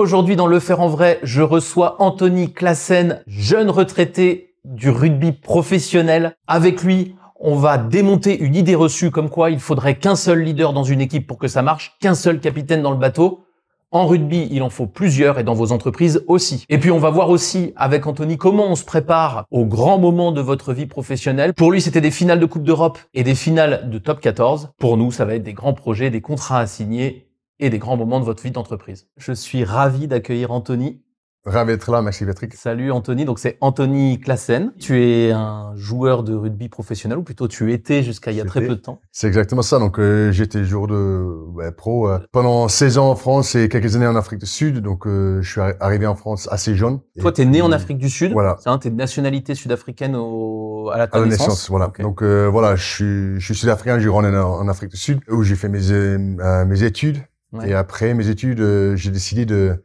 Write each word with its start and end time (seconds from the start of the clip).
Aujourd'hui, 0.00 0.34
dans 0.34 0.46
Le 0.46 0.60
Faire 0.60 0.80
en 0.80 0.88
Vrai, 0.88 1.20
je 1.22 1.42
reçois 1.42 1.96
Anthony 1.98 2.54
Classen, 2.54 3.22
jeune 3.26 3.68
retraité 3.68 4.54
du 4.64 4.88
rugby 4.88 5.30
professionnel. 5.30 6.36
Avec 6.46 6.82
lui, 6.82 7.16
on 7.38 7.54
va 7.54 7.76
démonter 7.76 8.38
une 8.38 8.54
idée 8.54 8.74
reçue 8.74 9.10
comme 9.10 9.28
quoi 9.28 9.50
il 9.50 9.60
faudrait 9.60 9.98
qu'un 9.98 10.16
seul 10.16 10.40
leader 10.40 10.72
dans 10.72 10.84
une 10.84 11.02
équipe 11.02 11.26
pour 11.26 11.36
que 11.36 11.48
ça 11.48 11.60
marche, 11.60 11.98
qu'un 12.00 12.14
seul 12.14 12.40
capitaine 12.40 12.80
dans 12.80 12.92
le 12.92 12.96
bateau. 12.96 13.44
En 13.90 14.06
rugby, 14.06 14.48
il 14.50 14.62
en 14.62 14.70
faut 14.70 14.86
plusieurs 14.86 15.38
et 15.38 15.44
dans 15.44 15.52
vos 15.52 15.70
entreprises 15.70 16.24
aussi. 16.28 16.64
Et 16.70 16.78
puis 16.78 16.90
on 16.90 16.98
va 16.98 17.10
voir 17.10 17.28
aussi 17.28 17.74
avec 17.76 18.06
Anthony 18.06 18.38
comment 18.38 18.68
on 18.70 18.76
se 18.76 18.84
prépare 18.84 19.44
aux 19.50 19.66
grands 19.66 19.98
moments 19.98 20.32
de 20.32 20.40
votre 20.40 20.72
vie 20.72 20.86
professionnelle. 20.86 21.52
Pour 21.52 21.70
lui, 21.70 21.82
c'était 21.82 22.00
des 22.00 22.10
finales 22.10 22.40
de 22.40 22.46
Coupe 22.46 22.64
d'Europe 22.64 22.98
et 23.12 23.22
des 23.22 23.34
finales 23.34 23.90
de 23.90 23.98
Top 23.98 24.20
14. 24.20 24.70
Pour 24.78 24.96
nous, 24.96 25.12
ça 25.12 25.26
va 25.26 25.34
être 25.34 25.42
des 25.42 25.52
grands 25.52 25.74
projets, 25.74 26.08
des 26.08 26.22
contrats 26.22 26.60
à 26.60 26.66
signer 26.66 27.29
et 27.60 27.70
des 27.70 27.78
grands 27.78 27.96
moments 27.96 28.18
de 28.18 28.24
votre 28.24 28.42
vie 28.42 28.50
d'entreprise. 28.50 29.06
Je 29.16 29.32
suis 29.32 29.64
ravi 29.64 30.08
d'accueillir 30.08 30.50
Anthony. 30.50 31.02
Ravi 31.46 31.72
d'être 31.72 31.90
là, 31.90 32.02
merci 32.02 32.26
Patrick. 32.26 32.52
Salut 32.52 32.92
Anthony, 32.92 33.24
donc 33.24 33.38
c'est 33.38 33.56
Anthony 33.62 34.20
Classen. 34.20 34.72
Tu 34.78 35.02
es 35.02 35.30
un 35.30 35.74
joueur 35.74 36.22
de 36.22 36.34
rugby 36.34 36.68
professionnel, 36.68 37.16
ou 37.16 37.22
plutôt 37.22 37.48
tu 37.48 37.72
étais 37.72 38.02
jusqu'à 38.02 38.30
il 38.30 38.36
y 38.36 38.42
a 38.42 38.44
très 38.44 38.60
peu 38.60 38.74
de 38.74 38.80
temps. 38.80 39.00
C'est 39.10 39.26
exactement 39.26 39.62
ça, 39.62 39.78
donc 39.78 39.98
euh, 39.98 40.32
j'étais 40.32 40.64
joueur 40.64 40.86
de 40.86 41.70
pro 41.78 42.10
euh, 42.10 42.18
pendant 42.30 42.68
16 42.68 42.98
ans 42.98 43.10
en 43.10 43.16
France 43.16 43.54
et 43.54 43.70
quelques 43.70 43.96
années 43.96 44.06
en 44.06 44.16
Afrique 44.16 44.40
du 44.40 44.46
Sud, 44.46 44.80
donc 44.80 45.06
euh, 45.06 45.40
je 45.40 45.50
suis 45.50 45.60
arrivé 45.80 46.06
en 46.06 46.14
France 46.14 46.46
assez 46.50 46.74
jeune. 46.74 47.00
Toi, 47.18 47.32
tu 47.32 47.40
es 47.40 47.46
né 47.46 47.62
en 47.62 47.72
Afrique 47.72 47.96
du 47.96 48.10
Sud, 48.10 48.32
voilà. 48.32 48.58
tu 48.62 48.88
es 48.88 48.90
de 48.90 48.96
nationalité 48.96 49.54
sud-africaine 49.54 50.16
au, 50.16 50.90
à 50.92 50.98
la, 50.98 51.04
à 51.04 51.20
la 51.20 51.24
naissance. 51.24 51.70
voilà. 51.70 51.90
Donc 52.00 52.22
voilà, 52.22 52.76
je 52.76 52.84
suis, 52.84 53.40
je 53.40 53.44
suis 53.46 53.54
sud-africain, 53.54 53.98
j'ai 53.98 54.08
grandi 54.08 54.28
en, 54.28 54.68
Afrique 54.68 54.90
du 54.90 54.98
Sud, 54.98 55.20
où 55.30 55.42
j'ai 55.42 55.56
fait 55.56 55.70
mes, 55.70 56.18
mes 56.66 56.82
études. 56.82 57.22
Et 57.64 57.74
après 57.74 58.14
mes 58.14 58.28
études, 58.28 58.94
j'ai 58.96 59.10
décidé 59.10 59.44
de 59.44 59.82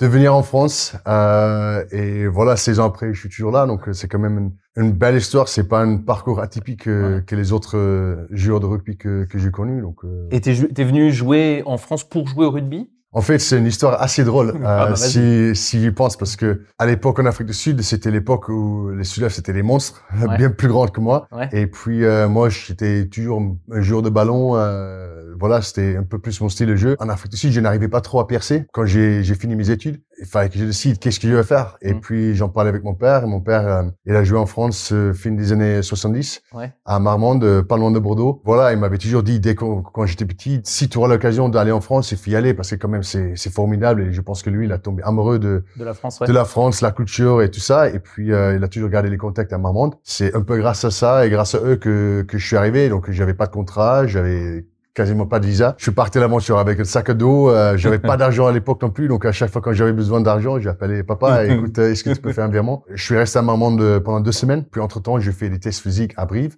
de 0.00 0.06
venir 0.06 0.34
en 0.34 0.42
France. 0.42 0.94
Euh, 1.06 1.84
et 1.92 2.26
voilà, 2.26 2.56
16 2.56 2.80
ans 2.80 2.86
après, 2.86 3.12
je 3.14 3.20
suis 3.20 3.28
toujours 3.28 3.52
là. 3.52 3.66
Donc, 3.66 3.88
euh, 3.88 3.92
c'est 3.92 4.08
quand 4.08 4.18
même 4.18 4.52
une, 4.76 4.92
belle 4.92 5.16
histoire. 5.16 5.48
C'est 5.48 5.68
pas 5.68 5.82
un 5.82 5.98
parcours 5.98 6.40
atypique 6.40 6.88
euh, 6.88 7.20
que 7.20 7.36
les 7.36 7.52
autres 7.52 7.76
euh, 7.76 8.26
joueurs 8.30 8.60
de 8.60 8.66
rugby 8.66 8.96
que, 8.96 9.24
que 9.24 9.38
j'ai 9.38 9.50
connus. 9.50 9.80
Donc, 9.80 10.04
euh... 10.04 10.28
Et 10.30 10.40
t'es, 10.40 10.52
es 10.52 10.84
venu 10.84 11.12
jouer 11.12 11.62
en 11.66 11.78
France 11.78 12.04
pour 12.04 12.26
jouer 12.26 12.46
au 12.46 12.50
rugby? 12.50 12.90
En 13.14 13.20
fait, 13.20 13.38
c'est 13.38 13.58
une 13.58 13.66
histoire 13.66 14.02
assez 14.02 14.24
drôle 14.24 14.54
ah, 14.64 14.88
bah, 14.90 14.96
si 14.96 15.54
si 15.54 15.80
j'y 15.80 15.90
pense 15.90 16.16
parce 16.16 16.36
que 16.36 16.62
à 16.78 16.86
l'époque 16.86 17.18
en 17.18 17.26
Afrique 17.26 17.46
du 17.46 17.54
Sud, 17.54 17.80
c'était 17.82 18.10
l'époque 18.10 18.48
où 18.48 18.90
les 18.90 19.04
Sudaf 19.04 19.32
c'était 19.32 19.52
des 19.52 19.62
monstres, 19.62 20.04
bien 20.36 20.50
plus 20.50 20.68
grands 20.68 20.88
que 20.88 21.00
moi. 21.00 21.28
Et 21.52 21.66
puis 21.66 22.02
moi, 22.28 22.48
j'étais 22.48 23.06
toujours 23.06 23.40
un 23.72 23.80
joueur 23.80 24.02
de 24.02 24.10
ballon. 24.10 24.56
Euh, 24.56 25.34
voilà, 25.38 25.62
c'était 25.62 25.96
un 25.96 26.02
peu 26.02 26.18
plus 26.18 26.40
mon 26.40 26.48
style 26.48 26.68
de 26.68 26.76
jeu. 26.76 26.96
En 27.00 27.08
Afrique 27.08 27.32
du 27.32 27.36
Sud, 27.36 27.52
je 27.52 27.60
n'arrivais 27.60 27.88
pas 27.88 28.00
trop 28.00 28.20
à 28.20 28.26
percer. 28.26 28.66
Quand 28.72 28.84
j'ai 28.86 29.22
fini 29.34 29.56
mes 29.56 29.70
études, 29.70 30.00
fallait 30.24 30.48
que 30.48 30.58
je 30.58 30.64
décide 30.64 30.98
qu'est-ce 30.98 31.20
que 31.20 31.28
je 31.28 31.34
vais 31.34 31.42
faire. 31.42 31.76
Et 31.82 31.94
mm. 31.94 32.00
puis, 32.00 32.34
j'en 32.34 32.48
parlais 32.48 32.68
avec 32.68 32.84
mon 32.84 32.94
père. 32.94 33.24
Et 33.24 33.26
mon 33.26 33.40
père, 33.40 33.66
euh, 33.66 33.82
il 34.06 34.14
a 34.14 34.24
joué 34.24 34.38
en 34.38 34.46
France 34.46 34.90
euh, 34.92 35.12
fin 35.12 35.30
des 35.30 35.52
années 35.52 35.82
70, 35.82 36.42
à 36.84 36.98
Marmande, 36.98 37.44
euh, 37.44 37.62
pas 37.62 37.76
loin 37.76 37.90
de 37.90 37.98
Bordeaux. 37.98 38.40
Voilà, 38.44 38.72
il 38.72 38.78
m'avait 38.78 38.98
toujours 38.98 39.22
dit, 39.22 39.40
dès 39.40 39.54
quand, 39.54 40.06
j'étais 40.06 40.24
petit, 40.24 40.60
si 40.64 40.88
tu 40.88 40.98
auras 40.98 41.08
l'occasion 41.08 41.48
d'aller 41.48 41.72
en 41.72 41.80
France, 41.80 42.12
il 42.12 42.18
faut 42.18 42.30
y 42.30 42.36
aller 42.36 42.54
parce 42.54 42.70
que 42.70 42.76
quand 42.76 42.88
même, 42.88 43.02
c'est 43.02 43.36
formidable. 43.50 44.02
Et 44.02 44.12
je 44.12 44.20
pense 44.20 44.42
que 44.42 44.50
lui, 44.50 44.66
il 44.66 44.72
a 44.72 44.78
tombé 44.78 45.02
amoureux 45.02 45.38
de, 45.38 45.64
de 45.76 45.84
la 45.84 45.94
France, 45.94 46.20
de 46.20 46.32
la 46.32 46.44
France, 46.44 46.80
la 46.80 46.92
culture 46.92 47.42
et 47.42 47.50
tout 47.50 47.60
ça. 47.60 47.88
Et 47.88 47.98
puis, 47.98 48.28
il 48.28 48.34
a 48.34 48.68
toujours 48.68 48.90
gardé 48.90 49.10
les 49.10 49.16
contacts 49.16 49.52
à 49.52 49.58
Marmande. 49.58 49.94
C'est 50.02 50.34
un 50.34 50.42
peu 50.42 50.56
grâce 50.58 50.84
à 50.84 50.90
ça 50.90 51.26
et 51.26 51.30
grâce 51.30 51.54
à 51.54 51.58
eux 51.58 51.76
que, 51.76 52.24
que 52.26 52.38
je 52.38 52.46
suis 52.46 52.56
arrivé. 52.56 52.88
Donc, 52.88 53.10
j'avais 53.10 53.34
pas 53.34 53.46
de 53.46 53.52
contrat, 53.52 54.06
j'avais 54.06 54.64
quasiment 54.94 55.26
pas 55.26 55.40
de 55.40 55.46
visa. 55.46 55.74
Je 55.76 55.84
suis 55.84 55.92
parti 55.92 56.18
à 56.18 56.20
l'aventure 56.20 56.58
avec 56.58 56.78
le 56.78 56.84
sac 56.84 57.10
à 57.10 57.14
dos. 57.14 57.50
Euh, 57.50 57.76
j'avais 57.76 57.98
pas 57.98 58.16
d'argent 58.16 58.46
à 58.46 58.52
l'époque 58.52 58.80
non 58.80 58.90
plus, 58.90 59.08
donc 59.08 59.24
à 59.24 59.32
chaque 59.32 59.50
fois 59.50 59.60
quand 59.60 59.72
j'avais 59.72 59.92
besoin 59.92 60.20
d'argent, 60.20 60.58
j'ai 60.60 60.68
appelé 60.68 61.02
papa. 61.02 61.44
écoute, 61.46 61.78
euh, 61.78 61.90
est-ce 61.90 62.04
que 62.04 62.10
tu 62.10 62.20
peux 62.20 62.32
faire 62.32 62.44
un 62.44 62.48
virement? 62.48 62.84
Je 62.90 63.02
suis 63.02 63.16
resté 63.16 63.38
à 63.38 63.42
Marmande 63.42 64.00
pendant 64.04 64.20
deux 64.20 64.32
semaines. 64.32 64.64
Puis 64.64 64.80
entre 64.80 65.00
temps, 65.00 65.18
j'ai 65.18 65.32
fait 65.32 65.50
des 65.50 65.58
tests 65.58 65.82
physiques 65.82 66.14
à 66.16 66.26
Brive, 66.26 66.56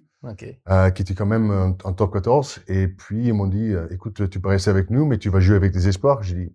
euh, 0.69 0.89
qui 0.91 1.01
était 1.01 1.13
quand 1.13 1.25
même 1.25 1.75
en, 1.83 1.93
top 1.93 2.13
14. 2.13 2.61
Et 2.67 2.87
puis 2.87 3.27
ils 3.27 3.33
m'ont 3.33 3.47
dit, 3.47 3.73
euh, 3.73 3.87
écoute, 3.91 4.29
tu 4.29 4.39
peux 4.39 4.49
rester 4.49 4.69
avec 4.69 4.89
nous, 4.89 5.05
mais 5.05 5.17
tu 5.17 5.29
vas 5.29 5.39
jouer 5.39 5.55
avec 5.55 5.71
des 5.71 5.87
espoirs. 5.87 6.21
J'ai 6.23 6.35
dit, 6.35 6.51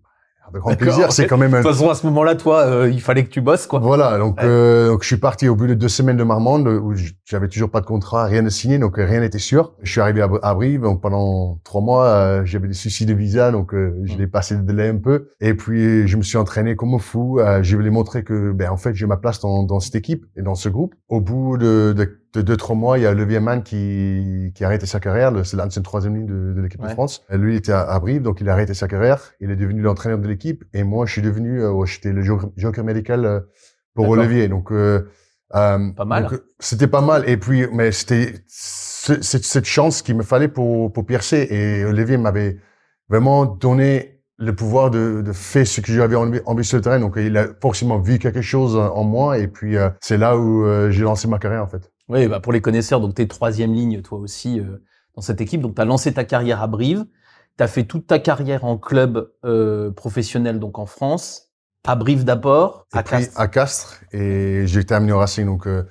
avec 0.47 0.61
grand 0.61 0.75
plaisir. 0.75 1.11
C'est 1.11 1.27
quand 1.27 1.37
même. 1.37 1.51
De 1.51 1.57
toute 1.57 1.67
façon, 1.67 1.89
à 1.89 1.95
ce 1.95 2.05
moment-là, 2.07 2.35
toi, 2.35 2.61
euh, 2.61 2.89
il 2.89 3.01
fallait 3.01 3.23
que 3.23 3.29
tu 3.29 3.41
bosses, 3.41 3.67
quoi. 3.67 3.79
Voilà. 3.79 4.17
Donc, 4.17 4.41
euh, 4.43 4.89
donc, 4.89 5.03
je 5.03 5.07
suis 5.07 5.17
parti 5.17 5.47
au 5.47 5.55
bout 5.55 5.67
de 5.67 5.73
deux 5.73 5.87
semaines 5.87 6.17
de 6.17 6.23
Marmande 6.23 6.67
où 6.67 6.93
j'avais 7.25 7.47
toujours 7.47 7.69
pas 7.69 7.81
de 7.81 7.85
contrat, 7.85 8.25
rien 8.25 8.43
de 8.43 8.49
signé, 8.49 8.77
donc 8.79 8.95
rien 8.97 9.21
n'était 9.21 9.39
sûr. 9.39 9.73
Je 9.81 9.91
suis 9.91 10.01
arrivé 10.01 10.21
à, 10.21 10.53
Brive. 10.53 10.81
Donc, 10.81 11.01
pendant 11.01 11.59
trois 11.63 11.81
mois, 11.81 12.05
euh, 12.05 12.41
j'avais 12.45 12.67
des 12.67 12.73
soucis 12.73 13.05
de 13.05 13.13
visa, 13.13 13.51
donc 13.51 13.73
je 13.73 14.17
l'ai 14.17 14.27
passé 14.27 14.55
de 14.55 14.61
délai 14.61 14.89
un 14.89 14.97
peu. 14.97 15.29
Et 15.39 15.53
puis, 15.53 16.07
je 16.07 16.17
me 16.17 16.21
suis 16.21 16.37
entraîné 16.37 16.75
comme 16.75 16.93
un 16.93 16.99
fou. 16.99 17.39
je 17.61 17.75
voulais 17.75 17.89
montrer 17.89 18.23
que, 18.23 18.51
ben, 18.51 18.69
en 18.69 18.77
fait, 18.77 18.93
j'ai 18.93 19.05
ma 19.05 19.17
place 19.17 19.39
dans, 19.39 19.63
dans 19.63 19.79
cette 19.79 19.95
équipe 19.95 20.25
et 20.35 20.41
dans 20.41 20.55
ce 20.55 20.69
groupe. 20.69 20.95
Au 21.09 21.21
bout 21.21 21.57
de, 21.57 21.93
de 21.95 22.22
de 22.33 22.41
deux 22.41 22.57
trois 22.57 22.75
mois, 22.75 22.97
il 22.97 23.03
y 23.03 23.05
a 23.05 23.13
Levier 23.13 23.39
Man 23.39 23.61
qui 23.63 24.51
qui 24.55 24.63
a 24.63 24.67
arrêté 24.67 24.85
sa 24.85 24.99
carrière. 24.99 25.31
C'est 25.45 25.55
l'ancienne 25.55 25.83
troisième 25.83 26.15
ligne 26.15 26.25
de, 26.25 26.53
de 26.53 26.61
l'équipe 26.61 26.81
de 26.81 26.87
France. 26.87 27.23
Lui, 27.29 27.53
il 27.53 27.57
était 27.57 27.71
à, 27.71 27.99
Brive, 27.99 28.23
donc 28.23 28.41
il 28.41 28.49
a 28.49 28.53
arrêté 28.53 28.73
sa 28.73 28.87
carrière. 28.87 29.21
Il 29.39 29.51
est 29.51 29.55
devenu 29.55 29.81
l'entraîneur 29.81 30.17
de 30.17 30.27
l'équipe, 30.27 30.63
et 30.73 30.83
moi, 30.83 31.05
je 31.05 31.11
suis 31.11 31.21
devenu, 31.21 31.61
euh, 31.61 31.85
j'étais 31.85 32.11
le 32.11 32.23
joker 32.23 32.83
médical 32.83 33.25
euh, 33.25 33.39
pour 33.93 34.09
Olivier. 34.09 34.47
Donc, 34.47 34.71
euh, 34.71 35.07
euh 35.55 35.91
pas 35.95 36.05
mal. 36.05 36.27
C'était 36.59 36.87
pas 36.87 37.01
mal. 37.01 37.29
Et 37.29 37.37
puis, 37.37 37.67
mais 37.71 37.91
c'était 37.91 38.33
cette 38.47 39.65
chance 39.65 40.01
qu'il 40.01 40.17
me 40.17 40.23
fallait 40.23 40.47
pour 40.47 40.91
pour 40.91 41.05
percer. 41.05 41.47
Et 41.51 41.85
Olivier 41.85 42.17
m'avait 42.17 42.57
vraiment 43.09 43.45
donné 43.45 44.21
le 44.39 44.55
pouvoir 44.55 44.89
de, 44.89 45.21
de 45.21 45.31
faire 45.31 45.67
ce 45.67 45.81
que 45.81 45.93
j'avais 45.93 46.15
envie 46.15 46.65
sur 46.65 46.77
le 46.77 46.81
terrain. 46.81 46.99
Donc, 46.99 47.13
il 47.17 47.37
a 47.37 47.49
forcément 47.61 47.99
vu 47.99 48.17
quelque 48.17 48.41
chose 48.41 48.75
en 48.75 49.03
moi. 49.03 49.37
Et 49.37 49.47
puis, 49.47 49.75
c'est 50.01 50.17
là 50.17 50.35
où 50.35 50.65
j'ai 50.89 51.03
lancé 51.03 51.27
ma 51.27 51.37
carrière, 51.37 51.61
en 51.61 51.67
fait. 51.67 51.92
Oui, 52.09 52.27
bah 52.27 52.39
pour 52.39 52.53
les 52.53 52.61
connaisseurs, 52.61 52.99
donc 52.99 53.15
tu 53.15 53.21
es 53.21 53.27
troisième 53.27 53.73
ligne, 53.73 54.01
toi 54.01 54.19
aussi, 54.19 54.59
euh, 54.59 54.83
dans 55.15 55.21
cette 55.21 55.41
équipe. 55.41 55.61
Donc 55.61 55.75
tu 55.75 55.81
as 55.81 55.85
lancé 55.85 56.13
ta 56.13 56.23
carrière 56.23 56.61
à 56.61 56.67
Brive. 56.67 57.05
Tu 57.57 57.63
as 57.63 57.67
fait 57.67 57.83
toute 57.83 58.07
ta 58.07 58.19
carrière 58.19 58.65
en 58.65 58.77
club 58.77 59.31
euh, 59.45 59.91
professionnel, 59.91 60.59
donc 60.59 60.79
en 60.79 60.85
France. 60.85 61.51
À 61.85 61.95
Brive 61.95 62.23
d'abord, 62.23 62.87
à 62.93 63.03
Castres. 63.03 63.39
À 63.39 63.47
Castres, 63.47 64.01
et 64.13 64.63
j'ai 64.67 64.85
terminé 64.85 65.11
au 65.11 65.17
Racing. 65.17 65.45
Donc, 65.45 65.67
euh, 65.67 65.83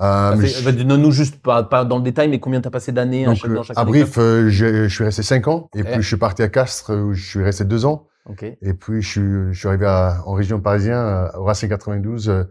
euh 0.00 0.36
fait, 0.38 0.62
bah, 0.62 0.72
nous 0.72 1.10
juste 1.12 1.42
pas, 1.42 1.62
pas, 1.62 1.84
dans 1.84 1.98
le 1.98 2.02
détail, 2.02 2.28
mais 2.28 2.40
combien 2.40 2.62
tu 2.62 2.68
as 2.68 2.70
passé 2.70 2.92
d'années 2.92 3.26
dans 3.26 3.34
chaque 3.34 3.50
À 3.76 3.84
Brive, 3.84 4.14
je, 4.16 4.48
je, 4.48 4.88
suis 4.88 5.04
resté 5.04 5.22
cinq 5.22 5.46
ans. 5.46 5.68
Et 5.74 5.84
puis 5.84 5.96
je 5.96 6.06
suis 6.06 6.16
parti 6.16 6.42
à 6.42 6.48
Castres, 6.48 6.94
où 6.94 7.12
je 7.12 7.24
suis 7.24 7.42
resté 7.42 7.64
deux 7.64 7.84
ans. 7.84 8.06
Okay. 8.26 8.56
Et 8.62 8.72
puis 8.72 9.02
je 9.02 9.08
suis, 9.08 9.52
je 9.52 9.58
suis 9.58 9.68
arrivé 9.68 9.84
à, 9.84 10.22
en 10.24 10.32
région 10.32 10.60
parisienne, 10.60 11.28
au 11.34 11.44
Racing 11.44 11.68
92, 11.68 12.46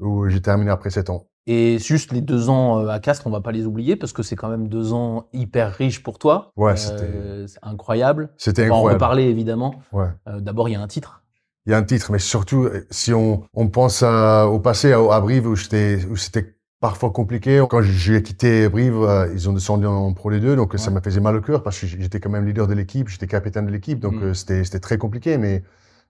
où 0.00 0.28
j'ai 0.28 0.42
terminé 0.42 0.72
après 0.72 0.90
sept 0.90 1.10
ans. 1.10 1.28
Et 1.46 1.78
juste 1.78 2.12
les 2.12 2.20
deux 2.20 2.48
ans 2.48 2.80
euh, 2.80 2.88
à 2.88 3.00
Castres, 3.00 3.26
on 3.26 3.30
va 3.30 3.40
pas 3.40 3.50
les 3.50 3.66
oublier 3.66 3.96
parce 3.96 4.12
que 4.12 4.22
c'est 4.22 4.36
quand 4.36 4.48
même 4.48 4.68
deux 4.68 4.92
ans 4.92 5.28
hyper 5.32 5.72
riches 5.72 6.02
pour 6.02 6.18
toi. 6.18 6.52
Ouais, 6.56 6.76
c'était 6.76 7.02
euh, 7.02 7.46
incroyable. 7.62 8.30
C'était 8.36 8.64
incroyable. 8.64 8.80
On 8.80 8.86
va 8.86 8.90
en 8.90 8.94
reparler 8.94 9.24
évidemment. 9.24 9.74
Ouais. 9.92 10.06
Euh, 10.28 10.40
D'abord, 10.40 10.68
il 10.68 10.72
y 10.72 10.76
a 10.76 10.80
un 10.80 10.86
titre. 10.86 11.22
Il 11.66 11.72
y 11.72 11.74
a 11.74 11.78
un 11.78 11.82
titre, 11.82 12.10
mais 12.12 12.18
surtout 12.18 12.68
si 12.90 13.12
on, 13.12 13.44
on 13.54 13.68
pense 13.68 14.02
à, 14.02 14.48
au 14.48 14.58
passé 14.58 14.92
à, 14.92 15.20
Brive 15.20 15.46
où 15.46 15.56
c'était 15.56 16.56
parfois 16.80 17.10
compliqué. 17.10 17.64
Quand 17.70 17.82
j'ai 17.82 18.20
quitté 18.22 18.68
Brive, 18.68 19.28
ils 19.32 19.48
ont 19.48 19.52
descendu 19.52 19.86
en 19.86 20.12
Pro 20.12 20.30
les 20.30 20.40
deux, 20.40 20.56
donc 20.56 20.74
ça 20.76 20.90
m'a 20.90 21.00
fait 21.00 21.20
mal 21.20 21.36
au 21.36 21.40
cœur 21.40 21.62
parce 21.62 21.78
que 21.78 21.86
j'étais 21.86 22.18
quand 22.18 22.30
même 22.30 22.46
leader 22.46 22.66
de 22.66 22.74
l'équipe, 22.74 23.08
j'étais 23.08 23.28
capitaine 23.28 23.66
de 23.66 23.70
l'équipe, 23.70 24.00
donc 24.00 24.14
mm. 24.14 24.34
c'était 24.34 24.64
c'était 24.64 24.80
très 24.80 24.98
compliqué, 24.98 25.38
mais 25.38 25.62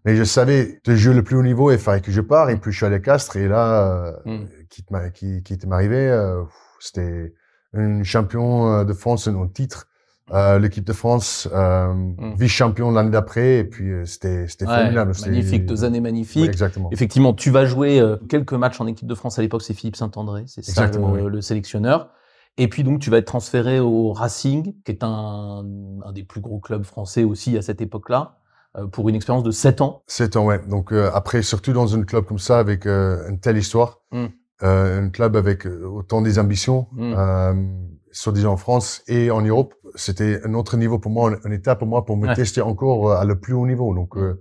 mais 0.05 0.17
je 0.17 0.25
savais 0.25 0.81
de 0.85 0.95
jouer 0.95 1.15
le 1.15 1.23
plus 1.23 1.37
haut 1.37 1.43
niveau, 1.43 1.71
il 1.71 1.79
fallait 1.79 2.01
que 2.01 2.13
je 2.13 2.21
pars. 2.21 2.51
Et 2.51 2.57
puis 2.57 2.73
je 2.73 2.77
suis 2.77 2.87
allé 2.87 2.97
à 2.97 3.01
Castres 3.01 3.37
et 3.37 3.49
là, 3.49 4.15
mm. 4.25 4.45
qui, 4.69 4.85
qui, 5.15 5.43
qui 5.43 5.53
était 5.53 5.73
arrivé, 5.73 6.09
euh, 6.09 6.43
c'était 6.81 7.35
un 7.75 8.03
champion 8.03 8.73
euh, 8.73 8.85
de 8.85 8.93
France, 8.93 9.29
un 9.29 9.49
titre. 9.49 9.89
Euh, 10.31 10.59
l'équipe 10.59 10.85
de 10.85 10.93
France, 10.93 11.49
euh, 11.53 11.93
mm. 11.93 12.37
vice-champion 12.39 12.91
l'année 12.93 13.11
d'après, 13.11 13.59
et 13.59 13.65
puis 13.65 13.91
euh, 13.91 14.05
c'était 14.07 14.47
c'était 14.47 14.65
formidable. 14.65 15.13
Magnifique, 15.27 15.67
deux 15.67 15.85
années 15.85 16.01
magnifiques. 16.01 16.49
exactement. 16.49 16.89
Effectivement, 16.91 17.35
tu 17.35 17.51
vas 17.51 17.67
jouer 17.67 18.01
quelques 18.29 18.55
matchs 18.55 18.81
en 18.81 18.87
équipe 18.87 19.07
de 19.07 19.15
France 19.15 19.39
à 19.39 19.43
l'époque, 19.43 19.63
c'est 19.63 19.75
Philippe 19.75 19.97
Saint-André, 19.97 20.45
c'est 20.47 20.65
ça 20.65 20.87
le, 20.87 21.29
le, 21.29 21.41
sélectionneur. 21.41 22.11
Et 22.57 22.69
puis 22.69 22.85
donc 22.85 23.01
tu 23.01 23.11
vas 23.11 23.19
être 23.19 23.27
transféré 23.27 23.81
au 23.81 24.13
Racing, 24.13 24.75
qui 24.85 24.93
est 24.93 25.03
un, 25.03 25.67
un 26.05 26.13
des 26.13 26.23
plus 26.23 26.41
gros 26.41 26.61
clubs 26.61 26.85
français 26.85 27.25
aussi 27.25 27.59
à 27.59 27.63
cette 27.63 27.81
époque-là. 27.81 28.39
Euh, 28.79 28.87
pour 28.87 29.09
une 29.09 29.15
expérience 29.15 29.45
de 29.45 29.51
7 29.51 29.83
ans. 29.83 30.03
7 30.07 30.37
ans, 30.37 30.47
ouais. 30.47 30.61
Donc 30.67 30.93
euh, 30.93 31.11
après, 31.13 31.43
surtout 31.43 31.73
dans 31.73 31.95
un 31.95 32.03
club 32.03 32.25
comme 32.25 32.39
ça, 32.39 32.59
avec 32.59 32.87
euh, 32.87 33.29
une 33.29 33.39
telle 33.39 33.59
histoire, 33.59 34.01
mm. 34.13 34.27
un 34.61 35.11
club 35.11 35.37
avec 35.37 35.67
autant 35.67 36.23
des 36.23 36.39
ambitions, 36.39 36.87
mm. 36.93 37.95
soit 38.13 38.33
déjà 38.33 38.51
en 38.51 38.57
France 38.57 39.03
et 39.09 39.31
en 39.31 39.43
Europe, 39.43 39.75
c'était 39.95 40.41
un 40.45 40.55
autre 40.55 40.79
niveau 40.79 40.99
pour 40.99 41.11
moi, 41.11 41.37
une 41.45 41.53
étape 41.53 41.81
pour 41.81 41.89
moi 41.89 42.07
pour 42.07 42.17
me 42.17 42.35
tester 42.35 42.63
encore 42.63 43.13
à 43.13 43.25
le 43.27 43.39
plus 43.39 43.53
haut 43.53 43.67
niveau. 43.67 43.95
Donc, 43.95 44.17
mm. 44.17 44.39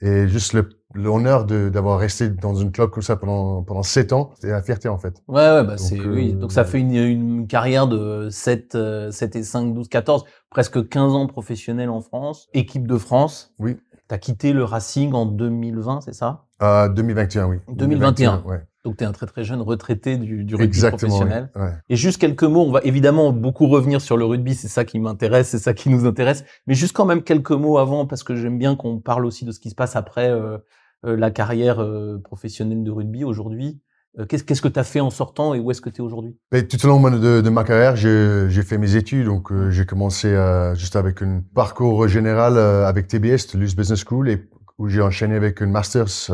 Et 0.00 0.28
juste 0.28 0.56
l'honneur 0.94 1.44
d'avoir 1.44 1.98
resté 1.98 2.28
dans 2.28 2.60
un 2.60 2.70
club 2.70 2.90
comme 2.90 3.02
ça 3.02 3.16
pendant 3.16 3.62
pendant 3.62 3.82
sept 3.82 4.12
ans, 4.12 4.30
c'était 4.34 4.52
la 4.52 4.62
fierté 4.62 4.88
en 4.88 4.98
fait. 4.98 5.22
Ouais, 5.28 5.36
ouais 5.36 5.64
bah 5.64 5.76
c'est 5.76 6.00
oui. 6.00 6.32
Donc 6.32 6.52
ça 6.52 6.64
fait 6.64 6.78
une, 6.78 6.94
une 6.94 7.46
carrière 7.46 7.88
de 7.88 8.28
7 8.30 8.76
7 9.10 9.36
et 9.36 9.42
5 9.42 9.74
12 9.74 9.88
14 9.88 10.24
presque 10.50 10.88
15 10.88 11.12
ans 11.14 11.26
professionnel 11.26 11.90
en 11.90 12.00
France, 12.00 12.48
équipe 12.54 12.86
de 12.86 12.96
France. 12.96 13.54
Oui. 13.58 13.76
as 14.10 14.18
quitté 14.18 14.52
le 14.52 14.64
Racing 14.64 15.12
en 15.12 15.26
2020, 15.26 16.00
c'est 16.00 16.14
ça? 16.14 16.46
Euh, 16.62 16.88
2021, 16.88 17.46
oui. 17.46 17.56
2021. 17.68 18.42
ouais. 18.46 18.62
Donc 18.84 18.96
tu 18.96 19.04
es 19.04 19.06
un 19.06 19.12
très 19.12 19.26
très 19.26 19.44
jeune 19.44 19.60
retraité 19.60 20.16
du, 20.16 20.44
du 20.44 20.54
rugby 20.54 20.80
professionnel. 20.80 21.50
Ouais. 21.56 21.72
Et 21.88 21.96
juste 21.96 22.20
quelques 22.20 22.44
mots, 22.44 22.64
on 22.64 22.70
va 22.70 22.80
évidemment 22.84 23.32
beaucoup 23.32 23.66
revenir 23.66 24.00
sur 24.00 24.16
le 24.16 24.24
rugby, 24.24 24.54
c'est 24.54 24.68
ça 24.68 24.84
qui 24.84 25.00
m'intéresse, 25.00 25.48
c'est 25.48 25.58
ça 25.58 25.74
qui 25.74 25.90
nous 25.90 26.06
intéresse, 26.06 26.44
mais 26.66 26.74
juste 26.74 26.94
quand 26.94 27.04
même 27.04 27.22
quelques 27.22 27.50
mots 27.50 27.78
avant 27.78 28.06
parce 28.06 28.22
que 28.22 28.36
j'aime 28.36 28.58
bien 28.58 28.76
qu'on 28.76 28.98
parle 29.00 29.26
aussi 29.26 29.44
de 29.44 29.50
ce 29.50 29.58
qui 29.58 29.70
se 29.70 29.74
passe 29.74 29.96
après 29.96 30.30
euh, 30.30 30.58
euh 31.04 31.16
la 31.16 31.30
carrière 31.30 31.80
euh, 31.82 32.20
professionnelle 32.22 32.84
de 32.84 32.90
rugby 32.90 33.24
aujourd'hui. 33.24 33.80
Qu'est-ce 34.28 34.62
que 34.62 34.68
tu 34.68 34.80
as 34.80 34.84
fait 34.84 34.98
en 34.98 35.10
sortant 35.10 35.54
et 35.54 35.60
où 35.60 35.70
est-ce 35.70 35.80
que 35.80 35.90
tu 35.90 35.98
es 35.98 36.00
aujourd'hui 36.00 36.36
Tout 36.50 36.86
au 36.86 36.88
long 36.88 37.00
de, 37.08 37.40
de 37.40 37.50
ma 37.50 37.62
carrière, 37.62 37.94
j'ai 37.94 38.62
fait 38.64 38.76
mes 38.76 38.96
études. 38.96 39.26
Donc, 39.26 39.52
j'ai 39.70 39.86
commencé 39.86 40.34
juste 40.74 40.96
avec 40.96 41.22
un 41.22 41.40
parcours 41.54 42.08
général 42.08 42.58
avec 42.58 43.06
TBS, 43.06 43.54
Luce 43.54 43.76
Business 43.76 44.02
School, 44.04 44.28
et 44.28 44.48
où 44.78 44.88
j'ai 44.88 45.02
enchaîné 45.02 45.36
avec 45.36 45.62
un 45.62 45.66
master's 45.66 46.32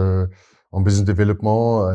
en 0.75 0.81
business 0.81 1.05
development, 1.05 1.89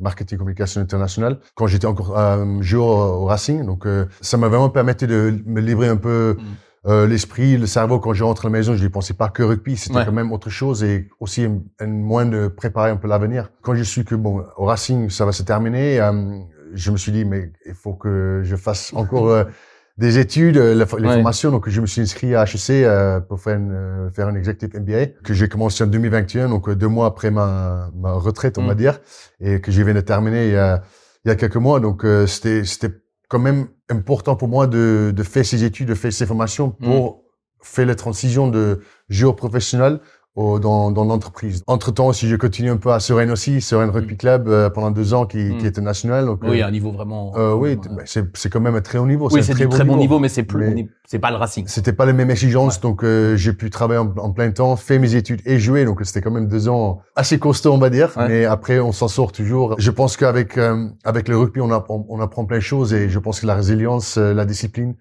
marketing 0.00 0.38
communication 0.38 0.80
internationale, 0.80 1.38
quand 1.54 1.66
j'étais 1.66 1.86
encore 1.86 2.16
joueur 2.60 3.20
au 3.20 3.24
Racing. 3.24 3.64
Donc, 3.64 3.86
ça 4.20 4.36
m'a 4.36 4.48
vraiment 4.48 4.68
permis 4.68 4.94
de 4.94 5.42
me 5.46 5.60
livrer 5.60 5.88
un 5.88 5.96
peu. 5.96 6.36
Mm. 6.38 6.44
Euh, 6.86 7.06
l'esprit, 7.06 7.56
le 7.56 7.66
cerveau, 7.66 7.98
quand 7.98 8.12
je 8.12 8.22
rentre 8.22 8.44
à 8.44 8.48
la 8.48 8.52
maison, 8.52 8.76
je 8.76 8.84
ne 8.84 8.88
pensais 8.88 9.14
pas 9.14 9.28
que 9.28 9.42
rugby, 9.42 9.76
c'était 9.76 10.04
quand 10.04 10.12
même 10.12 10.30
autre 10.30 10.50
chose 10.50 10.84
et 10.84 11.08
aussi 11.18 11.42
un, 11.42 11.60
un 11.80 11.88
moins 11.88 12.26
de 12.26 12.46
préparer 12.46 12.90
un 12.90 12.96
peu 12.96 13.08
l'avenir. 13.08 13.50
Quand 13.62 13.74
je 13.74 13.82
suis 13.82 14.04
que 14.04 14.14
bon, 14.14 14.44
au 14.56 14.66
Racing, 14.66 15.10
ça 15.10 15.24
va 15.24 15.32
se 15.32 15.42
terminer, 15.42 16.00
euh, 16.00 16.38
je 16.74 16.90
me 16.92 16.96
suis 16.96 17.10
dit 17.10 17.24
mais 17.24 17.50
il 17.66 17.74
faut 17.74 17.94
que 17.94 18.42
je 18.44 18.54
fasse 18.54 18.92
encore 18.94 19.30
euh, 19.30 19.44
des 19.98 20.18
études, 20.18 20.56
les 20.56 20.86
formations. 20.86 21.50
Donc 21.50 21.68
je 21.68 21.80
me 21.80 21.86
suis 21.86 22.02
inscrit 22.02 22.34
à 22.34 22.44
HEC 22.44 22.86
pour 23.28 23.40
faire 23.40 23.56
une, 23.56 24.10
faire 24.14 24.28
un 24.28 24.34
executive 24.34 24.80
MBA 24.80 25.06
que 25.24 25.34
j'ai 25.34 25.48
commencé 25.48 25.84
en 25.84 25.86
2021, 25.86 26.48
donc 26.48 26.70
deux 26.70 26.88
mois 26.88 27.06
après 27.06 27.30
ma, 27.30 27.90
ma 27.94 28.12
retraite, 28.12 28.58
on 28.58 28.66
va 28.66 28.74
mm. 28.74 28.78
dire, 28.78 29.00
et 29.40 29.60
que 29.60 29.72
je 29.72 29.82
viens 29.82 29.94
de 29.94 30.00
terminer 30.00 30.48
il 30.48 30.52
y 30.52 30.56
a, 30.56 30.82
il 31.24 31.28
y 31.28 31.30
a 31.30 31.34
quelques 31.34 31.56
mois. 31.56 31.80
Donc 31.80 32.04
c'était 32.26 32.64
c'était 32.64 32.94
quand 33.28 33.38
même 33.38 33.68
important 33.88 34.36
pour 34.36 34.48
moi 34.48 34.66
de, 34.66 35.12
de 35.14 35.22
faire 35.22 35.44
ces 35.44 35.64
études, 35.64 35.88
de 35.88 35.94
faire 35.94 36.12
ces 36.12 36.26
formations 36.26 36.70
pour 36.70 37.06
mm. 37.06 37.18
faire 37.62 37.86
la 37.86 37.94
transition 37.94 38.48
de 38.48 38.80
joueur 39.08 39.34
professionnel 40.36 40.60
dans, 40.60 40.90
dans 40.90 41.04
l'entreprise. 41.04 41.62
Entre-temps, 41.66 42.12
si 42.12 42.28
je 42.28 42.36
continue 42.36 42.70
un 42.70 42.76
peu 42.76 42.92
à 42.92 43.00
Sereine 43.00 43.30
aussi, 43.30 43.60
Sereine 43.60 43.90
Rugby 43.90 44.14
mm. 44.14 44.18
Club 44.18 44.48
euh, 44.48 44.70
pendant 44.70 44.90
deux 44.90 45.14
ans 45.14 45.26
qui, 45.26 45.38
mm. 45.38 45.58
qui 45.58 45.66
était 45.66 45.80
national. 45.80 46.26
Donc, 46.26 46.40
oui, 46.42 46.62
euh, 46.62 46.66
un 46.66 46.70
niveau 46.70 46.92
vraiment... 46.92 47.32
Euh, 47.36 47.54
oui, 47.54 47.76
bah, 47.76 48.02
c'est 48.04 48.50
quand 48.50 48.60
même 48.60 48.74
un 48.74 48.80
très 48.80 48.98
haut 48.98 49.06
niveau. 49.06 49.28
Oui, 49.30 49.42
c'est 49.42 49.52
un 49.52 49.68
très, 49.68 49.84
bon 49.84 49.96
niveau, 49.96 50.18
mais 50.18 50.28
c'est 50.28 50.42
plus, 50.42 50.88
c'est 51.06 51.18
pas 51.18 51.30
le 51.30 51.36
Racing. 51.36 51.64
C'était 51.68 51.92
pas 51.92 52.06
les 52.06 52.12
mêmes 52.12 52.30
exigences, 52.30 52.80
donc 52.80 53.02
euh, 53.02 53.36
j'ai 53.36 53.52
pu 53.52 53.70
travailler 53.70 54.00
en, 54.00 54.30
plein 54.32 54.50
temps, 54.50 54.76
faire 54.76 55.00
mes 55.00 55.14
études 55.14 55.40
et 55.46 55.58
jouer, 55.58 55.84
donc 55.84 56.00
c'était 56.04 56.20
quand 56.20 56.30
même 56.30 56.48
deux 56.48 56.68
ans 56.68 57.00
assez 57.14 57.38
costauds, 57.38 57.72
on 57.72 57.78
va 57.78 57.90
dire. 57.90 58.10
Mais 58.28 58.44
après, 58.44 58.80
on 58.80 58.92
s'en 58.92 59.08
sort 59.08 59.32
toujours. 59.32 59.74
Je 59.78 59.90
pense 59.90 60.16
qu'avec 60.16 60.58
avec 61.04 61.28
le 61.28 61.36
rugby, 61.36 61.60
on, 61.60 61.70
apprend, 61.70 62.04
on 62.08 62.20
apprend 62.20 62.44
plein 62.44 62.58
de 62.58 62.62
choses 62.62 62.92
et 62.92 63.08
je 63.08 63.18
pense 63.18 63.40
que 63.40 63.46
la 63.46 63.54
résilience, 63.54 64.16
la 64.16 64.44
discipline, 64.44 64.94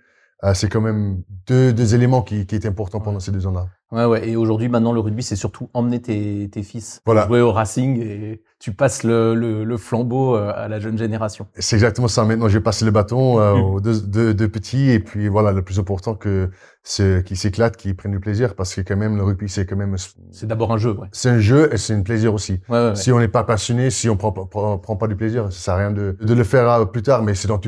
c'est 0.54 0.70
quand 0.70 0.82
même 0.82 1.24
deux, 1.48 1.74
deux 1.74 1.96
éléments 1.96 2.22
qui, 2.22 2.46
qui 2.46 2.56
étaient 2.56 2.68
importants 2.68 3.00
pendant 3.00 3.20
ces 3.20 3.32
deux 3.32 3.48
ans-là. 3.48 3.68
Ouais, 3.92 4.06
ouais. 4.06 4.30
Et 4.30 4.36
aujourd'hui, 4.36 4.68
maintenant, 4.68 4.94
le 4.94 5.00
rugby, 5.00 5.24
c'est 5.24 5.36
surtout 5.36 5.70
emmener 5.74 6.02
tes, 6.02 6.50
tes 6.50 6.64
fils 6.64 7.02
voilà. 7.06 7.28
jouer 7.28 7.42
au 7.42 7.52
Racing 7.52 8.00
et 8.02 8.44
tu 8.66 8.74
passes 8.74 9.04
le, 9.04 9.36
le, 9.36 9.64
le, 9.64 9.78
flambeau 9.78 10.36
euh, 10.36 10.52
à 10.56 10.68
la 10.68 10.80
jeune 10.80 10.98
génération. 10.98 11.46
C'est 11.54 11.76
exactement 11.76 12.08
ça. 12.08 12.26
Maintenant, 12.26 12.48
j'ai 12.48 12.62
passé 12.62 12.84
le 12.84 12.90
bâton 12.90 13.40
euh, 13.40 13.54
aux 13.54 13.80
deux, 13.80 14.02
deux, 14.02 14.34
deux, 14.34 14.50
petits 14.50 14.90
et 14.90 15.00
puis 15.00 15.28
voilà, 15.28 15.52
le 15.52 15.62
plus 15.62 15.78
important 15.78 16.16
que 16.16 16.50
ceux 16.82 17.22
qui 17.22 17.36
s'éclatent, 17.36 17.78
qui 17.78 17.94
prennent 17.94 18.14
du 18.14 18.20
plaisir 18.20 18.56
parce 18.56 18.74
que 18.74 18.82
quand 18.82 18.96
même, 18.96 19.18
le 19.18 19.24
rugby, 19.24 19.50
c'est 19.50 19.68
quand 19.68 19.76
même... 19.76 19.96
C'est 20.32 20.48
d'abord 20.48 20.74
un 20.74 20.80
jeu, 20.80 20.94
ouais. 20.94 21.08
C'est 21.12 21.30
un 21.30 21.38
jeu 21.38 21.72
et 21.72 21.78
c'est 21.78 21.94
un 21.94 22.02
plaisir 22.02 22.34
aussi. 22.34 22.60
Ouais, 22.68 22.88
ouais, 22.88 22.96
si 22.96 23.12
on 23.12 23.20
n'est 23.20 23.28
pas 23.28 23.44
passionné, 23.44 23.92
si 23.92 24.10
on 24.10 24.18
prend, 24.18 24.32
prend, 24.32 24.80
prend, 24.80 24.96
pas 24.96 25.08
du 25.08 25.16
plaisir, 25.16 25.54
ça 25.54 25.60
sert 25.60 25.74
à 25.76 25.78
rien 25.78 25.92
de, 25.92 26.18
de 26.20 26.34
le 26.34 26.44
faire 26.44 26.68
euh, 26.68 26.86
plus 26.86 27.04
tard, 27.04 27.22
mais 27.22 27.36
c'est 27.36 27.48
dans, 27.48 27.62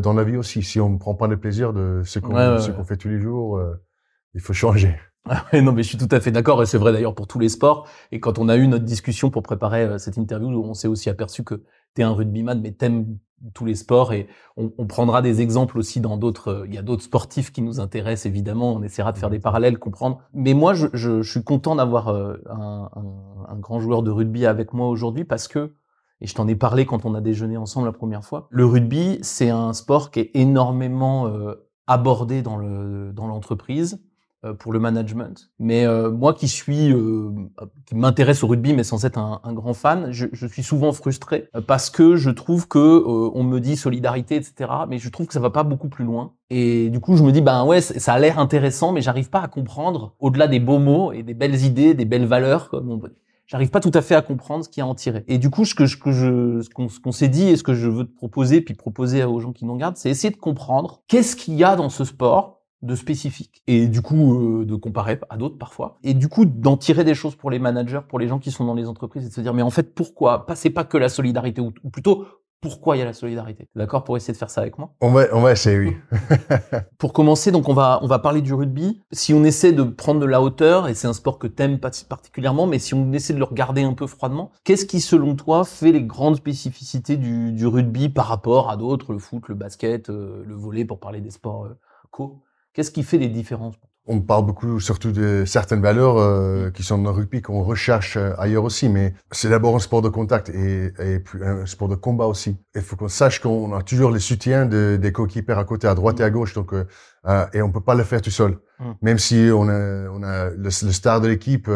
dans 0.00 0.12
la 0.12 0.24
vie 0.24 0.36
aussi. 0.36 0.64
Si 0.64 0.80
on 0.80 0.90
ne 0.90 0.98
prend 0.98 1.14
pas 1.14 1.28
le 1.28 1.36
plaisir 1.36 1.72
de 1.72 2.02
ce 2.04 2.18
qu'on 2.18 2.30
qu'on 2.30 2.84
fait 2.84 2.96
tous 2.96 3.08
les 3.08 3.20
jours, 3.20 3.62
il 4.34 4.40
faut 4.40 4.52
changer. 4.52 4.96
Ah 5.28 5.44
non, 5.60 5.72
mais 5.72 5.82
je 5.82 5.88
suis 5.88 5.98
tout 5.98 6.08
à 6.10 6.20
fait 6.20 6.30
d'accord, 6.30 6.62
et 6.62 6.66
c'est 6.66 6.78
vrai 6.78 6.92
d'ailleurs 6.92 7.14
pour 7.14 7.26
tous 7.26 7.38
les 7.38 7.48
sports. 7.48 7.86
Et 8.10 8.20
quand 8.20 8.38
on 8.38 8.48
a 8.48 8.56
eu 8.56 8.66
notre 8.66 8.84
discussion 8.84 9.30
pour 9.30 9.42
préparer 9.42 9.84
euh, 9.84 9.98
cette 9.98 10.16
interview, 10.16 10.48
on 10.48 10.74
s'est 10.74 10.88
aussi 10.88 11.10
aperçu 11.10 11.44
que 11.44 11.62
tu 11.94 12.00
es 12.00 12.04
un 12.04 12.12
rugbyman, 12.12 12.60
mais 12.60 12.72
t'aimes 12.72 13.18
tous 13.54 13.64
les 13.64 13.74
sports, 13.74 14.12
et 14.12 14.28
on, 14.56 14.72
on, 14.76 14.86
prendra 14.86 15.22
des 15.22 15.40
exemples 15.40 15.78
aussi 15.78 16.00
dans 16.00 16.16
d'autres. 16.16 16.48
Euh, 16.48 16.66
il 16.66 16.74
y 16.74 16.78
a 16.78 16.82
d'autres 16.82 17.02
sportifs 17.02 17.52
qui 17.52 17.62
nous 17.62 17.80
intéressent 17.80 18.26
évidemment. 18.26 18.72
On 18.72 18.82
essaiera 18.82 19.12
de 19.12 19.18
faire 19.18 19.30
des 19.30 19.38
parallèles, 19.38 19.78
comprendre. 19.78 20.20
Mais 20.32 20.54
moi, 20.54 20.74
je, 20.74 20.88
je, 20.94 21.22
je 21.22 21.30
suis 21.30 21.44
content 21.44 21.76
d'avoir 21.76 22.08
euh, 22.08 22.36
un, 22.48 22.90
un, 22.94 23.52
un, 23.52 23.56
grand 23.56 23.80
joueur 23.80 24.02
de 24.02 24.10
rugby 24.10 24.46
avec 24.46 24.72
moi 24.72 24.88
aujourd'hui 24.88 25.24
parce 25.24 25.48
que. 25.48 25.74
Et 26.22 26.26
je 26.26 26.34
t'en 26.34 26.46
ai 26.48 26.54
parlé 26.54 26.84
quand 26.84 27.06
on 27.06 27.14
a 27.14 27.22
déjeuné 27.22 27.56
ensemble 27.56 27.86
la 27.86 27.92
première 27.92 28.24
fois. 28.24 28.46
Le 28.50 28.66
rugby, 28.66 29.18
c'est 29.22 29.48
un 29.48 29.72
sport 29.72 30.10
qui 30.10 30.20
est 30.20 30.30
énormément 30.34 31.32
abordé 31.86 32.42
dans 32.42 32.58
le 32.58 33.10
dans 33.14 33.26
l'entreprise 33.26 34.02
pour 34.58 34.72
le 34.72 34.78
management. 34.78 35.50
Mais 35.58 35.86
euh, 35.86 36.10
moi 36.10 36.32
qui 36.32 36.48
suis, 36.48 36.92
euh, 36.92 37.30
qui 37.86 37.94
m'intéresse 37.94 38.42
au 38.42 38.46
rugby, 38.46 38.72
mais 38.72 38.84
sans 38.84 39.04
être 39.04 39.18
un, 39.18 39.40
un 39.44 39.52
grand 39.52 39.74
fan, 39.74 40.12
je, 40.12 40.26
je, 40.32 40.46
suis 40.46 40.62
souvent 40.62 40.92
frustré 40.92 41.48
parce 41.66 41.90
que 41.90 42.16
je 42.16 42.30
trouve 42.30 42.66
que 42.66 43.02
on 43.06 43.44
me 43.44 43.60
dit 43.60 43.76
solidarité, 43.76 44.36
etc. 44.36 44.70
Mais 44.88 44.98
je 44.98 45.08
trouve 45.10 45.26
que 45.26 45.34
ça 45.34 45.40
va 45.40 45.50
pas 45.50 45.62
beaucoup 45.62 45.88
plus 45.88 46.04
loin. 46.04 46.32
Et 46.48 46.88
du 46.90 47.00
coup, 47.00 47.16
je 47.16 47.22
me 47.22 47.32
dis, 47.32 47.42
ben 47.42 47.64
ouais, 47.64 47.80
ça 47.80 48.14
a 48.14 48.18
l'air 48.18 48.38
intéressant, 48.38 48.92
mais 48.92 49.02
j'arrive 49.02 49.30
pas 49.30 49.40
à 49.40 49.48
comprendre 49.48 50.14
au-delà 50.18 50.48
des 50.48 50.58
beaux 50.58 50.78
mots 50.78 51.12
et 51.12 51.22
des 51.22 51.34
belles 51.34 51.64
idées, 51.64 51.94
des 51.94 52.04
belles 52.04 52.26
valeurs. 52.26 52.70
Comme 52.70 53.00
J'arrive 53.50 53.70
pas 53.70 53.80
tout 53.80 53.90
à 53.94 54.00
fait 54.00 54.14
à 54.14 54.22
comprendre 54.22 54.64
ce 54.64 54.68
qu'il 54.68 54.80
y 54.80 54.82
a 54.82 54.86
à 54.86 54.88
en 54.88 54.94
tirer. 54.94 55.24
Et 55.26 55.36
du 55.38 55.50
coup, 55.50 55.64
ce 55.64 55.74
que, 55.74 55.86
ce 55.86 55.96
que 55.96 56.12
je, 56.12 56.62
ce 56.62 57.00
qu'on 57.00 57.10
s'est 57.10 57.26
dit 57.26 57.48
et 57.48 57.56
ce 57.56 57.64
que 57.64 57.74
je 57.74 57.88
veux 57.88 58.04
te 58.04 58.14
proposer, 58.14 58.60
puis 58.60 58.74
proposer 58.74 59.24
aux 59.24 59.40
gens 59.40 59.52
qui 59.52 59.64
nous 59.64 59.72
regardent, 59.72 59.96
c'est 59.96 60.08
essayer 60.08 60.32
de 60.32 60.38
comprendre 60.38 61.02
qu'est-ce 61.08 61.34
qu'il 61.34 61.54
y 61.54 61.64
a 61.64 61.74
dans 61.74 61.88
ce 61.88 62.04
sport 62.04 62.59
de 62.82 62.94
spécifique 62.94 63.62
et 63.66 63.86
du 63.88 64.00
coup 64.00 64.60
euh, 64.60 64.64
de 64.64 64.74
comparer 64.74 65.20
à 65.28 65.36
d'autres 65.36 65.58
parfois. 65.58 65.98
Et 66.02 66.14
du 66.14 66.28
coup 66.28 66.44
d'en 66.44 66.76
tirer 66.76 67.04
des 67.04 67.14
choses 67.14 67.36
pour 67.36 67.50
les 67.50 67.58
managers 67.58 68.00
pour 68.08 68.18
les 68.18 68.28
gens 68.28 68.38
qui 68.38 68.50
sont 68.50 68.64
dans 68.64 68.74
les 68.74 68.86
entreprises 68.86 69.26
et 69.26 69.28
de 69.28 69.34
se 69.34 69.40
dire 69.40 69.54
mais 69.54 69.62
en 69.62 69.70
fait 69.70 69.94
pourquoi? 69.94 70.46
C'est 70.54 70.70
pas 70.70 70.84
que 70.84 70.96
la 70.96 71.08
solidarité 71.08 71.60
ou, 71.60 71.70
plutôt 71.90 72.26
pourquoi 72.62 72.96
il 72.96 72.98
y 72.98 73.02
a 73.02 73.06
la 73.06 73.14
solidarité? 73.14 73.68
D'accord? 73.74 74.04
Pour 74.04 74.18
essayer 74.18 74.34
de 74.34 74.38
faire 74.38 74.50
ça 74.50 74.60
avec 74.60 74.76
moi. 74.76 74.92
On 75.00 75.10
va 75.10 75.26
on 75.32 75.40
va 75.40 75.52
essayer 75.52 75.78
oui. 75.78 75.96
Pour 76.98 77.12
commencer 77.12 77.52
donc 77.52 77.68
on 77.68 77.74
va 77.74 78.00
on 78.02 78.06
va 78.06 78.18
parler 78.18 78.40
du 78.40 78.54
rugby. 78.54 79.02
Si 79.12 79.34
on 79.34 79.44
essaie 79.44 79.72
de 79.72 79.82
prendre 79.82 80.20
de 80.20 80.26
la 80.26 80.40
hauteur 80.40 80.88
et 80.88 80.94
c'est 80.94 81.06
un 81.06 81.12
sport 81.12 81.38
que 81.38 81.46
t'aimes 81.46 81.78
particulièrement 81.78 82.66
mais 82.66 82.78
si 82.78 82.94
on 82.94 83.12
essaie 83.12 83.34
de 83.34 83.38
le 83.38 83.44
regarder 83.44 83.82
un 83.82 83.94
peu 83.94 84.06
froidement 84.06 84.52
qu'est-ce 84.64 84.86
qui 84.86 85.00
selon 85.00 85.36
toi 85.36 85.64
fait 85.64 85.92
les 85.92 86.02
grandes 86.02 86.36
spécificités 86.36 87.16
du, 87.16 87.52
du 87.52 87.66
rugby 87.66 88.08
par 88.08 88.26
rapport 88.26 88.70
à 88.70 88.76
d'autres? 88.78 89.12
Le 89.12 89.18
foot 89.18 89.48
le 89.48 89.54
basket 89.54 90.08
euh, 90.08 90.42
le 90.46 90.54
volley 90.54 90.86
pour 90.86 90.98
parler 90.98 91.20
des 91.20 91.30
sports 91.30 91.64
euh, 91.64 91.78
co? 92.10 92.42
Qu'est-ce 92.80 92.92
qui 92.92 93.02
fait 93.02 93.18
les 93.18 93.28
différences 93.28 93.74
on 94.06 94.20
parle 94.22 94.46
beaucoup 94.46 94.80
surtout 94.80 95.12
de 95.12 95.44
certaines 95.46 95.82
valeurs 95.82 96.16
euh, 96.16 96.68
mm. 96.68 96.72
qui 96.72 96.82
sont 96.82 96.96
dans 96.96 97.10
le 97.10 97.16
rugby 97.16 97.42
qu'on 97.42 97.62
recherche 97.62 98.16
euh, 98.16 98.32
ailleurs 98.38 98.64
aussi, 98.64 98.88
mais 98.88 99.12
c'est 99.30 99.50
d'abord 99.50 99.76
un 99.76 99.80
sport 99.80 100.00
de 100.00 100.08
contact 100.08 100.48
et, 100.48 100.86
et 100.98 101.22
un 101.44 101.66
sport 101.66 101.88
de 101.88 101.94
combat 101.94 102.24
aussi. 102.24 102.56
Il 102.74 102.80
faut 102.80 102.96
qu'on 102.96 103.08
sache 103.08 103.40
qu'on 103.40 103.76
a 103.76 103.82
toujours 103.82 104.10
les 104.10 104.18
soutiens 104.18 104.64
de, 104.64 104.98
des 105.00 105.12
coéquipiers 105.12 105.54
à 105.54 105.64
côté, 105.64 105.86
à 105.86 105.94
droite 105.94 106.18
et 106.20 106.24
à 106.24 106.30
mm. 106.30 106.32
gauche, 106.32 106.54
donc 106.54 106.72
euh, 106.72 107.46
et 107.52 107.60
on 107.60 107.70
peut 107.70 107.82
pas 107.82 107.94
le 107.94 108.02
faire 108.02 108.22
tout 108.22 108.30
seul. 108.30 108.56
Mm. 108.78 108.90
Même 109.02 109.18
si 109.18 109.50
on 109.54 109.68
a, 109.68 110.08
on 110.08 110.22
a 110.22 110.48
le, 110.48 110.70
star 110.70 111.20
de 111.20 111.28
l'équipe, 111.28 111.70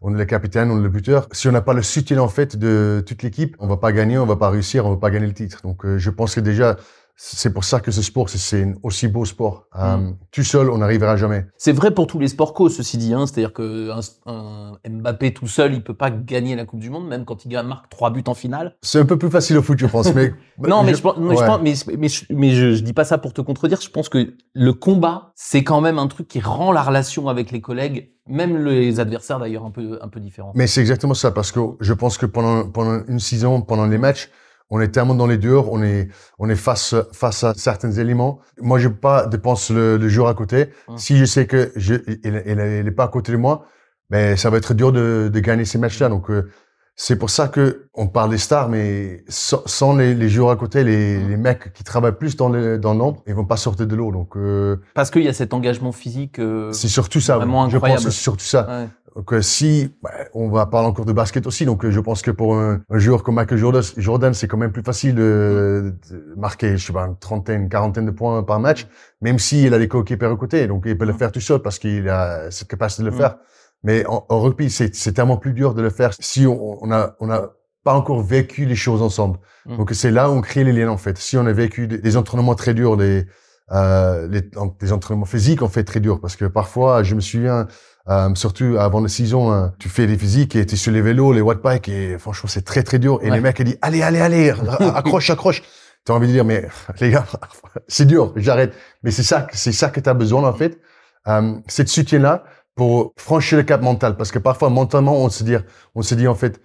on 0.00 0.14
est 0.14 0.18
le 0.18 0.24
capitaine, 0.24 0.70
on 0.70 0.78
est 0.78 0.82
le 0.82 0.88
buteur. 0.88 1.28
Si 1.32 1.46
on 1.46 1.52
n'a 1.52 1.60
pas 1.60 1.74
le 1.74 1.82
soutien 1.82 2.18
en 2.20 2.28
fait 2.28 2.56
de 2.56 3.04
toute 3.06 3.22
l'équipe, 3.22 3.54
on 3.58 3.68
va 3.68 3.76
pas 3.76 3.92
gagner, 3.92 4.16
on 4.16 4.26
va 4.26 4.36
pas 4.36 4.48
réussir, 4.48 4.86
on 4.86 4.90
va 4.90 4.96
pas 4.96 5.10
gagner 5.10 5.26
le 5.26 5.34
titre. 5.34 5.60
Donc 5.62 5.86
je 5.86 6.10
pense 6.10 6.34
que 6.34 6.40
déjà 6.40 6.78
c'est 7.18 7.52
pour 7.52 7.64
ça 7.64 7.80
que 7.80 7.90
ce 7.90 8.02
sport, 8.02 8.28
c'est 8.28 8.62
un 8.62 8.74
aussi 8.82 9.08
beau 9.08 9.24
sport. 9.24 9.64
Euh, 9.74 9.96
mm. 9.96 10.16
tout 10.30 10.42
seul, 10.42 10.70
on 10.70 10.78
n'arrivera 10.78 11.16
jamais. 11.16 11.46
C'est 11.56 11.72
vrai 11.72 11.90
pour 11.90 12.06
tous 12.06 12.18
les 12.18 12.28
sports 12.28 12.52
co, 12.52 12.68
ceci 12.68 12.98
dit. 12.98 13.14
Hein, 13.14 13.26
C'est-à-dire 13.26 13.54
que 13.54 13.90
un, 14.26 14.76
Mbappé 14.86 15.32
tout 15.32 15.46
seul, 15.46 15.72
il 15.72 15.82
peut 15.82 15.94
pas 15.94 16.10
gagner 16.10 16.54
la 16.56 16.66
Coupe 16.66 16.80
du 16.80 16.90
Monde, 16.90 17.08
même 17.08 17.24
quand 17.24 17.46
il 17.46 17.62
marque 17.62 17.88
trois 17.88 18.10
buts 18.10 18.22
en 18.26 18.34
finale. 18.34 18.76
C'est 18.82 19.00
un 19.00 19.06
peu 19.06 19.16
plus 19.18 19.30
facile 19.30 19.56
au 19.56 19.62
foot, 19.62 19.78
je 19.78 19.86
pense. 19.86 20.14
Mais 20.14 20.34
non, 20.58 20.82
mais 20.82 20.94
je, 20.94 21.00
pense, 21.00 21.16
mais, 21.18 21.74
je, 21.74 22.24
mais, 22.30 22.50
je, 22.50 22.82
dis 22.82 22.92
pas 22.92 23.04
ça 23.04 23.16
pour 23.16 23.32
te 23.32 23.40
contredire. 23.40 23.80
Je 23.80 23.88
pense 23.88 24.10
que 24.10 24.34
le 24.52 24.72
combat, 24.74 25.32
c'est 25.34 25.64
quand 25.64 25.80
même 25.80 25.98
un 25.98 26.08
truc 26.08 26.28
qui 26.28 26.40
rend 26.40 26.70
la 26.70 26.82
relation 26.82 27.28
avec 27.28 27.50
les 27.50 27.62
collègues 27.62 28.12
même 28.28 28.64
les 28.64 28.98
adversaires 28.98 29.38
d'ailleurs 29.38 29.64
un 29.64 29.70
peu 29.70 30.00
un 30.02 30.08
peu 30.08 30.18
différents. 30.18 30.50
Mais 30.56 30.66
c'est 30.66 30.80
exactement 30.80 31.14
ça 31.14 31.30
parce 31.30 31.52
que 31.52 31.60
je 31.78 31.92
pense 31.92 32.18
que 32.18 32.26
pendant 32.26 32.68
pendant 32.68 33.04
une 33.06 33.20
saison, 33.20 33.60
pendant 33.60 33.86
les 33.86 33.98
matchs, 33.98 34.30
on 34.70 34.80
est 34.80 34.88
tellement 34.88 35.14
dans 35.14 35.26
les 35.26 35.38
dehors, 35.38 35.72
on 35.72 35.82
est, 35.82 36.08
on 36.38 36.48
est 36.48 36.56
face, 36.56 36.94
face 37.12 37.44
à 37.44 37.54
certains 37.54 37.92
éléments. 37.92 38.40
Moi, 38.60 38.78
je 38.78 38.88
pas 38.88 39.26
dépense 39.26 39.70
le, 39.70 39.96
le 39.96 40.08
jour 40.08 40.28
à 40.28 40.34
côté. 40.34 40.70
Hum. 40.88 40.98
Si 40.98 41.16
je 41.16 41.24
sais 41.24 41.46
que 41.46 41.72
je, 41.76 41.94
il, 42.06 42.42
il, 42.46 42.86
est 42.86 42.90
pas 42.90 43.04
à 43.04 43.08
côté 43.08 43.32
de 43.32 43.36
moi, 43.36 43.66
mais 44.10 44.30
ben, 44.30 44.36
ça 44.36 44.50
va 44.50 44.56
être 44.58 44.74
dur 44.74 44.92
de, 44.92 45.30
de 45.32 45.40
gagner 45.40 45.64
ces 45.64 45.78
matchs-là. 45.78 46.08
Donc, 46.08 46.30
euh, 46.30 46.50
c'est 46.96 47.16
pour 47.16 47.28
ça 47.28 47.48
que 47.48 47.88
on 47.92 48.08
parle 48.08 48.30
des 48.30 48.38
stars, 48.38 48.68
mais 48.68 49.22
sans, 49.28 49.94
les, 49.96 50.14
les, 50.14 50.28
joueurs 50.28 50.50
à 50.50 50.56
côté, 50.56 50.82
les, 50.82 51.18
les, 51.22 51.36
mecs 51.36 51.72
qui 51.74 51.84
travaillent 51.84 52.16
plus 52.16 52.36
dans 52.36 52.48
le 52.48 52.78
dans 52.78 52.94
l'ombre, 52.94 53.22
ils 53.26 53.34
vont 53.34 53.44
pas 53.44 53.58
sortir 53.58 53.86
de 53.86 53.94
l'eau. 53.94 54.10
Donc, 54.10 54.36
euh, 54.36 54.76
parce 54.94 55.10
qu'il 55.10 55.22
y 55.22 55.28
a 55.28 55.32
cet 55.32 55.52
engagement 55.52 55.92
physique. 55.92 56.38
Euh, 56.38 56.72
c'est 56.72 56.88
surtout 56.88 57.20
ça. 57.20 57.36
Vraiment 57.36 57.64
incroyable. 57.64 58.00
Je 58.00 58.04
pense 58.04 58.04
que 58.06 58.10
c'est 58.10 58.22
surtout 58.22 58.46
ça 58.46 58.88
Donc 59.16 59.34
si 59.40 59.96
bah, 60.02 60.10
on 60.34 60.50
va 60.50 60.66
parler 60.66 60.88
encore 60.88 61.06
de 61.06 61.12
basket 61.12 61.46
aussi, 61.46 61.64
donc 61.64 61.88
je 61.88 62.00
pense 62.00 62.20
que 62.20 62.30
pour 62.30 62.58
un, 62.58 62.82
joueur 62.90 63.22
comme 63.22 63.36
Michael 63.36 63.56
Jordan, 63.56 63.82
Jordan 63.96 64.34
c'est 64.34 64.46
quand 64.46 64.58
même 64.58 64.72
plus 64.72 64.82
facile 64.82 65.14
de, 65.14 65.94
de, 66.10 66.34
marquer, 66.36 66.76
je 66.76 66.86
sais 66.86 66.92
pas, 66.92 67.06
une 67.06 67.16
trentaine, 67.16 67.70
quarantaine 67.70 68.04
de 68.04 68.10
points 68.10 68.42
par 68.42 68.60
match, 68.60 68.86
même 69.22 69.38
s'il 69.38 69.72
a 69.72 69.78
des 69.78 69.88
coéquipiers 69.88 70.28
à 70.28 70.36
côté, 70.36 70.66
donc 70.66 70.82
il 70.84 70.98
peut 70.98 71.06
le 71.06 71.14
faire 71.14 71.32
tout 71.32 71.40
seul 71.40 71.60
parce 71.60 71.78
qu'il 71.78 72.06
a 72.10 72.50
cette 72.50 72.68
capacité 72.68 73.04
de 73.04 73.08
le 73.08 73.16
faire. 73.16 73.36
Mais 73.82 74.04
en, 74.06 74.24
rugby, 74.28 74.68
c'est 74.68 75.12
tellement 75.12 75.38
plus 75.38 75.54
dur 75.54 75.74
de 75.74 75.80
le 75.80 75.90
faire 75.90 76.12
si 76.20 76.46
on, 76.46 76.84
on 76.84 76.92
a 76.92 77.16
on 77.20 77.30
a 77.30 77.52
pas 77.84 77.94
encore 77.94 78.20
vécu 78.20 78.66
les 78.66 78.74
choses 78.74 79.00
ensemble. 79.00 79.38
Donc 79.66 79.92
c'est 79.94 80.10
là 80.10 80.28
où 80.28 80.34
on 80.34 80.40
crée 80.40 80.64
les 80.64 80.72
liens 80.72 80.90
en 80.90 80.96
fait. 80.96 81.16
Si 81.18 81.36
on 81.36 81.46
a 81.46 81.52
vécu 81.52 81.86
des, 81.86 82.16
entraînements 82.16 82.54
très 82.54 82.74
durs, 82.74 82.96
des 82.96 83.26
euh, 83.72 84.28
les, 84.28 84.42
des 84.80 84.92
entraînements 84.92 85.24
physiques 85.24 85.62
en 85.62 85.68
fait 85.68 85.84
très 85.84 86.00
durs 86.00 86.20
parce 86.20 86.36
que 86.36 86.44
parfois 86.44 87.02
je 87.02 87.14
me 87.14 87.20
souviens 87.20 87.66
euh, 88.08 88.34
surtout 88.34 88.76
avant 88.78 89.00
la 89.00 89.08
saison, 89.08 89.52
hein, 89.52 89.74
tu 89.78 89.88
fais 89.88 90.06
des 90.06 90.16
physiques 90.16 90.54
et 90.54 90.64
tu 90.64 90.74
es 90.74 90.76
sur 90.76 90.92
les 90.92 91.02
vélos, 91.02 91.32
les 91.32 91.40
watt 91.40 91.58
et 91.88 92.18
franchement, 92.18 92.48
c'est 92.48 92.64
très, 92.64 92.82
très 92.82 92.98
dur. 92.98 93.18
Et 93.22 93.30
les 93.30 93.40
mecs, 93.40 93.58
ils 93.58 93.64
disent, 93.64 93.78
allez, 93.82 94.02
allez, 94.02 94.20
allez, 94.20 94.50
accroche, 94.94 95.30
accroche. 95.30 95.62
Tu 96.04 96.12
as 96.12 96.14
envie 96.14 96.28
de 96.28 96.32
dire, 96.32 96.44
mais 96.44 96.68
les 97.00 97.10
gars, 97.10 97.26
c'est 97.88 98.06
dur, 98.06 98.32
j'arrête. 98.36 98.74
Mais 99.02 99.10
c'est 99.10 99.24
ça, 99.24 99.48
c'est 99.52 99.72
ça 99.72 99.90
que 99.90 99.98
tu 99.98 100.08
as 100.08 100.14
besoin, 100.14 100.48
en 100.48 100.52
fait. 100.52 100.78
Euh, 101.26 101.54
cette 101.66 101.88
soutien-là 101.88 102.44
pour 102.76 103.14
franchir 103.16 103.58
le 103.58 103.64
cap 103.64 103.82
mental. 103.82 104.16
Parce 104.16 104.30
que 104.30 104.38
parfois, 104.38 104.70
mentalement, 104.70 105.16
on 105.16 105.28
se 105.28 105.42
dit, 105.42 105.56
on 105.96 106.02
se 106.02 106.14
dit, 106.14 106.28
en 106.28 106.36
fait, 106.36 106.60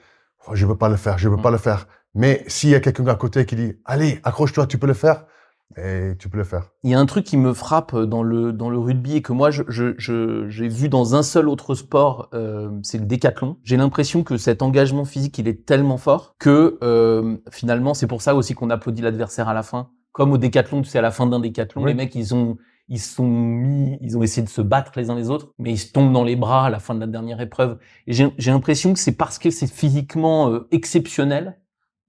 oh, 0.48 0.52
je 0.54 0.66
veux 0.68 0.78
pas 0.78 0.90
le 0.90 0.98
faire, 0.98 1.18
je 1.18 1.28
veux 1.28 1.38
pas 1.38 1.52
le 1.52 1.58
faire. 1.58 1.88
Mais 2.14 2.44
s'il 2.48 2.70
y 2.70 2.76
a 2.76 2.80
quelqu'un 2.80 3.08
à 3.08 3.16
côté 3.16 3.46
qui 3.46 3.56
dit, 3.56 3.74
allez, 3.86 4.20
accroche-toi, 4.24 4.68
tu 4.68 4.78
peux 4.78 4.88
le 4.88 4.94
faire, 4.94 5.26
et 5.78 6.14
tu 6.18 6.30
peux 6.30 6.38
le 6.38 6.44
faire. 6.44 6.72
Il 6.84 6.90
y 6.90 6.94
a 6.94 7.00
un 7.00 7.06
truc 7.06 7.26
qui 7.26 7.38
me 7.38 7.54
frappe 7.54 7.96
dans 7.96 8.24
le 8.24 8.54
dans 8.54 8.70
le 8.70 8.78
rugby 8.78 9.18
et 9.18 9.22
que 9.22 9.34
moi 9.34 9.52
je 9.52 9.64
j'ai 9.70 9.94
je, 9.98 10.64
vu 10.66 10.90
dans 10.90 11.16
un 11.16 11.24
seul 11.24 11.50
autre 11.50 11.76
sport, 11.76 12.30
euh, 12.34 12.70
c'est 12.84 12.98
le 12.98 13.06
décathlon. 13.06 13.58
J'ai 13.64 13.78
l'impression 13.78 14.24
que 14.24 14.38
cet 14.38 14.62
engagement 14.62 15.06
physique 15.06 15.38
il 15.38 15.48
est 15.48 15.66
tellement 15.66 15.98
fort 15.98 16.36
que 16.40 16.78
euh, 16.84 17.38
finalement 17.52 17.94
c'est 17.94 18.08
pour 18.08 18.22
ça 18.22 18.36
aussi 18.36 18.54
qu'on 18.54 18.70
applaudit 18.70 19.02
l'adversaire 19.02 19.48
à 19.48 19.54
la 19.54 19.64
fin. 19.64 19.90
Comme 20.12 20.34
au 20.34 20.38
décathlon, 20.38 20.82
tu 20.82 20.90
sais 20.90 21.00
à 21.00 21.02
la 21.02 21.12
fin 21.12 21.26
d'un 21.26 21.40
décathlon, 21.40 21.86
les 21.86 21.94
mecs 21.94 22.16
ils 22.16 22.36
ont 22.36 22.58
ils 22.92 23.00
sont 23.00 23.26
mis, 23.26 23.98
ils 24.02 24.18
ont 24.18 24.24
essayé 24.24 24.44
de 24.44 24.50
se 24.50 24.62
battre 24.62 24.92
les 24.98 25.10
uns 25.10 25.16
les 25.16 25.30
autres, 25.30 25.54
mais 25.58 25.72
ils 25.72 25.78
se 25.78 25.94
tombent 25.94 26.12
dans 26.12 26.26
les 26.26 26.36
bras 26.36 26.66
à 26.66 26.70
la 26.70 26.80
fin 26.80 26.94
de 26.94 27.00
la 27.00 27.08
dernière 27.08 27.40
épreuve. 27.40 27.78
Et 28.06 28.12
j'ai 28.12 28.52
l'impression 28.52 28.92
que 28.92 29.00
c'est 29.00 29.16
parce 29.16 29.40
que 29.40 29.50
c'est 29.50 29.72
physiquement 29.72 30.50
euh, 30.50 30.68
exceptionnel 30.72 31.58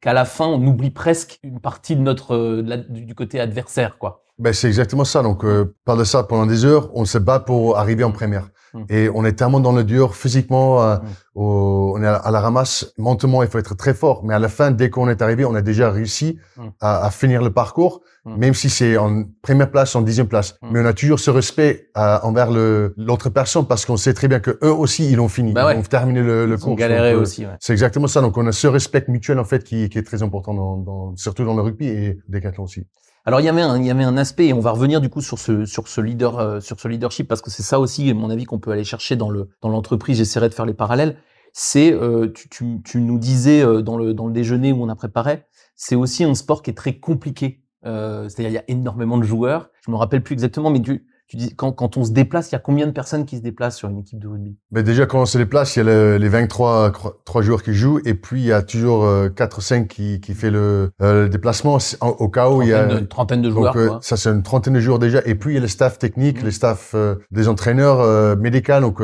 qu'à 0.03 0.13
la 0.13 0.27
fin, 0.27 0.47
on 0.47 0.67
oublie 0.67 0.91
presque 0.91 1.39
une 1.43 1.61
partie 1.61 1.97
de 1.97 2.03
notre 2.03 2.35
euh, 2.35 2.85
du 2.91 3.15
côté 3.15 3.41
adversaire, 3.41 3.97
quoi. 3.97 4.27
Ben 4.39 4.53
c'est 4.53 4.67
exactement 4.67 5.05
ça. 5.05 5.23
Donc, 5.23 5.45
euh, 5.45 5.75
par 5.85 5.97
de 5.97 6.05
ça, 6.05 6.25
pendant 6.25 6.47
des 6.47 6.65
heures, 6.65 6.91
on 6.95 7.05
se 7.05 7.17
bat 7.17 7.39
pour 7.39 7.79
arriver 7.79 8.05
en 8.05 8.11
première. 8.11 8.49
Hum. 8.75 8.87
Et 8.89 9.09
on 9.15 9.25
est 9.25 9.33
tellement 9.33 9.61
dans 9.61 9.73
le 9.73 9.85
dur 9.85 10.17
physiquement, 10.17 10.83
euh, 10.83 10.97
hum. 10.97 11.03
on 11.35 12.03
est 12.03 12.07
à 12.07 12.31
la 12.31 12.41
ramasse 12.41 12.93
mentalement, 12.99 13.43
il 13.43 13.49
faut 13.49 13.59
être 13.59 13.75
très 13.75 13.95
fort. 13.95 14.25
Mais 14.25 14.35
à 14.35 14.39
la 14.39 14.49
fin, 14.49 14.71
dès 14.71 14.91
qu'on 14.91 15.09
est 15.09 15.21
arrivé, 15.23 15.45
on 15.45 15.55
a 15.55 15.63
déjà 15.63 15.91
réussi 15.91 16.39
hum. 16.59 16.73
à, 16.81 17.05
à, 17.05 17.11
finir 17.11 17.43
le 17.43 17.51
parcours, 17.51 18.01
même 18.25 18.55
si 18.55 18.71
c'est 18.71 18.97
en 18.97 19.25
première 19.43 19.71
place, 19.71 19.97
en 19.97 20.03
dixième 20.03 20.29
place. 20.29 20.57
Mais 20.71 20.81
on 20.81 20.87
a 20.87 20.93
toujours 20.93 21.19
ce 21.19 21.31
respect 21.31 21.89
euh, 21.97 22.19
envers 22.23 22.51
l'autre 22.97 23.31
personne 23.31 23.67
parce 23.67 23.85
qu'on 23.85 23.97
sait 23.97 24.15
très 24.15 24.29
bien 24.29 24.41
que 24.41 24.59
eux 24.63 24.73
aussi, 24.73 25.11
ils 25.11 25.21
ont 25.21 25.29
fini, 25.29 25.53
bah 25.53 25.75
ils 25.75 25.79
ont 25.79 25.83
terminé 25.83 26.23
le, 26.23 26.47
le 26.47 26.57
cours. 26.57 26.77
galéré 26.77 27.13
euh, 27.13 27.21
aussi. 27.21 27.45
Ouais. 27.45 27.57
C'est 27.61 27.73
exactement 27.73 28.07
ça. 28.07 28.21
Donc 28.21 28.37
on 28.39 28.47
a 28.47 28.53
ce 28.53 28.67
respect 28.69 29.05
mutuel 29.09 29.39
en 29.39 29.45
fait 29.45 29.65
qui, 29.65 29.89
qui 29.89 29.99
est 29.99 30.03
très 30.03 30.23
important, 30.23 30.55
dans, 30.55 30.77
dans, 30.77 31.17
surtout 31.17 31.45
dans 31.45 31.55
le 31.55 31.63
rugby 31.63 31.89
et 31.89 32.19
décathlon 32.29 32.65
aussi. 32.65 32.87
Alors 33.25 33.41
il 33.41 33.45
y 33.45 33.49
avait 33.49 33.63
un, 33.63 33.79
il 33.79 33.87
y 33.87 33.91
avait 33.91 34.03
un 34.03 34.17
aspect 34.17 34.49
et 34.49 34.53
on 34.53 34.59
va 34.59 34.73
revenir 34.73 35.01
du 35.01 35.09
coup 35.09 35.21
sur 35.21 35.39
ce 35.39 35.65
sur 35.65 35.87
ce 35.87 36.01
leader 36.01 36.39
euh, 36.41 36.61
sur 36.61 36.81
ce 36.81 36.89
leadership 36.89 37.29
parce 37.29 37.41
que 37.41 37.51
c'est 37.51 37.63
ça 37.63 37.79
aussi 37.79 38.13
mon 38.15 38.31
avis 38.31 38.45
qu'on 38.45 38.59
peut 38.59 38.73
aller 38.73 38.83
chercher 38.83 39.15
dans 39.15 39.31
le 39.31 39.49
dans 39.61 39.69
l'entreprise. 39.69 40.19
J'essaierai 40.19 40.49
de 40.49 40.55
faire 40.55 40.67
les 40.67 40.75
parallèles. 40.75 41.17
C'est 41.53 41.93
euh, 41.93 42.33
tu, 42.33 42.49
tu, 42.49 42.83
tu, 42.85 43.01
nous 43.01 43.19
disais 43.19 43.63
euh, 43.63 43.81
dans 43.81 43.97
le 43.97 44.13
dans 44.13 44.27
le 44.27 44.33
déjeuner 44.33 44.73
où 44.73 44.83
on 44.83 44.89
a 44.89 44.97
préparé, 44.97 45.45
c'est 45.77 45.95
aussi 45.95 46.25
un 46.25 46.35
sport 46.35 46.63
qui 46.63 46.71
est 46.71 46.75
très 46.75 46.99
compliqué. 46.99 47.61
C'est-à-dire 47.85 48.49
il 48.49 48.55
y 48.55 48.59
a 48.59 48.65
énormément 48.69 49.19
de 49.19 49.25
joueurs. 49.25 49.71
Je 49.85 49.91
me 49.91 49.97
rappelle 49.97 50.23
plus 50.23 50.35
exactement, 50.35 50.71
mais 50.71 50.81
tu 50.81 51.05
tu 51.33 51.39
dis, 51.39 51.55
quand, 51.55 51.73
quand 51.73 51.97
on 51.97 52.05
se 52.05 52.11
déplace, 52.11 52.51
il 52.51 52.53
y 52.53 52.57
a 52.57 52.59
combien 52.59 52.87
de 52.87 52.93
personnes 52.93 53.25
qui 53.25 53.39
se 53.39 53.43
déplacent 53.43 53.79
sur 53.79 53.89
une 53.89 53.97
équipe 53.97 54.19
de 54.19 54.29
rugby? 54.29 54.55
Mais 54.71 54.83
Déjà, 54.83 55.07
quand 55.07 55.23
on 55.23 55.25
se 55.25 55.39
déplace, 55.39 55.77
il 55.77 55.87
y 55.87 55.89
a 55.89 56.19
les 56.19 56.29
23 56.29 56.93
trois 57.25 57.41
joueurs 57.41 57.63
qui 57.63 57.73
jouent 57.73 58.01
et 58.05 58.13
puis 58.13 58.43
il 58.43 58.47
y 58.49 58.53
a 58.53 58.61
toujours 58.61 59.05
euh, 59.05 59.31
4 59.31 59.57
ou 59.57 59.61
5 59.63 59.89
qui, 59.89 60.21
qui 60.21 60.35
fait 60.35 60.51
le, 60.51 60.91
euh, 61.01 61.23
le 61.23 61.29
déplacement 61.31 61.79
au 62.03 62.29
cas 62.29 62.51
où 62.51 62.61
il 62.61 62.69
y 62.69 62.75
a... 62.75 62.99
Une 62.99 63.07
trentaine 63.07 63.41
de 63.41 63.51
joueurs. 63.51 63.73
Donc, 63.73 63.83
euh, 63.83 63.99
ça, 64.03 64.19
c'est 64.19 64.29
une 64.29 64.43
trentaine 64.43 64.75
de 64.75 64.81
joueurs 64.81 64.99
déjà. 64.99 65.23
Et 65.25 65.35
puis, 65.35 65.53
il 65.53 65.55
y 65.55 65.59
a 65.59 65.63
le 65.63 65.69
staff 65.69 65.99
technique, 65.99 66.43
mmh. 66.43 66.45
le 66.45 66.51
staff 66.51 66.93
euh, 66.95 67.15
des 67.31 67.49
entraîneurs 67.49 68.37
médicaux. 68.37 68.81
Donc, 68.81 69.01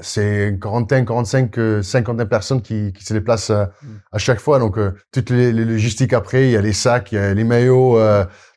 c'est 0.00 0.48
une 0.48 0.58
quarantaine, 0.58 1.06
45, 1.06 1.54
50 1.80 2.24
personnes 2.24 2.60
qui, 2.60 2.92
qui 2.92 3.04
se 3.04 3.14
déplacent 3.14 3.50
mmh. 3.50 3.86
à 4.10 4.18
chaque 4.18 4.40
fois. 4.40 4.58
Donc, 4.58 4.80
toutes 5.12 5.30
les, 5.30 5.52
les, 5.52 5.64
logistiques 5.64 6.12
après, 6.12 6.48
il 6.48 6.50
y 6.50 6.56
a 6.56 6.60
les 6.60 6.72
sacs, 6.72 7.12
il 7.12 7.14
y 7.14 7.18
a 7.18 7.32
les 7.34 7.44
maillots... 7.44 8.00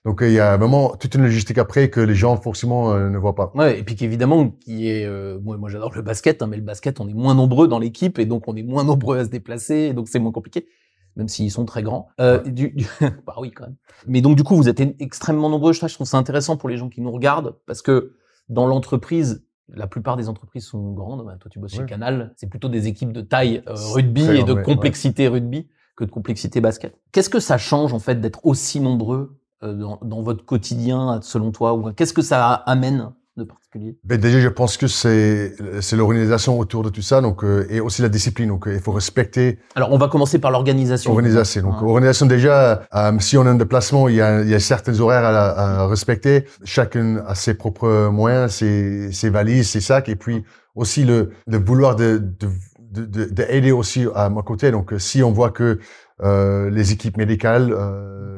Donc 0.05 0.19
il 0.21 0.31
y 0.31 0.39
a 0.39 0.57
vraiment 0.57 0.95
toute 0.95 1.13
une 1.15 1.21
logistique 1.21 1.57
après 1.57 1.89
que 1.89 1.99
les 1.99 2.15
gens 2.15 2.35
forcément 2.37 2.91
euh, 2.91 3.09
ne 3.09 3.17
voient 3.17 3.35
pas. 3.35 3.51
Ouais, 3.53 3.79
et 3.79 3.83
puis 3.83 3.95
qu'évidemment 3.95 4.49
qui 4.49 4.89
est 4.89 5.05
euh, 5.05 5.39
moi, 5.39 5.57
moi 5.57 5.69
j'adore 5.69 5.93
le 5.93 6.01
basket, 6.01 6.41
hein, 6.41 6.47
mais 6.47 6.57
le 6.57 6.63
basket 6.63 6.99
on 6.99 7.07
est 7.07 7.13
moins 7.13 7.35
nombreux 7.35 7.67
dans 7.67 7.79
l'équipe 7.79 8.17
et 8.17 8.25
donc 8.25 8.47
on 8.47 8.55
est 8.55 8.63
moins 8.63 8.83
nombreux 8.83 9.19
à 9.19 9.25
se 9.25 9.29
déplacer, 9.29 9.75
et 9.75 9.93
donc 9.93 10.09
c'est 10.09 10.19
moins 10.19 10.31
compliqué, 10.31 10.67
même 11.15 11.27
s'ils 11.27 11.51
sont 11.51 11.65
très 11.65 11.83
grands. 11.83 12.07
Euh, 12.19 12.39
du, 12.39 12.75
bah 13.27 13.35
oui 13.39 13.51
quand 13.51 13.65
même. 13.65 13.75
Mais 14.07 14.21
donc 14.21 14.37
du 14.37 14.43
coup 14.43 14.55
vous 14.55 14.69
êtes 14.69 14.81
extrêmement 14.99 15.49
nombreux. 15.49 15.73
Je 15.73 15.85
trouve 15.87 16.07
ça 16.07 16.17
intéressant 16.17 16.57
pour 16.57 16.69
les 16.69 16.77
gens 16.77 16.89
qui 16.89 17.01
nous 17.01 17.11
regardent 17.11 17.57
parce 17.67 17.83
que 17.83 18.15
dans 18.49 18.65
l'entreprise 18.65 19.43
la 19.73 19.87
plupart 19.87 20.17
des 20.17 20.29
entreprises 20.29 20.65
sont 20.65 20.91
grandes. 20.91 21.25
Bah, 21.25 21.37
toi, 21.39 21.49
tu 21.49 21.59
bosses 21.59 21.75
chez 21.75 21.85
Canal. 21.85 22.33
C'est 22.37 22.49
plutôt 22.49 22.69
des 22.69 22.87
équipes 22.87 23.11
de 23.11 23.21
taille 23.21 23.63
euh, 23.67 23.73
rugby 23.75 24.23
et 24.23 24.43
de 24.43 24.53
complexité 24.53 25.27
rugby 25.27 25.67
que 25.95 26.03
de 26.03 26.11
complexité 26.11 26.61
basket. 26.61 26.97
Qu'est-ce 27.11 27.29
que 27.29 27.39
ça 27.39 27.57
change 27.57 27.93
en 27.93 27.99
fait 27.99 28.19
d'être 28.19 28.45
aussi 28.45 28.79
nombreux 28.79 29.17
euh, 29.17 29.40
dans, 29.61 29.99
dans, 30.01 30.21
votre 30.21 30.45
quotidien, 30.45 31.19
selon 31.21 31.51
toi 31.51 31.73
ou 31.73 31.91
Qu'est-ce 31.93 32.13
que 32.13 32.21
ça 32.21 32.53
amène 32.53 33.11
de 33.37 33.43
particulier? 33.43 33.97
Ben 34.03 34.19
Déjà, 34.19 34.39
je 34.39 34.47
pense 34.47 34.77
que 34.77 34.87
c'est 34.87 35.55
c'est 35.81 35.95
l'organisation 35.95 36.59
autour 36.59 36.83
de 36.83 36.89
tout 36.89 37.01
ça, 37.01 37.21
donc 37.21 37.43
euh, 37.43 37.65
et 37.69 37.79
aussi 37.79 38.01
la 38.01 38.09
discipline. 38.09 38.49
Donc, 38.49 38.67
euh, 38.67 38.73
il 38.73 38.79
faut 38.79 38.91
respecter. 38.91 39.59
Alors, 39.75 39.91
on 39.91 39.97
va 39.97 40.07
commencer 40.07 40.39
par 40.39 40.51
l'organisation. 40.51 41.11
Organisation. 41.11 41.63
Donc, 41.63 41.81
organisation 41.81 42.25
déjà. 42.25 42.83
si 43.19 43.37
on 43.37 43.45
a 43.45 43.49
un 43.49 43.55
déplacement, 43.55 44.09
il 44.09 44.15
y 44.15 44.21
a, 44.21 44.41
il 44.41 44.49
y 44.49 44.55
a 44.55 44.59
certains 44.59 44.99
horaires 44.99 45.25
à, 45.25 45.83
à, 45.83 45.87
respecter. 45.87 46.45
Chacun 46.63 47.17
a 47.27 47.35
ses 47.35 47.53
propres 47.53 48.09
moyens, 48.09 48.51
ses, 48.51 49.11
ses 49.11 49.29
valises, 49.29 49.69
ses 49.69 49.81
sacs, 49.81 50.09
et 50.09 50.15
puis 50.15 50.43
aussi 50.75 51.03
le, 51.03 51.31
le 51.47 51.57
vouloir 51.57 51.95
de, 51.95 52.17
de 52.17 52.49
d'aider 52.91 53.69
de, 53.69 53.71
aussi 53.71 54.05
à 54.15 54.29
mon 54.29 54.41
côté. 54.41 54.71
Donc, 54.71 54.93
si 54.97 55.23
on 55.23 55.31
voit 55.31 55.51
que 55.51 55.63
euh, 55.63 55.79
les 56.21 56.91
équipes 56.91 57.17
médicales, 57.17 57.75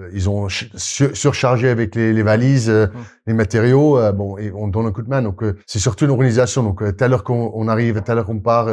euh, 0.04 0.10
ils 0.14 0.30
ont 0.30 0.48
surchargé 0.50 1.70
avec 1.70 1.96
les, 1.96 2.14
les 2.14 2.24
valises, 2.24 2.70
euh, 2.70 2.88
mmh. 2.88 3.00
les 3.28 3.34
matériaux. 3.34 3.98
Euh, 3.98 4.12
bon, 4.12 4.38
et 4.38 4.52
on 4.52 4.68
donne 4.68 4.86
un 4.86 4.92
coup 4.92 5.02
de 5.02 5.10
main. 5.10 5.22
Donc, 5.22 5.44
c'est 5.66 5.80
surtout 5.80 6.06
une 6.06 6.12
organisation. 6.12 6.64
Donc, 6.64 6.84
telle 6.98 7.14
heure 7.14 7.24
qu'on 7.24 7.68
arrive, 7.68 8.02
telle 8.02 8.20
heure 8.20 8.26
qu'on 8.26 8.40
part. 8.40 8.68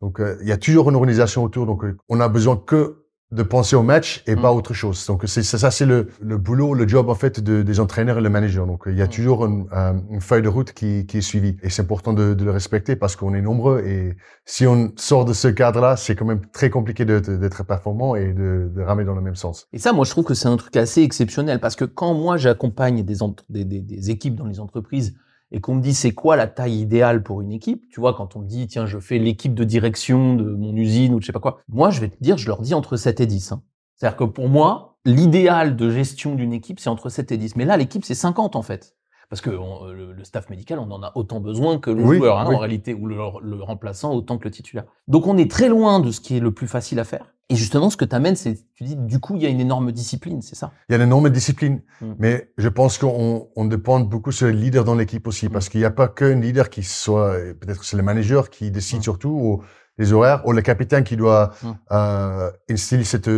donc, 0.00 0.20
il 0.40 0.48
y 0.48 0.52
a 0.52 0.56
toujours 0.56 0.90
une 0.90 0.96
organisation 0.96 1.42
autour. 1.44 1.66
Donc, 1.66 1.84
on 2.08 2.20
a 2.20 2.28
besoin 2.28 2.56
que 2.56 3.05
de 3.32 3.42
penser 3.42 3.74
au 3.74 3.82
match 3.82 4.22
et 4.26 4.36
pas 4.36 4.52
mm. 4.52 4.56
autre 4.56 4.72
chose. 4.72 5.04
Donc 5.06 5.24
c'est 5.26 5.42
ça, 5.42 5.70
c'est 5.70 5.86
le, 5.86 6.08
le 6.20 6.38
boulot, 6.38 6.74
le 6.74 6.86
job 6.86 7.08
en 7.08 7.14
fait 7.16 7.40
de, 7.40 7.62
des 7.62 7.80
entraîneurs 7.80 8.18
et 8.18 8.20
le 8.20 8.30
manager. 8.30 8.66
Donc 8.66 8.84
il 8.86 8.96
y 8.96 9.02
a 9.02 9.06
mm. 9.06 9.10
toujours 9.10 9.44
une, 9.46 9.66
une, 10.10 10.20
feuille 10.20 10.42
de 10.42 10.48
route 10.48 10.72
qui, 10.72 11.06
qui 11.06 11.18
est 11.18 11.22
suivie 11.22 11.56
et 11.62 11.70
c'est 11.70 11.82
important 11.82 12.12
de, 12.12 12.34
de, 12.34 12.44
le 12.44 12.52
respecter 12.52 12.94
parce 12.94 13.16
qu'on 13.16 13.34
est 13.34 13.42
nombreux 13.42 13.80
et 13.80 14.16
si 14.44 14.66
on 14.66 14.92
sort 14.96 15.24
de 15.24 15.32
ce 15.32 15.48
cadre-là, 15.48 15.96
c'est 15.96 16.14
quand 16.14 16.24
même 16.24 16.46
très 16.52 16.70
compliqué 16.70 17.04
d'être 17.04 17.64
performant 17.64 18.14
et 18.14 18.32
de, 18.32 18.70
de 18.72 18.82
ramer 18.82 19.04
dans 19.04 19.14
le 19.14 19.22
même 19.22 19.36
sens. 19.36 19.66
Et 19.72 19.78
ça, 19.78 19.92
moi 19.92 20.04
je 20.04 20.10
trouve 20.10 20.24
que 20.24 20.34
c'est 20.34 20.48
un 20.48 20.56
truc 20.56 20.76
assez 20.76 21.02
exceptionnel 21.02 21.58
parce 21.58 21.74
que 21.74 21.84
quand 21.84 22.14
moi 22.14 22.36
j'accompagne 22.36 23.02
des, 23.02 23.16
des, 23.48 23.64
des, 23.64 23.80
des 23.80 24.10
équipes 24.10 24.36
dans 24.36 24.46
les 24.46 24.60
entreprises 24.60 25.16
et 25.52 25.60
qu'on 25.60 25.76
me 25.76 25.80
dit 25.80 25.94
c'est 25.94 26.12
quoi 26.12 26.36
la 26.36 26.46
taille 26.46 26.80
idéale 26.80 27.22
pour 27.22 27.40
une 27.40 27.52
équipe, 27.52 27.88
tu 27.88 28.00
vois, 28.00 28.14
quand 28.14 28.36
on 28.36 28.40
me 28.40 28.46
dit 28.46 28.66
tiens 28.66 28.86
je 28.86 28.98
fais 28.98 29.18
l'équipe 29.18 29.54
de 29.54 29.64
direction 29.64 30.34
de 30.34 30.44
mon 30.44 30.74
usine 30.76 31.14
ou 31.14 31.20
je 31.20 31.26
sais 31.26 31.32
pas 31.32 31.40
quoi, 31.40 31.60
moi 31.68 31.90
je 31.90 32.00
vais 32.00 32.08
te 32.08 32.22
dire, 32.22 32.36
je 32.36 32.46
leur 32.46 32.60
dis 32.60 32.74
entre 32.74 32.96
7 32.96 33.20
et 33.20 33.26
10. 33.26 33.52
Hein. 33.52 33.62
C'est-à-dire 33.96 34.16
que 34.16 34.24
pour 34.24 34.48
moi, 34.48 34.98
l'idéal 35.04 35.76
de 35.76 35.90
gestion 35.90 36.34
d'une 36.34 36.52
équipe, 36.52 36.80
c'est 36.80 36.90
entre 36.90 37.08
7 37.08 37.32
et 37.32 37.38
10. 37.38 37.56
Mais 37.56 37.64
là, 37.64 37.76
l'équipe, 37.76 38.04
c'est 38.04 38.14
50 38.14 38.56
en 38.56 38.62
fait. 38.62 38.94
Parce 39.28 39.40
que 39.40 39.50
le, 39.50 40.22
staff 40.22 40.50
médical, 40.50 40.78
on 40.78 40.90
en 40.92 41.02
a 41.02 41.10
autant 41.16 41.40
besoin 41.40 41.78
que 41.78 41.90
le 41.90 42.04
joueur, 42.04 42.38
hein, 42.38 42.46
en 42.46 42.58
réalité, 42.58 42.94
ou 42.94 43.06
le, 43.06 43.16
le, 43.42 43.62
remplaçant 43.62 44.14
autant 44.14 44.38
que 44.38 44.44
le 44.44 44.52
titulaire. 44.52 44.84
Donc 45.08 45.26
on 45.26 45.36
est 45.36 45.50
très 45.50 45.68
loin 45.68 45.98
de 45.98 46.12
ce 46.12 46.20
qui 46.20 46.36
est 46.36 46.40
le 46.40 46.52
plus 46.52 46.68
facile 46.68 47.00
à 47.00 47.04
faire. 47.04 47.34
Et 47.48 47.54
justement, 47.54 47.90
ce 47.90 47.96
que 47.96 48.04
tu 48.04 48.16
amènes, 48.16 48.34
c'est, 48.34 48.58
tu 48.74 48.82
dis, 48.82 48.96
du 48.96 49.20
coup, 49.20 49.36
il 49.36 49.42
y 49.42 49.46
a 49.46 49.48
une 49.48 49.60
énorme 49.60 49.92
discipline, 49.92 50.42
c'est 50.42 50.56
ça? 50.56 50.72
Il 50.88 50.92
y 50.92 50.94
a 50.94 50.98
une 50.98 51.04
énorme 51.04 51.30
discipline, 51.30 51.80
mm. 52.00 52.14
mais 52.18 52.50
je 52.58 52.68
pense 52.68 52.98
qu'on 52.98 53.48
on 53.54 53.64
dépend 53.66 54.00
beaucoup 54.00 54.32
sur 54.32 54.46
le 54.46 54.52
leader 54.52 54.84
dans 54.84 54.96
l'équipe 54.96 55.26
aussi, 55.28 55.46
mm. 55.46 55.50
parce 55.50 55.68
qu'il 55.68 55.78
n'y 55.78 55.86
a 55.86 55.90
pas 55.90 56.08
qu'un 56.08 56.40
leader 56.40 56.70
qui 56.70 56.82
soit, 56.82 57.36
peut-être 57.60 57.84
c'est 57.84 57.96
le 57.96 58.02
manager 58.02 58.50
qui 58.50 58.72
décide 58.72 58.98
mm. 58.98 59.02
surtout, 59.02 59.28
ou 59.28 59.62
les 59.96 60.12
horaires, 60.12 60.42
ou 60.44 60.52
le 60.52 60.60
capitaine 60.60 61.04
qui 61.04 61.16
doit 61.16 61.54
euh, 61.92 62.50
instiller 62.68 63.04
cette 63.04 63.30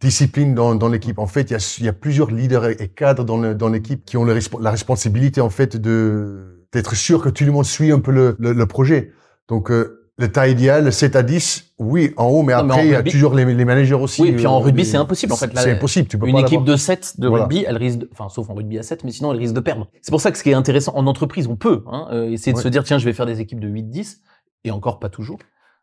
discipline 0.00 0.54
dans, 0.54 0.74
dans 0.74 0.88
l'équipe. 0.88 1.18
En 1.18 1.26
fait, 1.26 1.50
il 1.50 1.54
y, 1.54 1.56
a, 1.56 1.78
y 1.80 1.88
a 1.88 1.92
plusieurs 1.94 2.30
leaders 2.30 2.66
et 2.66 2.88
cadres 2.88 3.24
dans, 3.24 3.38
le, 3.38 3.54
dans 3.54 3.70
l'équipe 3.70 4.04
qui 4.04 4.18
ont 4.18 4.24
le, 4.24 4.38
la 4.60 4.70
responsabilité, 4.70 5.40
en 5.40 5.50
fait, 5.50 5.76
de 5.76 6.52
d'être 6.72 6.94
sûr 6.94 7.22
que 7.22 7.30
tout 7.30 7.44
le 7.44 7.52
monde 7.52 7.64
suit 7.64 7.90
un 7.90 8.00
peu 8.00 8.10
le, 8.12 8.36
le, 8.38 8.52
le 8.52 8.66
projet. 8.66 9.12
Donc, 9.48 9.70
euh, 9.70 10.05
le 10.18 10.32
taille 10.32 10.52
idéal, 10.52 10.84
le 10.84 10.90
7 10.90 11.14
à 11.14 11.22
10, 11.22 11.74
oui, 11.78 12.14
en 12.16 12.26
haut, 12.26 12.42
mais 12.42 12.54
après, 12.54 12.86
il 12.86 12.92
y 12.92 12.94
a 12.94 13.02
toujours 13.02 13.34
les, 13.34 13.44
les, 13.44 13.64
managers 13.66 13.94
aussi. 13.94 14.22
Oui, 14.22 14.28
et 14.28 14.32
puis 14.32 14.46
en 14.46 14.60
rugby, 14.60 14.84
c'est 14.86 14.96
impossible, 14.96 15.32
en 15.34 15.36
fait. 15.36 15.50
C'est 15.54 15.72
impossible, 15.72 16.08
tu 16.08 16.18
peux 16.18 16.26
Une 16.26 16.38
équipe 16.38 16.64
de 16.64 16.76
7 16.76 17.20
de 17.20 17.28
rugby, 17.28 17.64
elle 17.66 17.76
risque, 17.76 17.98
de, 17.98 18.08
enfin, 18.12 18.30
sauf 18.30 18.48
en 18.48 18.54
rugby 18.54 18.78
à 18.78 18.82
7, 18.82 19.04
mais 19.04 19.10
sinon, 19.10 19.32
elle 19.32 19.38
risque 19.38 19.54
de 19.54 19.60
perdre. 19.60 19.88
C'est 20.00 20.10
pour 20.10 20.20
ça 20.20 20.32
que 20.32 20.38
ce 20.38 20.42
qui 20.42 20.50
est 20.50 20.54
intéressant, 20.54 20.94
en 20.96 21.06
entreprise, 21.06 21.46
on 21.48 21.56
peut, 21.56 21.84
hein, 21.86 22.08
euh, 22.12 22.30
essayer 22.30 22.54
de 22.54 22.58
se 22.58 22.68
dire, 22.68 22.82
tiens, 22.84 22.98
je 22.98 23.04
vais 23.04 23.12
faire 23.12 23.26
des 23.26 23.40
équipes 23.40 23.60
de 23.60 23.68
8-10, 23.68 24.20
et 24.64 24.70
encore 24.70 24.98
pas 24.98 25.10
toujours. 25.10 25.38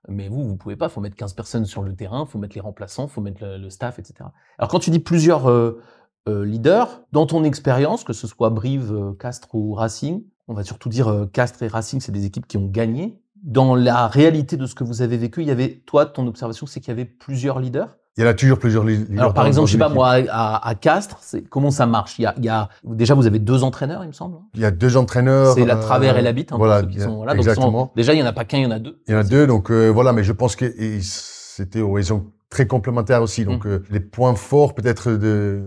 Mais 0.09 0.27
vous, 0.29 0.43
vous 0.47 0.57
pouvez 0.57 0.75
pas, 0.75 0.89
faut 0.89 0.99
mettre 0.99 1.15
15 1.15 1.33
personnes 1.33 1.65
sur 1.65 1.83
le 1.83 1.95
terrain, 1.95 2.25
faut 2.25 2.39
mettre 2.39 2.55
les 2.55 2.61
remplaçants, 2.61 3.07
faut 3.07 3.21
mettre 3.21 3.45
le, 3.45 3.69
staff, 3.69 3.99
etc. 3.99 4.15
Alors 4.57 4.69
quand 4.69 4.79
tu 4.79 4.89
dis 4.89 4.99
plusieurs 4.99 5.49
euh, 5.49 5.79
euh, 6.27 6.43
leaders, 6.43 7.03
dans 7.13 7.25
ton 7.25 7.45
expérience, 7.45 8.03
que 8.03 8.11
ce 8.11 8.27
soit 8.27 8.49
Brive, 8.49 9.13
Castres 9.17 9.53
ou 9.53 9.73
Racing, 9.73 10.23
on 10.49 10.55
va 10.55 10.63
surtout 10.63 10.89
dire 10.89 11.27
Castres 11.31 11.63
et 11.63 11.67
Racing, 11.67 12.01
c'est 12.01 12.11
des 12.11 12.25
équipes 12.25 12.47
qui 12.47 12.57
ont 12.57 12.67
gagné 12.67 13.23
dans 13.43 13.75
la 13.75 14.07
réalité 14.07 14.57
de 14.57 14.65
ce 14.65 14.73
que 14.73 14.83
vous 14.83 15.01
avez 15.01 15.17
vécu, 15.17 15.41
il 15.41 15.47
y 15.47 15.51
avait, 15.51 15.83
toi, 15.85 16.05
ton 16.05 16.25
observation, 16.27 16.65
c'est 16.65 16.79
qu'il 16.79 16.89
y 16.89 16.91
avait 16.91 17.05
plusieurs 17.05 17.59
leaders? 17.59 17.89
Il 18.15 18.23
y 18.23 18.27
en 18.27 18.29
a 18.29 18.33
toujours 18.33 18.59
plusieurs 18.59 18.83
leaders. 18.83 19.19
Alors, 19.19 19.33
par 19.33 19.47
exemple, 19.47 19.67
je 19.67 19.73
sais 19.73 19.77
pas, 19.79 19.89
moi, 19.89 20.17
à, 20.29 20.67
à 20.67 20.75
Castres, 20.75 21.19
comment 21.50 21.71
ça 21.71 21.85
marche? 21.85 22.19
Il 22.19 22.21
y, 22.21 22.25
a, 22.25 22.35
il 22.38 22.45
y 22.45 22.50
a, 22.50 22.69
déjà, 22.83 23.15
vous 23.15 23.25
avez 23.25 23.39
deux 23.39 23.63
entraîneurs, 23.63 24.03
il 24.03 24.07
me 24.07 24.13
semble. 24.13 24.38
Il 24.53 24.62
y 24.62 24.65
a 24.65 24.71
deux 24.71 24.97
entraîneurs. 24.97 25.55
C'est 25.55 25.65
la 25.65 25.75
Travers 25.75 26.17
et 26.17 26.21
la 26.21 26.31
Bite, 26.31 26.53
hein, 26.53 26.57
voilà, 26.57 26.83
qui 26.83 27.00
sont, 27.00 27.17
voilà. 27.17 27.35
Exactement. 27.35 27.91
déjà, 27.95 28.13
il 28.13 28.19
y 28.19 28.23
en 28.23 28.27
a 28.27 28.33
pas 28.33 28.45
qu'un, 28.45 28.59
il 28.59 28.63
y 28.63 28.67
en 28.67 28.71
a 28.71 28.79
deux. 28.79 29.01
Il 29.07 29.13
y 29.13 29.15
en 29.15 29.19
a 29.19 29.23
deux, 29.23 29.47
donc 29.47 29.71
euh, 29.71 29.89
voilà. 29.89 30.13
Mais 30.13 30.23
je 30.23 30.31
pense 30.31 30.55
que 30.55 30.71
c'était, 31.01 31.79
ils 31.79 32.05
sont 32.05 32.27
très 32.50 32.67
complémentaires 32.67 33.23
aussi. 33.23 33.45
Donc, 33.45 33.65
mmh. 33.65 33.69
euh, 33.69 33.79
les 33.89 34.00
points 34.00 34.35
forts 34.35 34.75
peut-être 34.75 35.12
de 35.12 35.63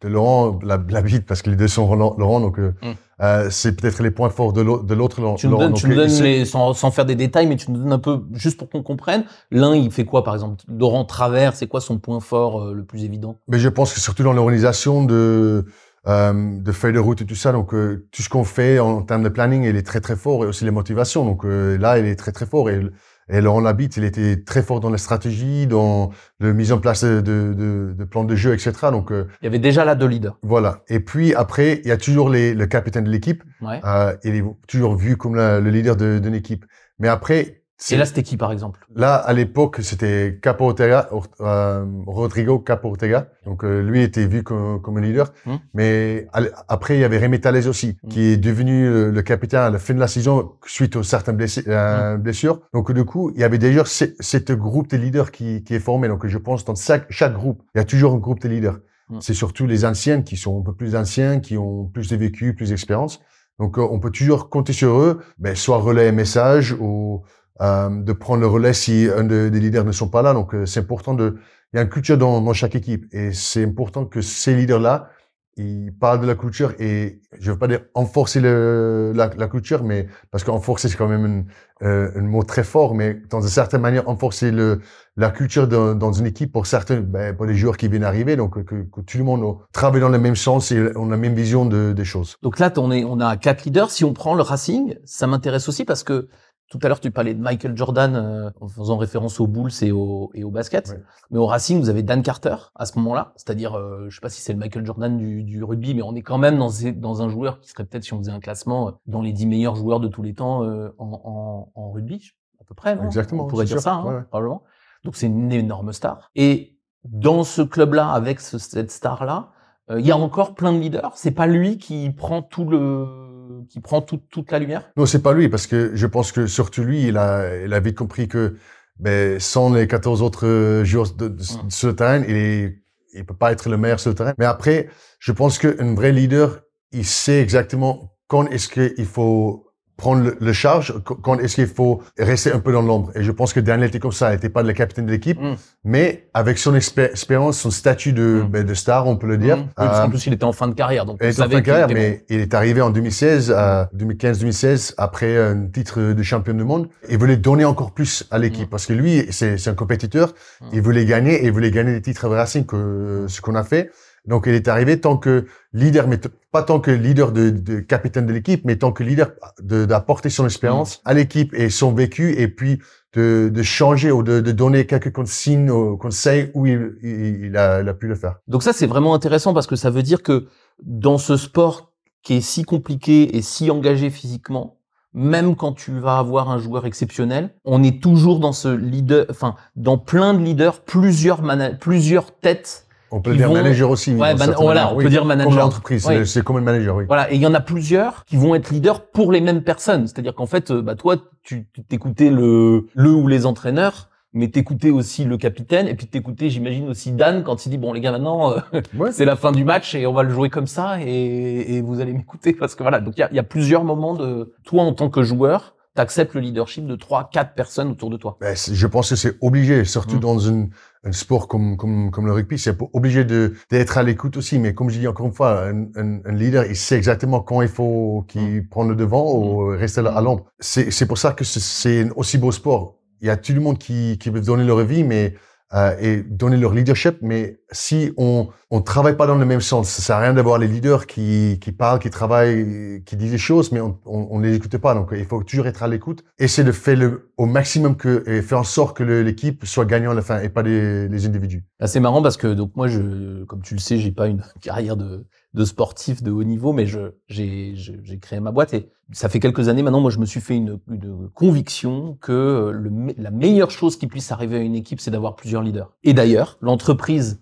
de 0.00 0.08
Laurent, 0.08 0.58
la, 0.62 0.78
la 0.88 1.02
bite, 1.02 1.26
parce 1.26 1.42
que 1.42 1.50
les 1.50 1.56
deux 1.56 1.68
sont 1.68 1.94
Laurent, 1.94 2.40
donc 2.40 2.58
euh, 2.58 2.72
mm. 2.82 2.86
euh, 3.22 3.48
c'est 3.50 3.74
peut-être 3.80 4.02
les 4.02 4.10
points 4.10 4.30
forts 4.30 4.52
de 4.52 4.60
l'autre 4.60 5.20
Laurent. 5.20 5.34
Tu 5.34 5.48
nous 5.48 5.58
donnes, 5.58 5.74
tu 5.74 5.88
nous 5.88 5.96
donnes 5.96 6.22
les, 6.22 6.44
sans, 6.44 6.72
sans, 6.74 6.90
faire 6.90 7.04
des 7.04 7.16
détails, 7.16 7.46
mais 7.46 7.56
tu 7.56 7.70
nous 7.70 7.78
donnes 7.78 7.92
un 7.92 7.98
peu, 7.98 8.20
juste 8.32 8.58
pour 8.58 8.68
qu'on 8.68 8.82
comprenne, 8.82 9.24
l'un 9.50 9.74
il 9.74 9.90
fait 9.90 10.04
quoi 10.04 10.22
par 10.22 10.34
exemple? 10.34 10.62
Laurent 10.68 11.04
Travers, 11.04 11.56
c'est 11.56 11.66
quoi 11.66 11.80
son 11.80 11.98
point 11.98 12.20
fort 12.20 12.62
euh, 12.62 12.72
le 12.72 12.84
plus 12.84 13.04
évident? 13.04 13.38
Mais 13.48 13.58
je 13.58 13.68
pense 13.68 13.92
que 13.92 14.00
surtout 14.00 14.22
dans 14.22 14.32
l'organisation 14.32 15.04
de 15.04 15.64
euh, 16.06 16.60
de 16.60 16.72
feuilles 16.72 16.92
de 16.92 17.00
route 17.00 17.20
et 17.20 17.26
tout 17.26 17.34
ça, 17.34 17.52
donc 17.52 17.70
tout 17.70 18.22
ce 18.22 18.28
qu'on 18.28 18.44
fait 18.44 18.78
en, 18.78 19.02
termes 19.02 19.24
de 19.24 19.28
planning, 19.28 19.64
il 19.64 19.76
est 19.76 19.86
très 19.86 20.00
très 20.00 20.16
fort 20.16 20.44
et 20.44 20.46
aussi 20.46 20.64
les 20.64 20.70
motivations. 20.70 21.24
Donc 21.24 21.42
là, 21.44 21.98
il 21.98 22.06
est 22.06 22.16
très 22.16 22.32
très 22.32 22.46
fort 22.46 22.70
et 22.70 22.80
et 23.28 23.40
Laurent 23.40 23.60
Labitte, 23.60 23.96
il 23.96 24.04
était 24.04 24.42
très 24.42 24.62
fort 24.62 24.80
dans 24.80 24.90
la 24.90 24.98
stratégie, 24.98 25.66
dans 25.66 26.10
la 26.40 26.52
mise 26.52 26.72
en 26.72 26.78
place 26.78 27.04
de, 27.04 27.20
de, 27.20 27.94
de 27.96 28.04
plans 28.04 28.24
de 28.24 28.34
jeu, 28.34 28.54
etc. 28.54 28.72
Donc, 28.90 29.12
euh, 29.12 29.28
il 29.42 29.44
y 29.44 29.48
avait 29.48 29.58
déjà 29.58 29.84
là 29.84 29.94
deux 29.94 30.06
leaders. 30.06 30.38
Voilà. 30.42 30.82
Et 30.88 31.00
puis 31.00 31.34
après, 31.34 31.80
il 31.84 31.88
y 31.88 31.92
a 31.92 31.96
toujours 31.96 32.30
les, 32.30 32.54
le 32.54 32.66
capitaine 32.66 33.04
de 33.04 33.10
l'équipe. 33.10 33.42
Ouais. 33.60 33.80
Euh, 33.84 34.16
il 34.24 34.34
est 34.34 34.44
toujours 34.66 34.96
vu 34.96 35.16
comme 35.16 35.36
le 35.36 35.70
leader 35.70 35.96
d'une 35.96 36.34
équipe. 36.34 36.64
Mais 36.98 37.08
après, 37.08 37.62
et 37.90 37.96
là, 37.96 38.06
c'était 38.06 38.24
qui, 38.24 38.36
par 38.36 38.50
exemple? 38.50 38.80
Là, 38.94 39.14
à 39.14 39.32
l'époque, 39.32 39.78
c'était 39.82 40.38
Capo 40.42 40.64
Ortega, 40.64 41.08
euh, 41.40 41.84
Rodrigo 42.06 42.58
Capo 42.58 42.88
Ortega. 42.88 43.28
Donc, 43.46 43.64
euh, 43.64 43.82
lui 43.82 44.02
était 44.02 44.26
vu 44.26 44.42
comme, 44.42 44.82
comme 44.82 44.96
un 44.98 45.00
leader. 45.00 45.32
Hum. 45.46 45.60
Mais 45.74 46.26
après, 46.66 46.96
il 46.96 47.00
y 47.00 47.04
avait 47.04 47.18
Rémi 47.18 47.40
Thalès 47.40 47.66
aussi, 47.66 47.96
hum. 48.02 48.10
qui 48.10 48.22
est 48.22 48.36
devenu 48.36 49.10
le, 49.10 49.22
capitaine 49.22 49.60
à 49.60 49.70
la 49.70 49.78
fin 49.78 49.94
de 49.94 50.00
la 50.00 50.08
saison 50.08 50.52
suite 50.66 50.96
aux 50.96 51.04
certaines 51.04 51.36
blessures. 51.36 51.62
Euh, 51.68 52.14
hum. 52.14 52.20
blessures. 52.20 52.60
Donc, 52.74 52.90
du 52.90 53.04
coup, 53.04 53.30
il 53.34 53.40
y 53.40 53.44
avait 53.44 53.58
déjà 53.58 53.84
ce 53.84 54.52
groupe 54.52 54.90
de 54.90 54.96
leaders 54.96 55.30
qui, 55.30 55.62
qui 55.62 55.74
est 55.74 55.80
formé. 55.80 56.08
Donc, 56.08 56.26
je 56.26 56.38
pense 56.38 56.64
dans 56.64 56.74
chaque, 56.74 57.06
chaque 57.10 57.34
groupe, 57.34 57.62
il 57.74 57.78
y 57.78 57.80
a 57.80 57.84
toujours 57.84 58.12
un 58.12 58.18
groupe 58.18 58.40
de 58.40 58.48
leaders. 58.48 58.78
C'est 59.20 59.32
surtout 59.32 59.66
les 59.66 59.86
anciennes 59.86 60.22
qui 60.22 60.36
sont 60.36 60.60
un 60.60 60.62
peu 60.62 60.74
plus 60.74 60.94
anciens, 60.94 61.40
qui 61.40 61.56
ont 61.56 61.86
plus 61.86 62.10
de 62.10 62.16
vécu, 62.16 62.54
plus 62.54 62.68
d'expérience. 62.68 63.20
Donc, 63.58 63.78
on 63.78 63.98
peut 63.98 64.10
toujours 64.10 64.50
compter 64.50 64.72
sur 64.74 65.00
eux, 65.00 65.20
ben, 65.38 65.56
soit 65.56 65.78
relais 65.78 66.12
message 66.12 66.76
ou 66.78 67.22
euh, 67.60 67.88
de 67.90 68.12
prendre 68.12 68.40
le 68.40 68.46
relais 68.46 68.72
si 68.72 69.08
un 69.14 69.24
des 69.24 69.50
leaders 69.50 69.84
ne 69.84 69.92
sont 69.92 70.08
pas 70.08 70.22
là. 70.22 70.32
Donc, 70.32 70.54
euh, 70.54 70.66
c'est 70.66 70.80
important 70.80 71.14
de. 71.14 71.36
Il 71.72 71.76
y 71.76 71.80
a 71.80 71.82
une 71.82 71.90
culture 71.90 72.16
dans, 72.16 72.40
dans 72.40 72.54
chaque 72.54 72.74
équipe 72.74 73.06
et 73.12 73.32
c'est 73.32 73.62
important 73.64 74.06
que 74.06 74.22
ces 74.22 74.54
leaders-là, 74.54 75.10
ils 75.58 75.92
parlent 75.92 76.20
de 76.20 76.26
la 76.26 76.34
culture 76.34 76.72
et 76.78 77.20
je 77.38 77.50
veux 77.50 77.58
pas 77.58 77.66
dire 77.66 77.80
enforcer 77.94 78.40
le, 78.40 79.12
la, 79.14 79.28
la 79.36 79.48
culture, 79.48 79.82
mais 79.82 80.06
parce 80.30 80.44
qu'enforcer 80.44 80.88
c'est 80.88 80.96
quand 80.96 81.08
même 81.08 81.26
une, 81.26 81.44
euh, 81.82 82.10
un 82.14 82.22
mot 82.22 82.42
très 82.42 82.64
fort, 82.64 82.94
mais 82.94 83.20
dans 83.28 83.40
une 83.40 83.48
certaine 83.48 83.80
manière 83.80 84.08
enforcer 84.08 84.50
le, 84.50 84.80
la 85.16 85.30
culture 85.30 85.66
dans 85.68 86.12
une 86.12 86.26
équipe 86.26 86.52
pour 86.52 86.66
certains, 86.66 87.00
ben, 87.00 87.36
pour 87.36 87.44
les 87.44 87.54
joueurs 87.54 87.76
qui 87.76 87.88
viennent 87.88 88.04
arriver, 88.04 88.36
donc 88.36 88.64
que, 88.64 88.84
que 88.84 89.00
tout 89.00 89.18
le 89.18 89.24
monde 89.24 89.58
travaille 89.72 90.00
dans 90.00 90.08
le 90.08 90.18
même 90.18 90.36
sens 90.36 90.70
et 90.70 90.90
on 90.96 91.08
a 91.08 91.10
la 91.10 91.16
même 91.16 91.34
vision 91.34 91.66
de, 91.66 91.92
des 91.92 92.04
choses. 92.04 92.36
Donc 92.40 92.60
là, 92.60 92.72
on 92.76 92.92
est, 92.92 93.04
on 93.04 93.20
a 93.20 93.36
quatre 93.36 93.64
leaders. 93.64 93.90
Si 93.90 94.04
on 94.04 94.12
prend 94.12 94.34
le 94.34 94.42
Racing, 94.42 94.94
ça 95.04 95.26
m'intéresse 95.26 95.68
aussi 95.68 95.84
parce 95.84 96.04
que 96.04 96.28
tout 96.68 96.78
à 96.82 96.88
l'heure, 96.88 97.00
tu 97.00 97.10
parlais 97.10 97.32
de 97.32 97.40
Michael 97.40 97.76
Jordan 97.76 98.14
euh, 98.14 98.50
en 98.60 98.68
faisant 98.68 98.98
référence 98.98 99.40
aux 99.40 99.46
Bulls 99.46 99.70
et 99.80 99.90
au, 99.90 100.30
et 100.34 100.44
au 100.44 100.50
basket. 100.50 101.00
Mais 101.30 101.38
au 101.38 101.46
Racing, 101.46 101.80
vous 101.80 101.88
avez 101.88 102.02
Dan 102.02 102.22
Carter 102.22 102.56
à 102.74 102.84
ce 102.84 102.98
moment-là. 102.98 103.32
C'est-à-dire, 103.36 103.74
euh, 103.74 104.06
je 104.10 104.14
sais 104.14 104.20
pas 104.20 104.28
si 104.28 104.42
c'est 104.42 104.52
le 104.52 104.58
Michael 104.58 104.84
Jordan 104.84 105.16
du, 105.16 105.44
du, 105.44 105.64
rugby, 105.64 105.94
mais 105.94 106.02
on 106.02 106.14
est 106.14 106.22
quand 106.22 106.36
même 106.36 106.58
dans, 106.58 106.70
dans 106.96 107.22
un 107.22 107.28
joueur 107.30 107.60
qui 107.60 107.70
serait 107.70 107.84
peut-être, 107.84 108.04
si 108.04 108.12
on 108.12 108.18
faisait 108.18 108.32
un 108.32 108.40
classement, 108.40 108.88
euh, 108.88 108.90
dans 109.06 109.22
les 109.22 109.32
dix 109.32 109.46
meilleurs 109.46 109.76
joueurs 109.76 109.98
de 109.98 110.08
tous 110.08 110.22
les 110.22 110.34
temps 110.34 110.62
euh, 110.62 110.90
en, 110.98 111.06
en, 111.24 111.72
en, 111.74 111.90
rugby, 111.90 112.32
à 112.60 112.64
peu 112.64 112.74
près. 112.74 112.96
Non? 112.96 113.04
Exactement. 113.04 113.44
On 113.44 113.48
pourrait 113.48 113.64
dire 113.64 113.80
ça, 113.80 113.94
hein, 113.94 114.26
probablement. 114.28 114.62
Donc 115.04 115.16
c'est 115.16 115.26
une 115.26 115.50
énorme 115.50 115.92
star. 115.94 116.30
Et 116.34 116.76
dans 117.04 117.44
ce 117.44 117.62
club-là, 117.62 118.10
avec 118.10 118.40
ce, 118.40 118.58
cette 118.58 118.90
star-là, 118.90 119.52
il 119.90 120.04
y 120.04 120.10
a 120.10 120.18
encore 120.18 120.54
plein 120.54 120.74
de 120.74 120.78
leaders. 120.78 121.12
C'est 121.14 121.30
pas 121.30 121.46
lui 121.46 121.78
qui 121.78 122.10
prend 122.10 122.42
tout 122.42 122.66
le 122.66 123.27
qui 123.68 123.80
prend 123.80 124.02
toute 124.02 124.50
la 124.50 124.58
lumière? 124.58 124.90
Non, 124.96 125.06
c'est 125.06 125.22
pas 125.22 125.32
lui, 125.32 125.48
parce 125.48 125.66
que 125.66 125.92
je 125.94 126.06
pense 126.06 126.32
que 126.32 126.46
surtout 126.46 126.82
lui, 126.82 127.08
il 127.08 127.16
a, 127.16 127.64
il 127.64 127.72
a 127.72 127.80
vite 127.80 127.96
compris 127.96 128.28
que 128.28 128.56
ben, 128.98 129.38
sans 129.38 129.72
les 129.72 129.86
14 129.86 130.22
autres 130.22 130.82
joueurs 130.84 131.12
de, 131.12 131.28
de, 131.28 131.42
ce 131.68 131.86
terrain, 131.88 132.22
il 132.26 132.36
est, 132.36 132.82
il 133.14 133.24
peut 133.24 133.34
pas 133.34 133.52
être 133.52 133.68
le 133.68 133.76
meilleur 133.76 134.00
sur 134.00 134.10
le 134.10 134.16
terrain. 134.16 134.34
Mais 134.38 134.44
après, 134.44 134.88
je 135.18 135.32
pense 135.32 135.58
qu'un 135.58 135.94
vrai 135.94 136.12
leader, 136.12 136.60
il 136.92 137.04
sait 137.04 137.40
exactement 137.40 138.16
quand 138.26 138.46
est-ce 138.48 138.68
qu'il 138.68 139.06
faut 139.06 139.67
prendre 139.98 140.30
le, 140.38 140.52
charge 140.52 140.94
quand 141.04 141.40
est-ce 141.40 141.56
qu'il 141.56 141.66
faut 141.66 142.00
rester 142.16 142.52
un 142.52 142.60
peu 142.60 142.72
dans 142.72 142.82
l'ombre. 142.82 143.10
Et 143.16 143.24
je 143.24 143.32
pense 143.32 143.52
que 143.52 143.58
Daniel 143.58 143.88
était 143.88 143.98
comme 143.98 144.12
ça, 144.12 144.30
il 144.30 144.34
n'était 144.34 144.48
pas 144.48 144.62
le 144.62 144.72
capitaine 144.72 145.06
de 145.06 145.10
l'équipe, 145.10 145.40
mm. 145.40 145.56
mais 145.84 146.28
avec 146.34 146.56
son 146.58 146.74
expérience, 146.76 147.58
son 147.58 147.72
statut 147.72 148.12
de, 148.12 148.42
mm. 148.42 148.48
ben, 148.48 148.64
de 148.64 148.74
star, 148.74 149.08
on 149.08 149.16
peut 149.16 149.26
le 149.26 149.38
dire. 149.38 149.56
Mm. 149.56 149.68
Euh, 149.80 150.04
en 150.04 150.08
plus, 150.08 150.24
il 150.26 150.32
était 150.32 150.44
en 150.44 150.52
fin 150.52 150.68
de 150.68 150.74
carrière, 150.74 151.04
donc 151.04 151.18
il 151.20 151.26
était 151.26 151.42
en 151.42 151.48
fin 151.48 151.56
de 151.56 151.64
carrière, 151.64 151.88
mais 151.88 152.24
il 152.28 152.38
est 152.38 152.54
arrivé 152.54 152.80
en 152.80 152.90
2016, 152.90 153.50
2015-2016, 153.94 154.94
après 154.98 155.36
un 155.36 155.66
titre 155.66 156.00
de 156.00 156.22
champion 156.22 156.54
du 156.54 156.64
monde. 156.64 156.88
Il 157.10 157.18
voulait 157.18 157.36
donner 157.36 157.64
encore 157.64 157.90
plus 157.90 158.24
à 158.30 158.38
l'équipe 158.38 158.70
parce 158.70 158.86
que 158.86 158.92
lui, 158.92 159.26
c'est 159.30 159.66
un 159.66 159.74
compétiteur. 159.74 160.32
Il 160.72 160.80
voulait 160.80 161.06
gagner 161.06 161.42
et 161.42 161.46
il 161.46 161.52
voulait 161.52 161.72
gagner 161.72 161.92
des 161.92 162.02
titres 162.02 162.28
Racing 162.28 162.64
que 162.66 163.26
ce 163.28 163.40
qu'on 163.40 163.56
a 163.56 163.64
fait. 163.64 163.90
Donc, 164.26 164.44
il 164.46 164.54
est 164.54 164.68
arrivé 164.68 165.00
tant 165.00 165.16
que 165.16 165.46
leader, 165.72 166.08
mais 166.08 166.18
pas 166.50 166.62
tant 166.62 166.80
que 166.80 166.90
leader 166.90 167.32
de, 167.32 167.50
de 167.50 167.80
capitaine 167.80 168.26
de 168.26 168.32
l'équipe, 168.32 168.64
mais 168.64 168.76
tant 168.76 168.92
que 168.92 169.02
leader 169.02 169.32
d'apporter 169.60 170.30
son 170.30 170.44
expérience 170.44 170.98
mm. 170.98 171.00
à 171.04 171.14
l'équipe 171.14 171.54
et 171.54 171.70
son 171.70 171.92
vécu, 171.92 172.32
et 172.38 172.48
puis 172.48 172.78
de, 173.14 173.50
de 173.52 173.62
changer 173.62 174.10
ou 174.10 174.22
de, 174.22 174.40
de, 174.40 174.52
donner 174.52 174.86
quelques 174.86 175.12
consignes 175.12 175.70
ou 175.70 175.96
conseils 175.96 176.50
où 176.54 176.66
il, 176.66 176.98
il, 177.02 177.56
a, 177.56 177.80
il, 177.80 177.88
a, 177.88 177.94
pu 177.94 178.06
le 178.06 178.14
faire. 178.14 178.36
Donc 178.48 178.62
ça, 178.62 178.72
c'est 178.72 178.86
vraiment 178.86 179.14
intéressant 179.14 179.54
parce 179.54 179.66
que 179.66 179.76
ça 179.76 179.90
veut 179.90 180.02
dire 180.02 180.22
que 180.22 180.46
dans 180.82 181.18
ce 181.18 181.36
sport 181.36 181.92
qui 182.22 182.34
est 182.34 182.40
si 182.40 182.64
compliqué 182.64 183.36
et 183.36 183.42
si 183.42 183.70
engagé 183.70 184.10
physiquement, 184.10 184.78
même 185.14 185.56
quand 185.56 185.72
tu 185.72 185.98
vas 185.98 186.18
avoir 186.18 186.50
un 186.50 186.58
joueur 186.58 186.86
exceptionnel, 186.86 187.54
on 187.64 187.82
est 187.82 188.02
toujours 188.02 188.40
dans 188.40 188.52
ce 188.52 188.68
leader, 188.68 189.26
enfin, 189.30 189.56
dans 189.74 189.98
plein 189.98 190.34
de 190.34 190.40
leaders, 190.40 190.80
plusieurs 190.82 191.42
plusieurs 191.80 192.38
têtes 192.38 192.87
on 193.10 193.20
peut 193.20 193.34
dire 193.34 193.52
manager 193.52 193.90
aussi. 193.90 194.14
Ouais, 194.14 194.34
voilà, 194.34 194.92
on 194.92 194.96
peut 194.96 195.08
dire 195.08 195.24
manager. 195.24 195.50
Comme 195.50 195.58
l'entreprise, 195.58 196.08
c'est 196.24 196.42
comme 196.42 196.56
un 196.56 196.60
manager, 196.60 196.96
oui. 196.96 197.04
Voilà, 197.06 197.30
et 197.32 197.36
il 197.36 197.40
y 197.40 197.46
en 197.46 197.54
a 197.54 197.60
plusieurs 197.60 198.24
qui 198.24 198.36
vont 198.36 198.54
être 198.54 198.70
leaders 198.70 199.06
pour 199.06 199.32
les 199.32 199.40
mêmes 199.40 199.62
personnes. 199.62 200.06
C'est-à-dire 200.06 200.34
qu'en 200.34 200.46
fait, 200.46 200.70
euh, 200.70 200.82
bah 200.82 200.94
toi, 200.94 201.16
tu 201.42 201.66
t'écoutais 201.88 202.30
le 202.30 202.86
le 202.94 203.10
ou 203.10 203.28
les 203.28 203.46
entraîneurs, 203.46 204.08
mais 204.32 204.48
t'écoutais 204.48 204.90
aussi 204.90 205.24
le 205.24 205.36
capitaine, 205.36 205.88
et 205.88 205.94
puis 205.94 206.06
t'écoutais, 206.06 206.50
j'imagine 206.50 206.88
aussi 206.88 207.12
Dan 207.12 207.42
quand 207.42 207.66
il 207.66 207.70
dit 207.70 207.78
bon 207.78 207.92
les 207.92 208.00
gars 208.00 208.12
maintenant, 208.12 208.52
euh, 208.52 208.80
c'est 209.12 209.24
la 209.24 209.36
fin 209.36 209.52
du 209.52 209.64
match 209.64 209.94
et 209.94 210.06
on 210.06 210.12
va 210.12 210.22
le 210.22 210.30
jouer 210.30 210.50
comme 210.50 210.66
ça 210.66 211.00
et, 211.00 211.76
et 211.76 211.80
vous 211.80 212.00
allez 212.00 212.12
m'écouter 212.12 212.52
parce 212.52 212.74
que 212.74 212.82
voilà. 212.82 213.00
Donc 213.00 213.14
il 213.16 213.20
y 213.20 213.24
a, 213.24 213.32
y 213.32 213.38
a 213.38 213.44
plusieurs 213.44 213.84
moments 213.84 214.14
de 214.14 214.54
toi 214.64 214.82
en 214.82 214.92
tant 214.92 215.08
que 215.08 215.22
joueur 215.22 215.74
acceptes 215.98 216.34
le 216.34 216.40
leadership 216.40 216.86
de 216.86 216.96
trois, 216.96 217.28
quatre 217.30 217.54
personnes 217.54 217.90
autour 217.90 218.10
de 218.10 218.16
toi. 218.16 218.36
Ben, 218.40 218.56
je 218.56 218.86
pense 218.86 219.10
que 219.10 219.16
c'est 219.16 219.36
obligé, 219.40 219.84
surtout 219.84 220.16
mmh. 220.16 220.20
dans 220.20 220.38
une, 220.38 220.70
un 221.04 221.12
sport 221.12 221.48
comme, 221.48 221.76
comme, 221.76 222.10
comme 222.10 222.26
le 222.26 222.32
rugby, 222.32 222.58
c'est 222.58 222.76
obligé 222.92 223.24
d'être 223.24 223.98
à 223.98 224.02
l'écoute 224.02 224.36
aussi. 224.36 224.58
Mais 224.58 224.74
comme 224.74 224.90
je 224.90 224.98
dis 224.98 225.06
encore 225.06 225.26
une 225.26 225.32
fois, 225.32 225.68
un, 225.68 225.86
un, 225.96 226.32
leader, 226.32 226.64
il 226.66 226.76
sait 226.76 226.96
exactement 226.96 227.40
quand 227.40 227.62
il 227.62 227.68
faut 227.68 228.24
qu'il 228.28 228.62
mmh. 228.62 228.68
prenne 228.68 228.88
le 228.88 228.96
devant 228.96 229.32
ou 229.34 229.70
mmh. 229.70 229.76
rester 229.76 230.00
à 230.00 230.20
l'ombre. 230.20 230.46
C'est 230.60 231.06
pour 231.06 231.18
ça 231.18 231.32
que 231.32 231.44
c'est 231.44 232.02
un 232.02 232.10
aussi 232.16 232.38
beau 232.38 232.52
sport. 232.52 232.96
Il 233.20 233.26
y 233.26 233.30
a 233.30 233.36
tout 233.36 233.52
le 233.52 233.60
monde 233.60 233.78
qui, 233.78 234.18
qui 234.18 234.30
veut 234.30 234.40
donner 234.40 234.64
leur 234.64 234.84
vie, 234.84 235.02
mais 235.02 235.34
euh, 235.74 235.96
et 236.00 236.22
donner 236.22 236.56
leur 236.56 236.72
leadership. 236.72 237.18
Mais 237.20 237.60
si 237.70 238.12
on 238.16 238.48
on 238.70 238.82
travaille 238.82 239.16
pas 239.16 239.26
dans 239.26 239.36
le 239.36 239.44
même 239.44 239.60
sens, 239.60 239.88
ça 239.88 240.02
sert 240.02 240.16
à 240.16 240.20
rien 240.20 240.34
d'avoir 240.34 240.58
les 240.58 240.66
leaders 240.66 241.06
qui 241.06 241.58
qui 241.60 241.72
parlent, 241.72 241.98
qui 241.98 242.10
travaillent, 242.10 243.02
qui 243.04 243.16
disent 243.16 243.32
des 243.32 243.38
choses, 243.38 243.72
mais 243.72 243.80
on 243.80 243.98
on, 244.06 244.28
on 244.30 244.38
les 244.40 244.54
écoute 244.54 244.76
pas. 244.78 244.94
Donc 244.94 245.10
il 245.12 245.24
faut 245.24 245.42
toujours 245.42 245.66
être 245.66 245.82
à 245.82 245.88
l'écoute, 245.88 246.24
essayer 246.38 246.66
de 246.66 246.72
faire 246.72 246.96
le 246.96 247.30
au 247.36 247.46
maximum 247.46 247.96
que 247.96 248.22
et 248.26 248.42
faire 248.42 248.58
en 248.58 248.64
sorte 248.64 248.96
que 248.96 249.02
l'équipe 249.02 249.64
soit 249.64 249.84
gagnante 249.84 250.12
à 250.12 250.16
la 250.16 250.22
fin 250.22 250.40
et 250.40 250.48
pas 250.48 250.62
les, 250.62 251.08
les 251.08 251.26
individus. 251.26 251.64
C'est 251.84 252.00
marrant 252.00 252.22
parce 252.22 252.36
que 252.36 252.48
donc 252.48 252.74
moi 252.76 252.88
je 252.88 253.44
comme 253.44 253.62
tu 253.62 253.74
le 253.74 253.80
sais, 253.80 253.98
j'ai 253.98 254.12
pas 254.12 254.26
une 254.26 254.42
carrière 254.60 254.96
de 254.96 255.26
de 255.54 255.64
sportif 255.64 256.22
de 256.22 256.30
haut 256.30 256.44
niveau, 256.44 256.72
mais 256.72 256.86
je 256.86 257.12
j'ai 257.26 257.72
j'ai 257.74 258.18
créé 258.18 258.40
ma 258.40 258.52
boîte 258.52 258.74
et 258.74 258.90
ça 259.12 259.28
fait 259.28 259.40
quelques 259.40 259.68
années 259.68 259.82
maintenant. 259.82 260.00
Moi, 260.00 260.10
je 260.10 260.18
me 260.18 260.26
suis 260.26 260.40
fait 260.40 260.56
une, 260.56 260.78
une 260.90 261.28
conviction 261.30 262.18
que 262.20 262.70
le, 262.72 263.14
la 263.16 263.30
meilleure 263.30 263.70
chose 263.70 263.96
qui 263.96 264.06
puisse 264.06 264.30
arriver 264.30 264.58
à 264.58 264.60
une 264.60 264.74
équipe, 264.74 265.00
c'est 265.00 265.10
d'avoir 265.10 265.36
plusieurs 265.36 265.62
leaders. 265.62 265.90
Et 266.04 266.12
d'ailleurs, 266.12 266.58
l'entreprise 266.60 267.40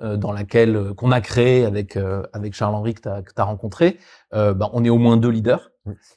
euh, 0.00 0.16
dans 0.16 0.32
laquelle 0.32 0.76
euh, 0.76 0.94
qu'on 0.94 1.12
a 1.12 1.20
créé 1.20 1.64
avec 1.64 1.96
euh, 1.96 2.22
avec 2.32 2.54
Charles 2.54 2.74
Henry 2.74 2.94
que 2.94 3.02
tu 3.02 3.08
as, 3.08 3.44
rencontré, 3.44 3.98
euh, 4.34 4.54
bah, 4.54 4.70
on 4.72 4.84
est 4.84 4.90
au 4.90 4.98
moins 4.98 5.16
deux 5.16 5.28
leaders, 5.28 5.70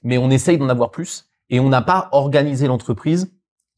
mais 0.04 0.18
on 0.18 0.30
essaye 0.30 0.58
d'en 0.58 0.70
avoir 0.70 0.92
plus 0.92 1.26
et 1.50 1.60
on 1.60 1.70
n'a 1.70 1.82
pas 1.82 2.10
organisé 2.12 2.68
l'entreprise 2.68 3.32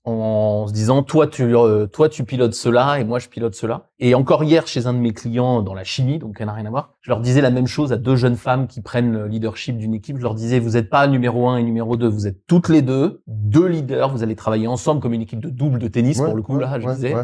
en 0.08 0.68
se 0.68 0.74
disant 0.74 1.04
toi 1.04 1.28
tu 1.28 1.56
euh, 1.56 1.86
toi 1.86 2.08
tu 2.08 2.24
pilotes 2.24 2.54
cela 2.54 3.00
et 3.00 3.04
moi 3.04 3.20
je 3.20 3.28
pilote 3.28 3.56
cela. 3.56 3.90
Et 4.00 4.16
encore 4.16 4.44
hier 4.44 4.66
chez 4.66 4.88
un 4.88 4.94
de 4.94 5.00
mes 5.00 5.12
clients 5.12 5.62
dans 5.62 5.74
la 5.74 5.84
chimie, 5.84 6.18
donc 6.18 6.38
ça 6.38 6.46
n'a 6.46 6.54
rien 6.54 6.66
à 6.66 6.70
voir, 6.70 6.94
je 7.02 7.12
leur 7.12 7.20
disais 7.20 7.42
la 7.42 7.50
même 7.50 7.68
chose 7.68 7.92
à 7.92 7.98
deux 7.98 8.16
jeunes 8.16 8.38
femmes 8.38 8.68
qui 8.68 8.82
prennent 8.82 9.12
le 9.12 9.28
leadership 9.28 9.78
d'une 9.78 9.94
équipe. 9.94 10.18
Je 10.18 10.24
leur 10.24 10.34
disais 10.34 10.60
vous 10.60 10.72
n'êtes 10.72 10.90
pas 10.90 11.06
numéro 11.08 11.50
un 11.50 11.58
et 11.58 11.64
numéro 11.64 11.98
deux, 11.98 12.08
vous 12.08 12.26
êtes 12.26 12.48
toutes 12.48 12.70
les 12.70 12.82
deux 12.82 13.22
deux 13.28 13.68
leaders. 13.68 14.10
Vous 14.10 14.24
allez 14.24 14.36
travailler 14.36 14.68
ensemble 14.68 15.02
comme 15.02 15.14
une 15.14 15.22
équipe 15.22 15.42
de 15.42 15.50
double 15.50 15.80
de 15.80 15.90
tennis 15.90 16.22
pour 16.22 16.36
le 16.36 16.42
coup 16.42 16.58
là, 16.58 16.80
je 16.80 16.88
disais. 16.88 17.16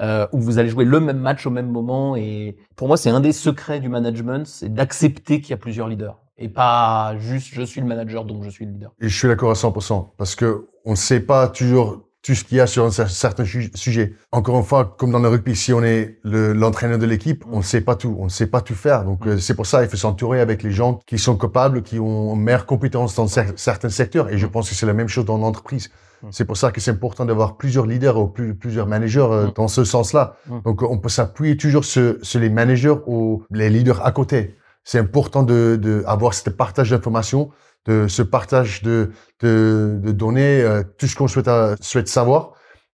Euh, 0.00 0.26
où 0.32 0.40
vous 0.40 0.58
allez 0.58 0.70
jouer 0.70 0.86
le 0.86 1.00
même 1.00 1.18
match 1.18 1.46
au 1.46 1.50
même 1.50 1.68
moment. 1.68 2.16
Et 2.16 2.56
pour 2.76 2.88
moi, 2.88 2.96
c'est 2.96 3.10
un 3.10 3.20
des 3.20 3.32
secrets 3.32 3.78
du 3.78 3.90
management, 3.90 4.46
c'est 4.46 4.72
d'accepter 4.72 5.42
qu'il 5.42 5.50
y 5.50 5.52
a 5.52 5.58
plusieurs 5.58 5.86
leaders 5.86 6.16
et 6.38 6.48
pas 6.48 7.14
juste 7.18 7.50
je 7.52 7.62
suis 7.62 7.80
le 7.80 7.86
manager 7.86 8.24
donc 8.24 8.42
je 8.42 8.48
suis 8.48 8.64
le 8.64 8.72
leader. 8.72 8.92
Et 9.00 9.08
je 9.08 9.16
suis 9.16 9.28
d'accord 9.28 9.50
à 9.50 9.54
100% 9.54 10.08
parce 10.16 10.34
que 10.34 10.66
on 10.84 10.92
ne 10.92 10.96
sait 10.96 11.20
pas 11.20 11.46
toujours 11.48 12.08
tout 12.22 12.36
ce 12.36 12.44
qu'il 12.44 12.58
y 12.58 12.60
a 12.60 12.68
sur 12.68 12.84
un 12.84 12.90
certain 12.90 13.44
sujet. 13.44 14.14
Encore 14.30 14.56
une 14.56 14.64
fois, 14.64 14.94
comme 14.96 15.10
dans 15.10 15.18
le 15.18 15.28
rugby, 15.28 15.56
si 15.56 15.72
on 15.72 15.82
est 15.82 16.18
l'entraîneur 16.22 16.98
de 16.98 17.06
l'équipe, 17.06 17.44
on 17.50 17.58
ne 17.58 17.62
sait 17.62 17.80
pas 17.80 17.96
tout, 17.96 18.16
on 18.18 18.24
ne 18.24 18.30
sait 18.30 18.46
pas 18.46 18.60
tout 18.60 18.76
faire. 18.76 19.04
Donc 19.04 19.26
euh, 19.26 19.38
c'est 19.38 19.54
pour 19.54 19.66
ça 19.66 19.82
il 19.82 19.88
faut 19.88 19.96
s'entourer 19.96 20.40
avec 20.40 20.62
les 20.62 20.70
gens 20.70 21.00
qui 21.06 21.18
sont 21.18 21.36
capables, 21.36 21.82
qui 21.82 21.98
ont 21.98 22.36
meilleure 22.36 22.66
compétence 22.66 23.16
dans 23.16 23.26
certains 23.26 23.88
secteurs. 23.88 24.28
Et 24.28 24.38
je 24.38 24.46
pense 24.46 24.68
que 24.68 24.76
c'est 24.76 24.86
la 24.86 24.92
même 24.92 25.08
chose 25.08 25.24
dans 25.24 25.38
l'entreprise. 25.38 25.90
C'est 26.30 26.44
pour 26.44 26.56
ça 26.56 26.70
que 26.70 26.80
c'est 26.80 26.92
important 26.92 27.24
d'avoir 27.24 27.56
plusieurs 27.56 27.86
leaders 27.86 28.16
ou 28.16 28.28
plusieurs 28.28 28.86
managers 28.86 29.26
euh, 29.28 29.48
dans 29.56 29.66
ce 29.66 29.82
sens-là. 29.82 30.36
Donc 30.64 30.82
on 30.82 30.98
peut 30.98 31.08
s'appuyer 31.08 31.56
toujours 31.56 31.84
sur, 31.84 32.14
sur, 32.22 32.38
les 32.38 32.50
managers 32.50 32.94
ou 33.06 33.42
les 33.50 33.68
leaders 33.68 34.06
à 34.06 34.12
côté. 34.12 34.56
C'est 34.84 35.00
important 35.00 35.42
de, 35.42 35.76
de 35.80 36.04
avoir 36.06 36.34
ce 36.34 36.48
partage 36.50 36.90
d'informations 36.90 37.50
de 37.86 38.06
ce 38.08 38.22
partage 38.22 38.82
de, 38.82 39.10
de, 39.40 39.98
de 40.02 40.12
données, 40.12 40.62
euh, 40.62 40.82
tout 40.98 41.06
ce 41.06 41.16
qu'on 41.16 41.28
souhaite, 41.28 41.48
euh, 41.48 41.76
souhaite 41.80 42.08
savoir. 42.08 42.52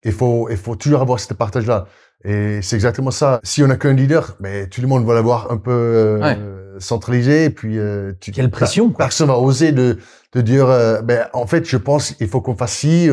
Il 0.04 0.12
faut, 0.12 0.50
il 0.50 0.58
faut 0.58 0.76
toujours 0.76 1.02
avoir 1.02 1.20
ce 1.20 1.34
partage-là. 1.34 1.88
Et 2.26 2.62
c'est 2.62 2.76
exactement 2.76 3.12
ça. 3.12 3.40
Si 3.44 3.64
on 3.64 3.68
n'a 3.68 3.76
qu'un 3.76 3.94
leader, 3.94 4.36
mais 4.40 4.68
tout 4.68 4.82
le 4.82 4.88
monde 4.88 5.06
va 5.06 5.14
l'avoir 5.14 5.52
un 5.52 5.58
peu 5.58 5.72
euh, 5.72 6.80
centralisé. 6.80 7.46
Et 7.46 7.50
puis, 7.50 7.78
tu, 8.20 8.32
quelle 8.32 8.50
pression 8.50 8.90
quoi. 8.90 9.06
Personne 9.06 9.28
va 9.28 9.38
oser 9.38 9.74
de, 9.74 9.98
de 10.34 10.42
dire, 10.42 10.68
ben 11.04 11.28
en 11.34 11.46
fait, 11.48 11.68
je 11.68 11.76
pense 11.76 12.16
il 12.22 12.28
faut 12.30 12.40
qu'on 12.40 12.56
fasse 12.56 12.74
ci, 12.74 13.10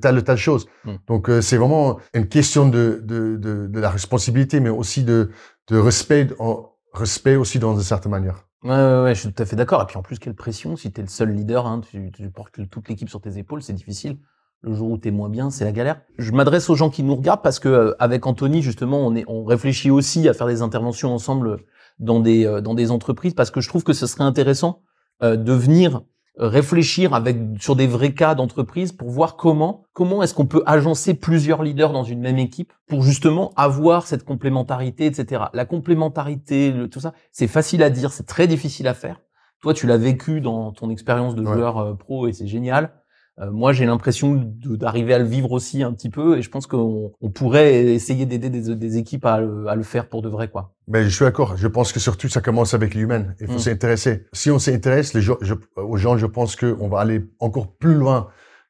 telle 0.00 0.18
ou 0.18 0.20
telle 0.22 0.36
chose. 0.36 0.66
Hmm. 0.84 0.96
Donc 1.06 1.30
c'est 1.42 1.56
vraiment 1.56 1.98
une 2.12 2.26
question 2.26 2.68
de, 2.68 3.00
de, 3.04 3.36
de, 3.36 3.68
de, 3.68 3.80
la 3.80 3.90
responsabilité, 3.90 4.58
mais 4.58 4.70
aussi 4.70 5.04
de, 5.04 5.30
de 5.68 5.78
respect, 5.78 6.28
en, 6.40 6.70
respect 6.92 7.36
aussi 7.36 7.60
dans 7.60 7.74
une 7.74 7.82
certaine 7.82 8.12
manière. 8.12 8.46
Ouais, 8.62 8.70
ouais, 8.70 9.02
ouais, 9.02 9.14
je 9.14 9.20
suis 9.20 9.32
tout 9.32 9.42
à 9.42 9.46
fait 9.46 9.56
d'accord. 9.56 9.82
Et 9.82 9.86
puis 9.86 9.96
en 9.96 10.02
plus, 10.02 10.18
quelle 10.18 10.34
pression 10.34 10.76
si 10.76 10.92
tu 10.92 11.00
es 11.00 11.02
le 11.02 11.08
seul 11.08 11.30
leader, 11.34 11.66
hein, 11.66 11.80
tu, 11.80 12.10
tu 12.12 12.30
portes 12.30 12.68
toute 12.68 12.88
l'équipe 12.88 13.08
sur 13.08 13.20
tes 13.20 13.38
épaules, 13.38 13.62
c'est 13.62 13.72
difficile. 13.72 14.18
Le 14.62 14.74
jour 14.74 14.90
où 14.90 14.98
tu 14.98 15.08
es 15.08 15.10
moins 15.10 15.30
bien, 15.30 15.50
c'est 15.50 15.64
la 15.64 15.72
galère. 15.72 16.02
Je 16.18 16.32
m'adresse 16.32 16.68
aux 16.68 16.74
gens 16.74 16.90
qui 16.90 17.02
nous 17.02 17.16
regardent 17.16 17.42
parce 17.42 17.58
que 17.58 17.68
euh, 17.68 17.94
avec 17.98 18.26
Anthony, 18.26 18.60
justement, 18.60 18.98
on, 19.06 19.14
est, 19.14 19.24
on 19.26 19.44
réfléchit 19.44 19.90
aussi 19.90 20.28
à 20.28 20.34
faire 20.34 20.46
des 20.46 20.60
interventions 20.60 21.14
ensemble 21.14 21.56
dans 21.98 22.20
des, 22.20 22.44
euh, 22.44 22.60
dans 22.60 22.74
des 22.74 22.90
entreprises 22.90 23.32
parce 23.32 23.50
que 23.50 23.62
je 23.62 23.68
trouve 23.70 23.84
que 23.84 23.94
ce 23.94 24.06
serait 24.06 24.24
intéressant 24.24 24.82
euh, 25.22 25.36
de 25.36 25.52
venir 25.54 26.02
réfléchir 26.36 27.14
avec 27.14 27.36
sur 27.58 27.76
des 27.76 27.86
vrais 27.86 28.14
cas 28.14 28.34
d'entreprise 28.34 28.92
pour 28.92 29.10
voir 29.10 29.36
comment 29.36 29.84
comment 29.92 30.22
est-ce 30.22 30.34
qu'on 30.34 30.46
peut 30.46 30.62
agencer 30.66 31.14
plusieurs 31.14 31.62
leaders 31.62 31.92
dans 31.92 32.04
une 32.04 32.20
même 32.20 32.38
équipe 32.38 32.72
pour 32.88 33.02
justement 33.02 33.52
avoir 33.56 34.06
cette 34.06 34.24
complémentarité, 34.24 35.06
etc. 35.06 35.44
La 35.52 35.64
complémentarité, 35.64 36.74
tout 36.90 37.00
ça, 37.00 37.12
c'est 37.32 37.48
facile 37.48 37.82
à 37.82 37.90
dire, 37.90 38.12
c'est 38.12 38.26
très 38.26 38.46
difficile 38.46 38.88
à 38.88 38.94
faire. 38.94 39.20
Toi, 39.60 39.74
tu 39.74 39.86
l'as 39.86 39.98
vécu 39.98 40.40
dans 40.40 40.72
ton 40.72 40.88
expérience 40.88 41.34
de 41.34 41.44
joueur 41.44 41.78
euh, 41.78 41.94
pro 41.94 42.26
et 42.26 42.32
c'est 42.32 42.46
génial. 42.46 42.92
Euh, 43.40 43.50
moi, 43.50 43.72
j'ai 43.72 43.86
l'impression 43.86 44.34
d'arriver 44.34 45.14
à 45.14 45.18
le 45.18 45.24
vivre 45.24 45.52
aussi 45.52 45.82
un 45.82 45.92
petit 45.92 46.10
peu, 46.10 46.38
et 46.38 46.42
je 46.42 46.50
pense 46.50 46.66
qu'on 46.66 47.12
on 47.20 47.30
pourrait 47.30 47.84
essayer 47.86 48.26
d'aider 48.26 48.50
des, 48.50 48.74
des, 48.74 48.96
équipes 48.98 49.24
à 49.24 49.40
le, 49.40 49.66
à 49.68 49.74
le, 49.74 49.82
faire 49.82 50.08
pour 50.08 50.20
de 50.22 50.28
vrai, 50.28 50.48
quoi. 50.48 50.74
Mais 50.88 51.04
je 51.04 51.08
suis 51.08 51.24
d'accord. 51.24 51.56
Je 51.56 51.68
pense 51.68 51.92
que 51.92 52.00
surtout, 52.00 52.28
ça 52.28 52.40
commence 52.40 52.74
avec 52.74 52.94
l'humain. 52.94 53.26
Il 53.40 53.46
faut 53.46 53.54
mm. 53.54 53.58
s'intéresser. 53.58 54.26
Si 54.32 54.50
on 54.50 54.58
s'intéresse 54.58 55.14
les 55.14 55.22
gens, 55.22 55.36
aux 55.76 55.96
gens, 55.96 56.16
je 56.16 56.26
pense 56.26 56.56
qu'on 56.56 56.88
va 56.88 57.00
aller 57.00 57.24
encore 57.38 57.72
plus 57.72 57.94
loin 57.94 58.28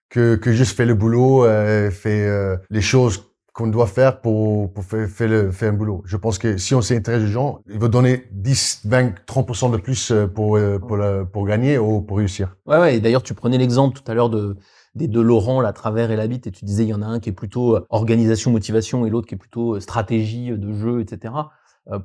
que, 0.08 0.36
que 0.36 0.52
juste 0.52 0.76
faire 0.76 0.86
le 0.86 0.94
boulot, 0.94 1.44
euh, 1.44 1.90
faire 1.90 2.32
euh, 2.32 2.56
les 2.68 2.82
choses 2.82 3.29
qu'on 3.60 3.66
doit 3.66 3.86
faire 3.86 4.22
pour, 4.22 4.70
faire, 4.82 5.28
le, 5.28 5.50
faire 5.50 5.70
un 5.70 5.76
boulot. 5.76 6.02
Je 6.06 6.16
pense 6.16 6.38
que 6.38 6.56
si 6.56 6.74
on 6.74 6.80
s'intéresse 6.80 7.24
aux 7.24 7.26
gens, 7.26 7.60
il 7.68 7.78
va 7.78 7.88
donner 7.88 8.24
10, 8.32 8.82
20, 8.86 9.26
30% 9.26 9.70
de 9.70 9.76
plus 9.76 10.10
euh, 10.10 10.26
pour, 10.26 10.56
euh, 10.56 10.78
pour, 10.78 11.46
gagner 11.46 11.76
ou 11.76 12.00
pour 12.00 12.16
réussir. 12.16 12.56
Ouais, 12.64 12.78
ouais. 12.78 12.96
Et 12.96 13.00
d'ailleurs, 13.00 13.22
tu 13.22 13.34
prenais 13.34 13.58
l'exemple 13.58 14.00
tout 14.00 14.10
à 14.10 14.14
l'heure 14.14 14.30
de, 14.30 14.56
des 14.94 15.08
deux 15.08 15.20
Laurent, 15.20 15.60
la 15.60 15.74
Travers 15.74 16.10
et 16.10 16.16
la 16.16 16.26
Bite, 16.26 16.46
et 16.46 16.50
tu 16.50 16.64
disais 16.64 16.84
il 16.84 16.88
y 16.88 16.94
en 16.94 17.02
a 17.02 17.06
un 17.06 17.20
qui 17.20 17.28
est 17.28 17.34
plutôt 17.34 17.76
euh, 17.76 17.86
organisation, 17.90 18.50
motivation, 18.50 19.04
et 19.04 19.10
l'autre 19.10 19.28
qui 19.28 19.34
est 19.34 19.38
plutôt 19.38 19.78
stratégie 19.78 20.50
de 20.50 20.72
jeu, 20.72 21.00
etc. 21.00 21.34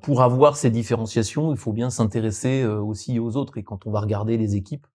Pour 0.01 0.23
avoir 0.23 0.57
ces 0.57 0.71
différenciations, 0.71 1.51
il 1.51 1.57
faut 1.57 1.73
bien 1.73 1.91
s'intéresser 1.91 2.65
aussi 2.65 3.19
aux 3.19 3.35
autres. 3.35 3.57
Et 3.57 3.63
quand 3.63 3.85
on 3.85 3.91
va 3.91 3.99
regarder 3.99 4.35
les 4.35 4.55
équipes, 4.55 4.87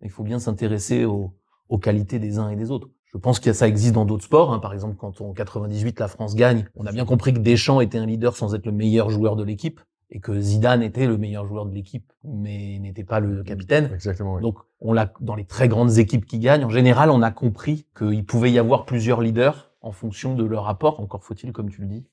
il 0.00 0.10
faut 0.10 0.22
bien 0.22 0.38
s'intéresser 0.38 1.04
aux 1.04 1.78
qualités 1.82 2.18
des 2.18 2.38
uns 2.38 2.48
et 2.48 2.56
des 2.56 2.70
autres. 2.70 2.88
Je 3.12 3.18
pense 3.18 3.40
que 3.40 3.52
ça 3.52 3.66
existe 3.66 3.94
dans 3.94 4.04
d'autres 4.04 4.24
sports. 4.24 4.52
Hein. 4.52 4.58
Par 4.58 4.74
exemple, 4.74 4.96
quand 4.96 5.20
en 5.20 5.32
98 5.32 5.98
la 5.98 6.08
France 6.08 6.34
gagne, 6.34 6.66
on 6.76 6.86
a 6.86 6.92
bien 6.92 7.04
compris 7.04 7.32
que 7.32 7.38
Deschamps 7.38 7.80
était 7.80 7.98
un 7.98 8.06
leader 8.06 8.36
sans 8.36 8.54
être 8.54 8.66
le 8.66 8.72
meilleur 8.72 9.10
joueur 9.10 9.36
de 9.36 9.44
l'équipe 9.44 9.80
et 10.10 10.20
que 10.20 10.40
Zidane 10.40 10.82
était 10.82 11.06
le 11.06 11.18
meilleur 11.18 11.46
joueur 11.46 11.66
de 11.66 11.74
l'équipe, 11.74 12.12
mais 12.24 12.78
n'était 12.78 13.04
pas 13.04 13.20
le 13.20 13.42
capitaine. 13.42 13.90
Exactement. 13.92 14.40
Donc, 14.40 14.58
on 14.80 14.92
l'a 14.92 15.12
dans 15.20 15.34
les 15.34 15.44
très 15.44 15.68
grandes 15.68 15.98
équipes 15.98 16.24
qui 16.24 16.38
gagnent. 16.38 16.64
En 16.64 16.70
général, 16.70 17.10
on 17.10 17.22
a 17.22 17.30
compris 17.30 17.86
qu'il 17.96 18.24
pouvait 18.24 18.50
y 18.50 18.58
avoir 18.58 18.86
plusieurs 18.86 19.20
leaders 19.20 19.70
en 19.80 19.92
fonction 19.92 20.34
de 20.34 20.44
leur 20.44 20.64
rapport. 20.64 21.00
Encore 21.00 21.24
faut-il, 21.24 21.52
comme 21.52 21.70
tu 21.70 21.82
le 21.82 21.88
dis, 21.88 22.06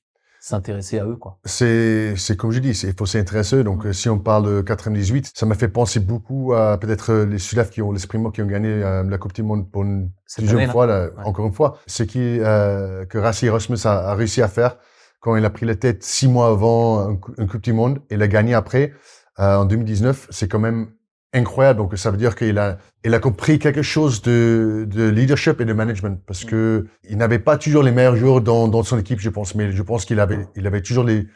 s'intéresser 0.46 1.00
à 1.00 1.06
eux, 1.06 1.16
quoi. 1.16 1.40
C'est, 1.44 2.16
c'est 2.18 2.38
comme 2.38 2.52
je 2.52 2.60
dis, 2.60 2.70
il 2.70 2.94
faut 2.94 3.08
s'intéresser. 3.08 3.64
Donc, 3.64 3.84
euh, 3.84 3.94
si 3.94 4.10
on 4.10 4.20
parle 4.20 4.46
de 4.46 4.62
98, 4.62 5.32
ça 5.34 5.48
m'a 5.48 5.56
fait 5.56 5.70
penser 5.70 6.00
beaucoup 6.00 6.54
à 6.54 6.78
peut-être 6.78 7.12
euh, 7.12 7.26
les 7.26 7.40
Sudaf 7.40 7.72
qui 7.72 7.82
ont 7.82 7.92
l'esprit 7.92 8.20
qui 8.32 8.44
ont 8.44 8.46
gagné 8.46 8.70
euh, 8.70 9.04
la 9.04 9.18
Coupe 9.18 9.34
du 9.34 9.42
Monde 9.42 9.72
pour 9.72 9.82
une 9.82 10.12
deuxième 10.38 10.70
fois, 10.70 10.86
là, 10.86 11.10
encore 11.24 11.48
une 11.48 11.54
fois. 11.54 11.80
Ce 11.88 12.04
qui, 12.04 12.40
euh, 12.40 13.06
que 13.06 13.18
Rassi 13.18 13.48
Erasmus 13.48 13.80
a, 13.86 14.12
a, 14.12 14.14
réussi 14.14 14.44
à 14.44 14.48
faire 14.48 14.78
quand 15.20 15.36
il 15.36 15.44
a 15.46 15.50
pris 15.50 15.66
la 15.66 15.74
tête 15.74 16.04
six 16.04 16.28
mois 16.28 16.50
avant 16.50 17.20
une 17.40 17.48
Coupe 17.48 17.64
du 17.64 17.74
Monde 17.74 17.98
et 18.12 18.16
l'a 18.16 18.28
gagné 18.28 18.54
après, 18.54 18.94
en 19.40 19.66
2019, 19.66 20.28
c'est 20.30 20.48
quand 20.48 20.60
même 20.60 20.90
incroyable. 21.36 21.80
Donc, 21.80 21.98
ça 21.98 22.10
veut 22.10 22.18
dire 22.18 22.36
qu'il 22.36 22.58
a, 22.58 22.78
il 23.04 23.14
a 23.14 23.20
compris 23.20 23.60
quelque 23.60 23.82
chose 23.82 24.22
de, 24.22 24.88
de 24.90 25.08
leadership 25.10 25.62
et 25.62 25.66
de 25.66 25.74
management 25.74 26.20
parce 26.26 26.46
mm. 26.46 26.48
que 26.48 26.88
il 27.10 27.18
n'avait 27.18 27.40
pas 27.40 27.58
toujours 27.58 27.84
les 27.84 27.92
meilleurs 27.92 28.16
joueurs 28.16 28.42
dans, 28.42 28.68
dans 28.68 28.84
son 28.84 28.98
équipe, 28.98 29.20
je 29.20 29.30
pense, 29.30 29.54
mais 29.56 29.72
je 29.72 29.84
pense 29.84 30.06
qu'il 30.06 30.20
avait, 30.20 30.48
il 30.56 30.66
avait 30.66 30.82
toujours 30.82 31.04
les, 31.04 31.28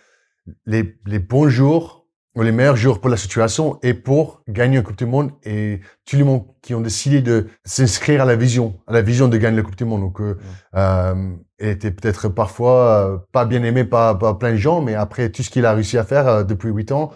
les, 0.66 0.96
les 1.06 1.20
bons 1.20 1.50
jours 1.50 2.08
ou 2.36 2.42
les 2.42 2.52
meilleurs 2.52 2.76
jours 2.76 3.02
pour 3.02 3.10
la 3.10 3.18
situation 3.18 3.80
et 3.84 3.94
pour 3.94 4.44
gagner 4.48 4.78
une 4.78 4.84
Coupe 4.84 4.98
du 4.98 5.06
Monde 5.06 5.32
et 5.44 5.82
tous 6.06 6.16
les 6.16 6.24
monde 6.24 6.46
qui 6.62 6.74
ont 6.76 6.82
décidé 6.82 7.22
de 7.22 7.48
s'inscrire 7.66 8.22
à 8.22 8.26
la 8.26 8.36
vision, 8.36 8.80
à 8.88 8.94
la 8.94 9.02
vision 9.02 9.28
de 9.28 9.38
gagner 9.38 9.58
la 9.58 9.64
Coupe 9.64 9.76
du 9.76 9.86
Monde. 9.86 10.02
Donc, 10.02 10.22
euh, 10.22 10.36
mm. 10.36 10.78
euh 10.78 11.36
était 11.62 11.92
peut-être 11.92 12.30
parfois 12.30 12.88
euh, 12.88 13.18
pas 13.34 13.44
bien 13.44 13.64
aimé 13.64 13.84
par, 13.84 14.18
par, 14.18 14.38
plein 14.38 14.52
de 14.52 14.56
gens, 14.56 14.82
mais 14.82 14.96
après 14.96 15.30
tout 15.30 15.44
ce 15.44 15.50
qu'il 15.50 15.66
a 15.66 15.74
réussi 15.74 15.98
à 15.98 16.06
faire 16.06 16.46
depuis 16.46 16.70
huit 16.70 16.94
ans, 16.94 17.12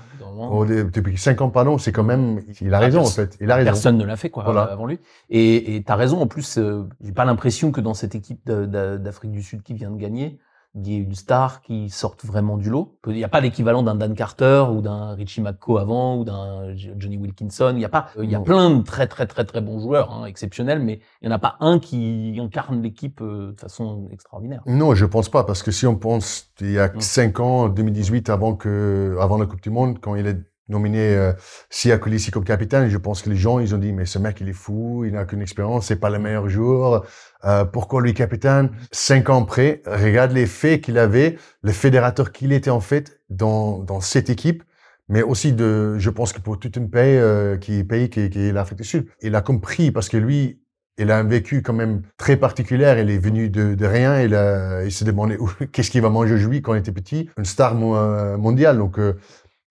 depuis 0.66 1.18
cinq 1.18 1.42
ans, 1.42 1.50
pardon, 1.50 1.78
c'est 1.78 1.92
quand 1.92 2.04
même, 2.04 2.42
il 2.62 2.74
a 2.74 2.80
raison, 2.80 3.02
en 3.02 3.06
fait. 3.06 3.38
Il 3.42 3.52
a 3.52 3.56
raison. 3.56 3.66
Personne 3.66 3.98
ne 3.98 4.06
l'a 4.06 4.16
fait, 4.16 4.30
quoi, 4.30 4.46
avant 4.72 4.86
lui. 4.86 5.00
Et, 5.30 5.76
et 5.76 5.84
t'as 5.84 5.96
raison, 5.96 6.22
en 6.22 6.28
plus, 6.28 6.58
euh, 6.58 6.88
j'ai 7.04 7.12
pas 7.12 7.26
l'impression 7.26 7.72
que 7.72 7.82
dans 7.82 7.94
cette 7.94 8.16
équipe 8.16 8.46
d'Afrique 8.46 9.32
du 9.32 9.44
Sud 9.44 9.64
qui 9.64 9.74
vient 9.74 9.92
de 9.92 9.98
gagner, 9.98 10.40
il 10.76 10.88
y 10.88 10.96
ait 10.96 11.00
une 11.00 11.14
star 11.14 11.62
qui 11.62 11.90
sorte 11.90 12.26
vraiment 12.26 12.58
du 12.58 12.70
lot. 12.70 12.98
Il 13.08 13.14
n'y 13.14 13.24
a 13.24 13.30
pas 13.30 13.42
l'équivalent 13.42 13.84
d'un 13.84 13.96
Dan 13.96 14.16
Carter 14.16 14.66
ou 14.72 14.82
d'un 14.82 15.14
Richie 15.14 15.42
McCaw 15.42 15.78
avant 15.78 16.18
ou 16.18 16.24
d'un 16.24 16.76
Johnny 16.76 17.18
Wilkinson. 17.18 17.74
Il 17.76 17.82
y 17.82 17.86
a 17.86 17.90
pas, 17.90 18.08
il 18.20 18.30
y 18.30 18.36
a 18.36 18.40
plein 18.40 18.72
de 18.72 18.82
très 18.82 19.08
très 19.08 19.28
très 19.28 19.46
très 19.46 19.62
bons 19.62 19.80
joueurs 19.80 20.12
hein, 20.12 20.26
exceptionnels, 20.26 20.80
mais 20.80 21.00
il 21.22 21.28
n'y 21.28 21.34
en 21.34 21.36
a 21.36 21.40
pas 21.40 21.58
un 21.60 21.78
qui 21.78 22.36
incarne 22.40 22.82
l'équipe 22.82 23.22
euh, 23.22 23.52
de 23.52 23.60
façon 23.60 24.08
extraordinaire. 24.12 24.64
Non, 24.66 24.96
je 24.96 25.06
pense 25.06 25.30
pas 25.30 25.44
parce 25.44 25.62
que 25.62 25.72
si 25.72 25.86
on 25.86 25.96
pense 25.96 26.52
il 26.60 26.72
y 26.72 26.80
a 26.80 26.88
mm. 26.88 27.02
cinq 27.02 27.40
ans, 27.40 27.70
2018, 27.70 28.30
avant 28.30 28.56
que 28.56 29.16
avant 29.20 29.38
la 29.38 29.46
Coupe 29.46 29.62
du 29.62 29.70
Monde, 29.70 30.00
quand 30.02 30.16
il 30.16 30.26
est 30.26 30.40
nominé 30.70 31.16
euh, 31.16 31.34
Sia 31.70 31.98
Colissi 31.98 32.32
comme 32.32 32.44
capitaine, 32.44 32.90
je 32.90 32.98
pense 32.98 33.22
que 33.22 33.30
les 33.30 33.36
gens, 33.36 33.60
ils 33.60 33.76
ont 33.76 33.78
dit, 33.78 33.92
mais 33.92 34.06
ce 34.06 34.18
mec, 34.20 34.38
il 34.42 34.50
est 34.50 34.54
fou, 34.54 35.04
il 35.06 35.14
n'a 35.14 35.26
qu'une 35.26 35.42
expérience, 35.42 35.88
c'est 35.88 35.98
pas 35.98 36.10
le 36.10 36.20
meilleur 36.20 36.50
joueur, 36.50 37.06
euh, 37.46 37.66
pourquoi 37.66 38.02
lui 38.02 38.14
capitaine 38.14 38.70
Cinq 38.92 39.30
ans 39.30 39.44
après, 39.44 39.82
regarde 39.86 40.32
les 40.32 40.46
faits 40.46 40.82
qu'il 40.82 40.98
avait, 40.98 41.38
le 41.62 41.72
fédérateur 41.72 42.32
qu'il 42.32 42.52
était 42.54 42.70
en 42.70 42.80
fait 42.80 43.22
dans, 43.30 43.80
dans 43.80 44.02
cette 44.02 44.30
équipe, 44.30 44.64
mais 45.10 45.22
aussi 45.22 45.52
de, 45.52 45.98
je 46.00 46.10
pense 46.10 46.32
que 46.32 46.40
pour 46.40 46.58
toute 46.58 46.78
une 46.78 46.90
pays 46.90 47.18
euh, 47.18 47.58
qui 47.58 47.84
pays 47.84 48.10
qui, 48.10 48.30
qui 48.30 48.40
est 48.40 48.52
l'Afrique 48.52 48.80
du 48.80 48.86
Sud, 48.86 49.08
il 49.22 49.36
a 49.36 49.42
compris 49.42 49.92
parce 49.92 50.08
que 50.08 50.18
lui, 50.18 50.62
il 50.98 51.12
a 51.12 51.18
un 51.18 51.24
vécu 51.24 51.62
quand 51.62 51.74
même 51.74 52.04
très 52.18 52.38
particulier. 52.38 52.96
Il 53.02 53.10
est 53.10 53.18
venu 53.18 53.50
de, 53.50 53.74
de 53.74 53.86
rien. 53.86 54.22
Il, 54.22 54.36
a, 54.36 54.84
il 54.84 54.92
s'est 54.92 55.06
demandé 55.06 55.38
qu'est-ce 55.72 55.90
qu'il 55.92 56.02
va 56.02 56.10
manger 56.10 56.36
aujourd'hui 56.36 56.62
quand 56.62 56.74
il 56.74 56.80
était 56.80 56.92
petit. 56.92 57.30
Une 57.38 57.46
star 57.46 57.76
mondiale. 57.76 58.78
Donc, 58.78 59.00
euh, 59.00 59.14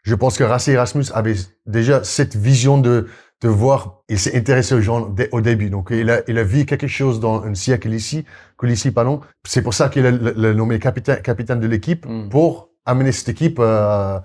je 0.03 0.15
pense 0.15 0.37
que 0.37 0.45
Rassi 0.45 0.73
Erasmus 0.73 1.07
avait 1.15 1.37
déjà 1.67 2.03
cette 2.03 2.35
vision 2.35 2.77
de, 2.79 3.07
de 3.43 3.49
voir, 3.49 4.03
il 4.09 4.19
s'est 4.19 4.37
intéressé 4.37 4.75
aux 4.75 4.81
gens 4.81 5.15
au 5.33 5.41
début. 5.41 5.69
Donc, 5.69 5.89
il 5.91 6.09
a, 6.11 6.23
il 6.29 6.39
a 6.39 6.45
vu 6.45 6.65
quelque 6.65 6.87
chose 6.87 7.19
dans 7.19 7.43
un 7.43 7.55
siècle 7.55 7.93
ici, 7.93 8.25
ici, 8.63 8.93
pardon. 8.93 9.21
C'est 9.45 9.63
pour 9.63 9.75
ça 9.75 9.89
qu'il 9.89 10.07
a 10.07 10.55
nommé 10.55 10.79
capitaine, 10.79 11.21
capitaine 11.23 11.61
de 11.61 11.67
l'équipe 11.67 12.07
mm. 12.07 12.29
pour 12.29 12.71
amener 12.87 13.11
cette 13.11 13.29
équipe 13.29 13.59
euh, 13.59 14.21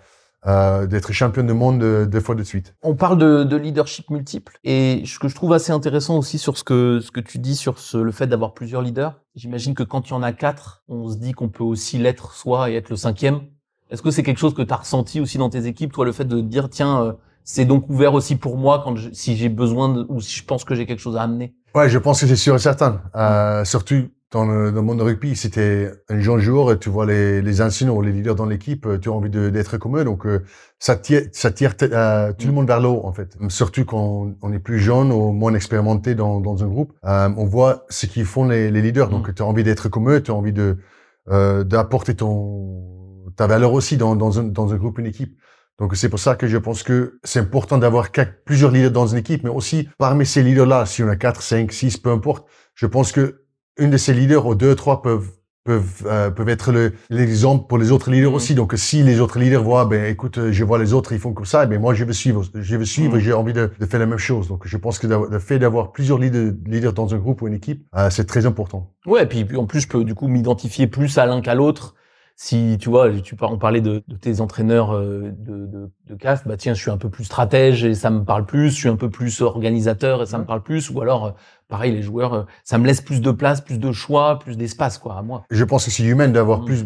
euh, 0.45 0.85
d'être 0.85 1.11
champion 1.11 1.43
du 1.43 1.53
monde 1.53 1.79
deux 1.79 2.19
fois 2.19 2.35
de 2.35 2.43
suite. 2.43 2.75
On 2.83 2.95
parle 2.95 3.17
de, 3.17 3.43
de, 3.43 3.57
leadership 3.57 4.09
multiple 4.09 4.59
et 4.63 5.03
ce 5.05 5.17
que 5.19 5.27
je 5.27 5.35
trouve 5.35 5.53
assez 5.53 5.71
intéressant 5.71 6.17
aussi 6.17 6.37
sur 6.37 6.57
ce 6.57 6.63
que 6.63 6.99
ce 6.99 7.11
que 7.11 7.19
tu 7.19 7.39
dis 7.39 7.55
sur 7.55 7.79
ce, 7.79 7.97
le 7.97 8.11
fait 8.11 8.27
d'avoir 8.27 8.53
plusieurs 8.53 8.81
leaders. 8.81 9.19
J'imagine 9.35 9.73
que 9.73 9.83
quand 9.83 10.07
il 10.09 10.11
y 10.11 10.13
en 10.13 10.23
a 10.23 10.33
quatre, 10.33 10.83
on 10.87 11.09
se 11.09 11.17
dit 11.17 11.31
qu'on 11.31 11.49
peut 11.49 11.63
aussi 11.63 11.97
l'être 11.97 12.33
soi 12.33 12.69
et 12.69 12.75
être 12.75 12.89
le 12.89 12.95
cinquième. 12.95 13.41
Est-ce 13.89 14.01
que 14.01 14.11
c'est 14.11 14.23
quelque 14.23 14.39
chose 14.39 14.53
que 14.53 14.61
tu 14.61 14.73
as 14.73 14.77
ressenti 14.77 15.19
aussi 15.19 15.37
dans 15.37 15.49
tes 15.49 15.65
équipes, 15.65 15.93
toi, 15.93 16.05
le 16.05 16.11
fait 16.11 16.25
de 16.25 16.41
dire, 16.41 16.69
tiens, 16.69 17.03
euh, 17.03 17.13
c'est 17.47 17.63
donc 17.63 17.89
ouvert 17.89 18.13
aussi 18.13 18.35
pour 18.35 18.57
moi 18.57 18.81
quand 18.83 18.95
si 19.13 19.37
j'ai 19.37 19.47
besoin 19.47 19.87
de, 19.87 20.05
ou 20.09 20.19
si 20.19 20.35
je 20.37 20.43
pense 20.43 20.65
que 20.65 20.75
j'ai 20.75 20.85
quelque 20.85 20.99
chose 20.99 21.15
à 21.15 21.21
amener 21.21 21.55
Ouais, 21.73 21.89
je 21.89 21.97
pense 21.97 22.19
que 22.19 22.27
c'est 22.27 22.35
sûr 22.35 22.55
et 22.55 22.59
certain. 22.59 23.01
Euh, 23.15 23.63
surtout 23.63 24.09
dans 24.31 24.45
le, 24.45 24.71
dans 24.71 24.81
le 24.81 24.85
monde 24.85 24.97
de 24.97 25.03
rugby, 25.03 25.33
c'était 25.37 25.89
un 26.09 26.19
jeune 26.19 26.39
jour, 26.39 26.77
tu 26.77 26.89
vois 26.89 27.05
les, 27.05 27.41
les 27.41 27.61
anciens 27.61 27.89
ou 27.89 28.01
les 28.01 28.11
leaders 28.11 28.35
dans 28.35 28.45
l'équipe, 28.45 28.85
tu 29.01 29.07
as 29.07 29.13
envie 29.13 29.29
d'être 29.29 29.77
comme 29.77 29.97
eux, 29.97 30.03
donc 30.03 30.25
euh, 30.25 30.43
ça 30.79 30.97
tire, 30.97 31.21
ça 31.31 31.49
tire 31.51 31.73
euh, 31.83 32.33
tout 32.37 32.47
le 32.47 32.51
monde 32.51 32.67
vers 32.67 32.81
le 32.81 32.89
haut 32.89 33.05
en 33.05 33.13
fait. 33.13 33.37
Surtout 33.47 33.85
quand 33.85 34.33
on 34.41 34.51
est 34.51 34.59
plus 34.59 34.79
jeune 34.79 35.13
ou 35.13 35.31
moins 35.31 35.53
expérimenté 35.53 36.15
dans, 36.15 36.41
dans 36.41 36.65
un 36.65 36.67
groupe, 36.67 36.91
euh, 37.05 37.29
on 37.37 37.45
voit 37.45 37.85
ce 37.89 38.07
qu'ils 38.07 38.25
font 38.25 38.43
les, 38.43 38.69
les 38.71 38.81
leaders, 38.81 39.07
donc 39.07 39.29
mm. 39.29 39.33
tu 39.35 39.41
as 39.41 39.45
envie 39.45 39.63
d'être 39.63 39.87
comme 39.87 40.09
eux, 40.11 40.21
tu 40.21 40.31
as 40.31 40.35
envie 40.35 40.53
de 40.53 40.77
d'apporter 41.29 42.15
ton 42.15 43.31
ta 43.35 43.47
valeur 43.47 43.73
aussi 43.73 43.97
dans, 43.97 44.15
dans, 44.15 44.39
un, 44.39 44.43
dans 44.43 44.73
un 44.73 44.77
groupe, 44.77 44.97
une 44.99 45.05
équipe. 45.05 45.37
Donc 45.79 45.95
c'est 45.95 46.09
pour 46.09 46.19
ça 46.19 46.35
que 46.35 46.47
je 46.47 46.57
pense 46.57 46.83
que 46.83 47.19
c'est 47.23 47.39
important 47.39 47.77
d'avoir 47.77 48.09
plusieurs 48.45 48.71
leaders 48.71 48.91
dans 48.91 49.07
une 49.07 49.19
équipe, 49.19 49.43
mais 49.43 49.49
aussi 49.49 49.87
parmi 49.97 50.25
ces 50.25 50.41
leaders-là, 50.41 50.85
si 50.85 51.03
on 51.03 51.07
a 51.07 51.15
4, 51.15 51.41
5, 51.41 51.71
6, 51.71 51.97
peu 51.97 52.09
importe, 52.09 52.47
je 52.73 52.87
pense 52.87 53.11
que 53.11 53.43
une 53.77 53.91
de 53.91 53.97
ces 53.97 54.13
leaders 54.13 54.47
ou 54.47 54.55
deux, 54.55 54.75
trois 54.75 55.01
peuvent 55.01 55.29
peuvent 55.67 56.03
euh, 56.05 56.31
peuvent 56.31 56.47
être 56.47 56.73
l'exemple 57.09 57.67
pour 57.67 57.77
les 57.77 57.91
autres 57.91 58.09
leaders 58.09 58.31
mm. 58.31 58.35
aussi. 58.35 58.55
Donc 58.55 58.73
si 58.77 59.03
les 59.03 59.19
autres 59.19 59.37
leaders 59.37 59.61
voient, 59.61 59.85
ben 59.85 60.05
écoute, 60.05 60.49
je 60.49 60.63
vois 60.63 60.79
les 60.79 60.93
autres, 60.93 61.11
ils 61.11 61.19
font 61.19 61.33
comme 61.33 61.45
ça, 61.45 61.65
ben 61.65 61.79
moi 61.79 61.93
je 61.93 62.05
vais 62.05 62.13
suivre, 62.13 62.43
je 62.55 62.77
vais 62.77 62.85
suivre, 62.85 63.17
mm. 63.17 63.19
j'ai 63.19 63.33
envie 63.33 63.53
de, 63.53 63.69
de, 63.77 63.85
faire 63.85 63.99
la 63.99 64.05
même 64.05 64.17
chose. 64.17 64.47
Donc 64.47 64.65
je 64.65 64.77
pense 64.77 64.97
que 64.97 65.07
le 65.07 65.39
fait 65.39 65.59
d'avoir 65.59 65.91
plusieurs 65.91 66.17
leaders, 66.17 66.53
leaders 66.65 66.93
dans 66.93 67.13
un 67.13 67.17
groupe 67.17 67.41
ou 67.41 67.47
une 67.47 67.53
équipe, 67.53 67.85
euh, 67.97 68.09
c'est 68.09 68.25
très 68.25 68.45
important. 68.45 68.93
Ouais, 69.05 69.23
et 69.23 69.25
puis, 69.25 69.43
puis 69.43 69.57
en 69.57 69.65
plus 69.65 69.81
je 69.81 69.87
peux 69.89 70.03
du 70.05 70.15
coup 70.15 70.27
m'identifier 70.27 70.87
plus 70.87 71.17
à 71.17 71.25
l'un 71.25 71.41
qu'à 71.41 71.53
l'autre 71.53 71.95
si 72.39 72.77
tu 72.79 72.89
vois, 72.89 73.09
tu 73.19 73.35
on 73.41 73.57
parlait 73.57 73.81
de, 73.81 74.03
de 74.07 74.15
tes 74.15 74.41
entraîneurs 74.41 74.93
euh, 74.95 75.31
de, 75.39 75.65
de, 75.65 75.91
de 76.05 76.15
cast, 76.15 76.47
bah 76.47 76.55
tiens, 76.55 76.75
je 76.75 76.81
suis 76.81 76.91
un 76.91 76.97
peu 76.97 77.09
plus 77.09 77.23
stratège 77.23 77.83
et 77.83 77.95
ça 77.95 78.11
me 78.11 78.23
parle 78.23 78.45
plus, 78.45 78.69
je 78.69 78.75
suis 78.75 78.89
un 78.89 78.95
peu 78.95 79.09
plus 79.09 79.41
organisateur 79.41 80.21
et 80.21 80.27
ça 80.27 80.37
me 80.37 80.45
parle 80.45 80.61
plus, 80.61 80.91
ou 80.91 81.01
alors 81.01 81.25
euh, 81.25 81.31
pareil 81.67 81.93
les 81.93 82.01
joueurs, 82.01 82.33
euh, 82.33 82.43
ça 82.63 82.77
me 82.77 82.85
laisse 82.85 83.01
plus 83.01 83.21
de 83.21 83.31
place, 83.31 83.61
plus 83.61 83.79
de 83.79 83.91
choix, 83.91 84.39
plus 84.39 84.57
d'espace 84.57 84.97
quoi 84.97 85.17
à 85.17 85.21
moi. 85.21 85.43
Je 85.49 85.63
pense 85.63 85.85
que 85.85 85.91
c'est 85.91 86.03
humain 86.03 86.27
d'avoir 86.27 86.61
mm. 86.61 86.65
plus, 86.65 86.85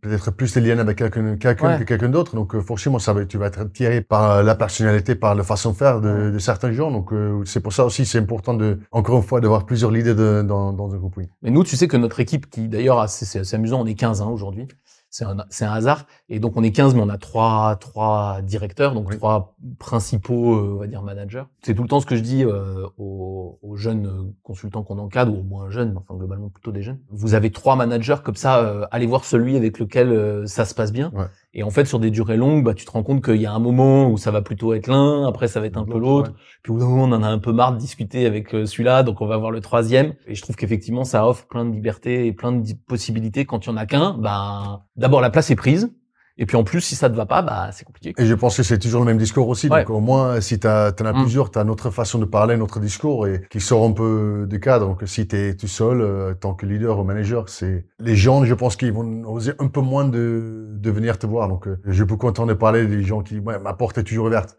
peut-être 0.00 0.30
plus 0.30 0.54
de 0.54 0.60
liens 0.60 0.78
avec 0.78 0.98
quelqu'un 0.98 1.36
que 1.36 1.84
quelqu'un 1.84 2.08
d'autre, 2.08 2.34
donc 2.34 2.58
forcément 2.60 2.98
ça 2.98 3.12
va, 3.12 3.24
tu 3.24 3.38
vas 3.38 3.46
être 3.46 3.64
tiré 3.72 4.00
par 4.00 4.42
la 4.42 4.54
personnalité, 4.54 5.14
par 5.14 5.34
la 5.34 5.42
façon 5.42 5.72
de 5.72 5.76
faire 5.76 6.00
de, 6.00 6.30
de 6.30 6.38
certains 6.38 6.72
gens, 6.72 6.90
donc 6.90 7.12
c'est 7.44 7.60
pour 7.60 7.72
ça 7.72 7.84
aussi 7.84 8.04
c'est 8.04 8.18
important 8.18 8.54
de 8.54 8.78
encore 8.90 9.16
une 9.16 9.22
fois 9.22 9.40
d'avoir 9.40 9.66
plusieurs 9.66 9.90
leaders 9.90 10.44
dans, 10.44 10.72
dans 10.72 10.94
un 10.94 10.98
groupe. 10.98 11.16
Oui. 11.16 11.28
Mais 11.42 11.50
nous, 11.50 11.64
tu 11.64 11.76
sais 11.76 11.88
que 11.88 11.96
notre 11.96 12.20
équipe 12.20 12.48
qui 12.50 12.68
d'ailleurs 12.68 13.08
c'est 13.08 13.54
amusant, 13.54 13.80
on 13.80 13.86
est 13.86 13.94
15 13.94 14.22
hein, 14.22 14.26
aujourd'hui 14.26 14.68
c'est 15.10 15.24
un, 15.24 15.36
c'est 15.50 15.64
un 15.64 15.72
hasard. 15.72 16.06
Et 16.28 16.38
donc 16.38 16.56
on 16.56 16.62
est 16.62 16.70
15, 16.70 16.94
mais 16.94 17.02
on 17.02 17.08
a 17.08 17.18
trois, 17.18 17.76
trois 17.76 18.40
directeurs, 18.42 18.94
donc 18.94 19.10
trois 19.16 19.56
principaux, 19.78 20.54
euh, 20.54 20.74
on 20.76 20.78
va 20.78 20.86
dire, 20.86 21.02
managers. 21.02 21.42
C'est 21.62 21.74
tout 21.74 21.82
le 21.82 21.88
temps 21.88 22.00
ce 22.00 22.06
que 22.06 22.14
je 22.14 22.22
dis 22.22 22.44
euh, 22.44 22.86
aux, 22.96 23.58
aux, 23.62 23.76
jeunes 23.76 24.32
consultants 24.44 24.84
qu'on 24.84 24.98
encadre, 24.98 25.34
ou 25.34 25.40
aux 25.40 25.42
moins 25.42 25.68
jeunes, 25.68 25.96
enfin 25.96 26.16
globalement 26.16 26.48
plutôt 26.48 26.70
des 26.70 26.82
jeunes. 26.82 27.00
Vous 27.10 27.34
avez 27.34 27.50
trois 27.50 27.74
managers 27.74 28.16
comme 28.24 28.36
ça, 28.36 28.60
euh, 28.60 28.86
allez 28.92 29.06
voir 29.06 29.24
celui 29.24 29.56
avec 29.56 29.78
lequel 29.80 30.46
ça 30.46 30.64
se 30.64 30.74
passe 30.74 30.92
bien. 30.92 31.12
Et 31.52 31.64
en 31.64 31.70
fait, 31.70 31.84
sur 31.84 31.98
des 31.98 32.12
durées 32.12 32.36
longues, 32.36 32.62
bah, 32.62 32.74
tu 32.74 32.84
te 32.84 32.90
rends 32.92 33.02
compte 33.02 33.24
qu'il 33.24 33.40
y 33.40 33.46
a 33.46 33.52
un 33.52 33.58
moment 33.58 34.08
où 34.08 34.16
ça 34.16 34.30
va 34.30 34.40
plutôt 34.40 34.72
être 34.72 34.86
l'un, 34.86 35.26
après 35.26 35.48
ça 35.48 35.58
va 35.58 35.66
être 35.66 35.76
un 35.76 35.84
peu 35.84 35.98
l'autre. 35.98 36.32
Puis 36.62 36.72
au 36.72 36.76
moment, 36.76 37.04
on 37.04 37.12
en 37.12 37.24
a 37.24 37.28
un 37.28 37.38
peu 37.38 37.52
marre 37.52 37.72
de 37.72 37.78
discuter 37.78 38.24
avec 38.26 38.50
celui-là, 38.50 39.02
donc 39.02 39.20
on 39.20 39.26
va 39.26 39.36
voir 39.36 39.50
le 39.50 39.60
troisième. 39.60 40.14
Et 40.28 40.36
je 40.36 40.42
trouve 40.42 40.54
qu'effectivement, 40.54 41.02
ça 41.02 41.26
offre 41.26 41.48
plein 41.48 41.64
de 41.64 41.72
libertés 41.72 42.26
et 42.26 42.32
plein 42.32 42.52
de 42.52 42.72
possibilités. 42.86 43.46
Quand 43.46 43.66
il 43.66 43.70
y 43.70 43.72
en 43.72 43.76
a 43.76 43.86
qu'un, 43.86 44.12
bah, 44.12 44.84
d'abord 45.00 45.20
la 45.20 45.30
place 45.30 45.50
est 45.50 45.56
prise. 45.56 45.90
Et 46.38 46.46
puis 46.46 46.56
en 46.56 46.64
plus, 46.64 46.80
si 46.80 46.94
ça 46.94 47.10
te 47.10 47.16
va 47.16 47.26
pas, 47.26 47.42
bah 47.42 47.68
c'est 47.70 47.84
compliqué. 47.84 48.14
Et 48.16 48.24
je 48.24 48.34
pense 48.34 48.56
que 48.56 48.62
c'est 48.62 48.78
toujours 48.78 49.00
le 49.00 49.06
même 49.06 49.18
discours 49.18 49.46
aussi. 49.48 49.68
Donc 49.68 49.90
au 49.90 50.00
moins, 50.00 50.40
si 50.40 50.58
tu 50.58 50.66
en 50.66 50.70
as 50.70 51.12
mm. 51.12 51.20
plusieurs, 51.20 51.50
tu 51.50 51.58
as 51.58 51.64
notre 51.64 51.90
façon 51.90 52.18
de 52.18 52.24
parler, 52.24 52.56
notre 52.56 52.80
discours 52.80 53.26
et 53.26 53.42
qui 53.50 53.60
sort 53.60 53.84
un 53.84 53.92
peu 53.92 54.46
du 54.48 54.58
cadre. 54.58 54.86
Donc 54.86 55.02
si 55.04 55.28
tu 55.28 55.36
es 55.36 55.54
tout 55.54 55.66
seul, 55.66 56.00
euh, 56.00 56.32
tant 56.32 56.54
que 56.54 56.64
leader 56.64 56.98
ou 56.98 57.04
manager, 57.04 57.48
c'est 57.50 57.84
les 57.98 58.16
gens, 58.16 58.42
je 58.44 58.54
pense 58.54 58.76
qu'ils 58.76 58.92
vont 58.92 59.24
oser 59.24 59.52
un 59.58 59.66
peu 59.66 59.80
moins 59.82 60.06
de, 60.06 60.68
de 60.70 60.90
venir 60.90 61.18
te 61.18 61.26
voir. 61.26 61.46
Donc 61.48 61.66
euh, 61.66 61.78
je 61.84 62.04
peux 62.04 62.16
de 62.16 62.54
parler 62.54 62.86
des 62.86 63.02
gens 63.02 63.22
qui, 63.22 63.38
ouais, 63.38 63.58
ma 63.58 63.74
porte 63.74 63.98
est 63.98 64.04
toujours 64.04 64.26
ouverte. 64.26 64.56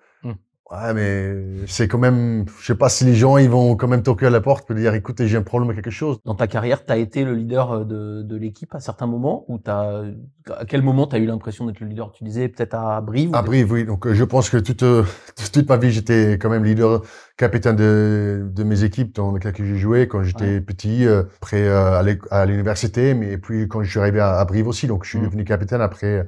Ouais, 0.71 0.93
mais 0.93 1.65
c'est 1.67 1.89
quand 1.89 1.97
même, 1.97 2.45
je 2.61 2.67
sais 2.67 2.75
pas 2.75 2.87
si 2.87 3.03
les 3.03 3.13
gens, 3.13 3.35
ils 3.35 3.49
vont 3.49 3.75
quand 3.75 3.89
même 3.89 4.03
toquer 4.03 4.27
à 4.27 4.29
la 4.29 4.39
porte 4.39 4.65
pour 4.65 4.73
dire, 4.73 4.93
écoutez, 4.93 5.27
j'ai 5.27 5.35
un 5.37 5.41
problème 5.41 5.69
avec 5.69 5.83
quelque 5.83 5.93
chose. 5.93 6.19
Dans 6.23 6.33
ta 6.33 6.47
carrière, 6.47 6.85
tu 6.85 6.93
as 6.93 6.97
été 6.97 7.25
le 7.25 7.33
leader 7.33 7.71
euh, 7.71 7.83
de, 7.83 8.21
de 8.21 8.35
l'équipe 8.37 8.73
à 8.73 8.79
certains 8.79 9.05
moments 9.05 9.43
ou 9.49 9.57
t'as, 9.57 10.03
à 10.49 10.63
quel 10.65 10.81
moment 10.81 11.07
tu 11.07 11.17
as 11.17 11.19
eu 11.19 11.25
l'impression 11.25 11.65
d'être 11.65 11.81
le 11.81 11.87
leader? 11.87 12.13
Tu 12.13 12.23
disais 12.23 12.47
peut-être 12.47 12.75
à 12.75 13.01
Brive 13.01 13.35
À 13.35 13.41
Brive, 13.41 13.69
oui. 13.69 13.83
Donc, 13.83 14.07
euh, 14.07 14.13
je 14.13 14.23
pense 14.23 14.49
que 14.49 14.55
toute, 14.55 14.83
euh, 14.83 15.03
toute 15.51 15.67
ma 15.67 15.75
vie, 15.75 15.91
j'étais 15.91 16.35
quand 16.35 16.49
même 16.49 16.63
leader, 16.63 17.01
capitaine 17.35 17.75
de, 17.75 18.47
de 18.49 18.63
mes 18.63 18.85
équipes 18.85 19.13
dans 19.13 19.33
lesquelles 19.33 19.65
j'ai 19.65 19.77
joué 19.77 20.07
quand 20.07 20.23
j'étais 20.23 20.61
petit, 20.61 21.05
après 21.05 21.67
à 21.67 22.45
l'université, 22.45 23.13
mais 23.13 23.37
puis 23.37 23.67
quand 23.67 23.83
je 23.83 23.89
suis 23.89 23.99
arrivé 23.99 24.21
à, 24.21 24.45
Brive 24.45 24.69
aussi. 24.69 24.87
Donc, 24.87 25.03
je 25.03 25.09
suis 25.09 25.19
mmh. 25.19 25.25
devenu 25.25 25.43
capitaine 25.43 25.81
après 25.81 26.25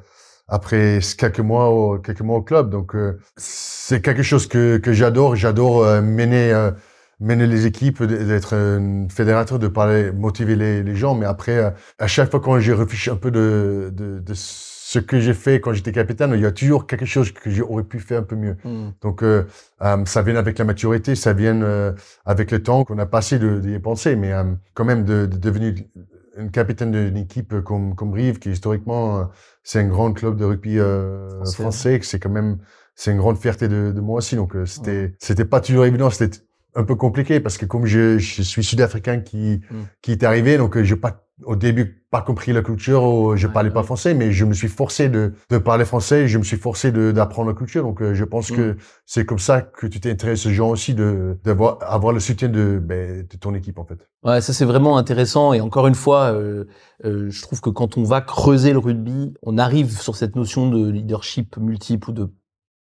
après 0.47 0.99
quelques 1.17 1.39
mois 1.39 1.69
au, 1.69 1.99
quelques 1.99 2.21
mois 2.21 2.37
au 2.37 2.41
club. 2.41 2.69
Donc 2.69 2.95
euh, 2.95 3.19
c'est 3.37 4.01
quelque 4.01 4.23
chose 4.23 4.47
que, 4.47 4.77
que 4.77 4.93
j'adore. 4.93 5.35
J'adore 5.35 5.83
euh, 5.83 6.01
mener 6.01 6.51
euh, 6.51 6.71
mener 7.19 7.47
les 7.47 7.65
équipes, 7.65 8.03
d'être 8.03 8.53
un 8.55 9.07
fédérateur, 9.07 9.57
de 9.57 9.67
parler, 9.69 10.11
motiver 10.11 10.55
les, 10.55 10.83
les 10.83 10.95
gens. 10.95 11.15
Mais 11.15 11.25
après, 11.25 11.73
à 11.97 12.07
chaque 12.07 12.29
fois 12.29 12.41
quand 12.41 12.59
j'ai 12.59 12.73
réfléchi 12.73 13.09
un 13.09 13.15
peu 13.15 13.31
de, 13.31 13.91
de, 13.93 14.19
de 14.19 14.33
ce 14.35 14.99
que 14.99 15.19
j'ai 15.19 15.33
fait 15.33 15.61
quand 15.61 15.71
j'étais 15.73 15.93
capitaine, 15.93 16.31
il 16.35 16.41
y 16.41 16.45
a 16.45 16.51
toujours 16.51 16.85
quelque 16.85 17.05
chose 17.05 17.31
que 17.31 17.49
j'aurais 17.49 17.83
pu 17.83 17.99
faire 17.99 18.19
un 18.19 18.23
peu 18.23 18.35
mieux. 18.35 18.57
Hmm. 18.65 18.89
Donc 19.01 19.23
ça 20.05 20.21
vient 20.21 20.35
avec 20.35 20.59
la 20.59 20.65
maturité, 20.65 21.15
ça 21.15 21.33
vient 21.33 21.93
avec 22.25 22.51
le 22.51 22.61
temps 22.61 22.83
qu'on 22.83 22.99
a 22.99 23.05
passé 23.05 23.39
de, 23.39 23.59
de 23.59 23.69
y 23.69 23.79
penser, 23.79 24.15
mais 24.17 24.33
quand 24.73 24.85
même 24.85 25.05
de, 25.05 25.25
de 25.25 25.37
devenir 25.37 25.75
une 26.37 26.51
capitaine 26.51 26.91
d'une 26.91 27.17
équipe 27.17 27.61
comme, 27.61 27.95
comme 27.95 28.11
Brive, 28.11 28.39
qui 28.39 28.49
historiquement, 28.49 29.29
c'est 29.63 29.79
un 29.79 29.87
grand 29.87 30.13
club 30.13 30.35
de 30.35 30.45
rugby 30.45 30.79
euh, 30.79 31.43
français, 31.45 31.99
que 31.99 32.05
c'est 32.05 32.19
quand 32.19 32.29
même, 32.29 32.57
c'est 32.95 33.11
une 33.11 33.17
grande 33.17 33.37
fierté 33.37 33.67
de, 33.67 33.91
de 33.91 34.01
moi 34.01 34.17
aussi. 34.17 34.35
Donc, 34.35 34.55
euh, 34.55 34.65
c'était, 34.65 35.15
c'était 35.19 35.45
pas 35.45 35.61
toujours 35.61 35.85
évident, 35.85 36.09
c'était 36.09 36.39
un 36.75 36.83
peu 36.83 36.95
compliqué 36.95 37.39
parce 37.39 37.57
que 37.57 37.65
comme 37.65 37.85
je, 37.85 38.17
je 38.17 38.41
suis 38.41 38.63
sud-africain 38.63 39.19
qui, 39.19 39.61
mm. 39.69 39.75
qui 40.01 40.11
est 40.11 40.23
arrivé, 40.23 40.57
donc 40.57 40.75
euh, 40.75 40.83
j'ai 40.83 40.95
pas 40.95 41.22
au 41.43 41.55
début 41.55 42.03
pas 42.11 42.21
compris 42.21 42.53
la 42.53 42.61
culture, 42.61 43.35
je 43.35 43.47
parlais 43.47 43.71
pas 43.71 43.81
français, 43.81 44.13
mais 44.13 44.31
je 44.31 44.45
me 44.45 44.53
suis 44.53 44.67
forcé 44.67 45.09
de, 45.09 45.33
de 45.49 45.57
parler 45.57 45.83
français, 45.83 46.23
et 46.23 46.27
je 46.27 46.37
me 46.37 46.43
suis 46.43 46.57
forcé 46.57 46.91
d'apprendre 46.91 47.49
la 47.49 47.55
culture. 47.55 47.83
Donc, 47.83 48.01
euh, 48.03 48.13
je 48.13 48.23
pense 48.23 48.51
que 48.51 48.73
mm. 48.73 48.77
c'est 49.07 49.25
comme 49.25 49.39
ça 49.39 49.61
que 49.61 49.87
tu 49.87 49.99
t'intéresses 49.99 50.45
aux 50.45 50.51
gens 50.51 50.69
aussi, 50.69 50.93
de 50.93 51.37
d'avoir 51.43 51.79
avoir 51.81 52.13
le 52.13 52.19
soutien 52.19 52.49
de, 52.49 52.79
ben, 52.79 53.25
de 53.27 53.37
ton 53.37 53.55
équipe 53.55 53.79
en 53.79 53.85
fait. 53.85 54.07
Ouais, 54.23 54.41
ça 54.41 54.53
c'est 54.53 54.65
vraiment 54.65 54.97
intéressant. 54.97 55.53
Et 55.53 55.61
encore 55.61 55.87
une 55.87 55.95
fois, 55.95 56.33
euh, 56.33 56.65
euh, 57.03 57.31
je 57.31 57.41
trouve 57.41 57.61
que 57.61 57.71
quand 57.71 57.97
on 57.97 58.03
va 58.03 58.21
creuser 58.21 58.71
le 58.71 58.79
rugby, 58.79 59.33
on 59.41 59.57
arrive 59.57 59.99
sur 59.99 60.15
cette 60.15 60.35
notion 60.35 60.69
de 60.69 60.87
leadership 60.87 61.57
multiple 61.57 62.11
ou 62.11 62.13
de 62.13 62.29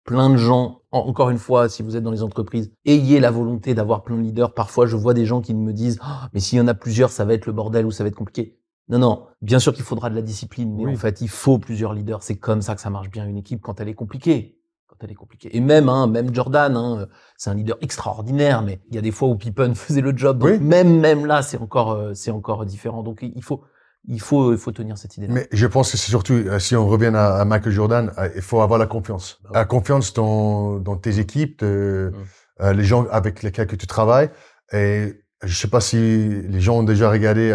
plein 0.03 0.29
de 0.29 0.37
gens. 0.37 0.81
Encore 0.91 1.29
une 1.29 1.37
fois, 1.37 1.69
si 1.69 1.83
vous 1.83 1.95
êtes 1.95 2.03
dans 2.03 2.11
les 2.11 2.23
entreprises, 2.23 2.71
ayez 2.85 3.19
la 3.19 3.29
volonté 3.29 3.75
d'avoir 3.75 4.03
plein 4.03 4.15
de 4.15 4.21
leaders. 4.21 4.53
Parfois, 4.53 4.87
je 4.87 4.95
vois 4.95 5.13
des 5.13 5.25
gens 5.25 5.41
qui 5.41 5.53
me 5.53 5.71
disent, 5.71 5.99
oh, 6.03 6.25
mais 6.33 6.39
s'il 6.39 6.57
y 6.57 6.61
en 6.61 6.67
a 6.67 6.73
plusieurs, 6.73 7.11
ça 7.11 7.25
va 7.25 7.33
être 7.33 7.45
le 7.45 7.53
bordel 7.53 7.85
ou 7.85 7.91
ça 7.91 8.03
va 8.03 8.07
être 8.07 8.15
compliqué. 8.15 8.59
Non, 8.89 8.97
non. 8.97 9.27
Bien 9.41 9.59
sûr 9.59 9.71
qu'il 9.71 9.83
faudra 9.83 10.09
de 10.09 10.15
la 10.15 10.23
discipline, 10.23 10.75
mais 10.75 10.91
en 10.91 10.95
fait, 10.95 11.21
il 11.21 11.29
faut 11.29 11.59
plusieurs 11.59 11.93
leaders. 11.93 12.23
C'est 12.23 12.37
comme 12.37 12.61
ça 12.61 12.73
que 12.73 12.81
ça 12.81 12.89
marche 12.89 13.09
bien 13.11 13.25
une 13.27 13.37
équipe 13.37 13.61
quand 13.61 13.79
elle 13.79 13.87
est 13.87 13.93
compliquée. 13.93 14.57
Quand 14.87 14.95
elle 15.01 15.11
est 15.11 15.15
compliquée. 15.15 15.55
Et 15.55 15.59
même, 15.59 15.89
hein, 15.89 16.07
même 16.07 16.33
Jordan, 16.33 16.75
hein, 16.75 17.07
c'est 17.37 17.51
un 17.51 17.53
leader 17.53 17.77
extraordinaire, 17.81 18.63
mais 18.63 18.81
il 18.89 18.95
y 18.95 18.97
a 18.97 19.01
des 19.01 19.11
fois 19.11 19.29
où 19.29 19.35
Pippen 19.35 19.73
faisait 19.75 20.01
le 20.01 20.17
job. 20.17 20.39
Donc 20.39 20.59
même, 20.59 20.99
même 20.99 21.27
là, 21.27 21.43
c'est 21.43 21.57
encore, 21.57 21.91
euh, 21.91 22.13
c'est 22.15 22.31
encore 22.31 22.65
différent. 22.65 23.03
Donc 23.03 23.19
il 23.21 23.43
faut, 23.43 23.61
il 24.07 24.21
faut, 24.21 24.51
il 24.53 24.57
faut 24.57 24.71
tenir 24.71 24.97
cette 24.97 25.17
idée. 25.17 25.27
-là. 25.27 25.33
Mais 25.33 25.47
je 25.51 25.67
pense 25.67 25.91
que 25.91 25.97
c'est 25.97 26.09
surtout, 26.09 26.33
euh, 26.33 26.59
si 26.59 26.75
on 26.75 26.87
revient 26.87 27.11
à, 27.15 27.43
Michael 27.45 27.73
Jordan, 27.73 28.11
euh, 28.17 28.29
il 28.35 28.41
faut 28.41 28.61
avoir 28.61 28.79
la 28.79 28.87
confiance. 28.87 29.39
Bah 29.43 29.49
la 29.53 29.65
confiance 29.65 30.13
dans, 30.13 30.79
dans 30.79 30.97
tes 30.97 31.19
équipes, 31.19 31.59
de, 31.59 32.11
mmh. 32.59 32.71
les 32.71 32.83
gens 32.83 33.05
avec 33.11 33.43
lesquels 33.43 33.67
tu 33.67 33.87
travailles. 33.87 34.29
Et 34.71 35.23
je 35.43 35.55
sais 35.55 35.69
pas 35.69 35.81
si 35.81 35.97
les 35.97 36.61
gens 36.61 36.79
ont 36.79 36.83
déjà 36.83 37.09
regardé 37.09 37.53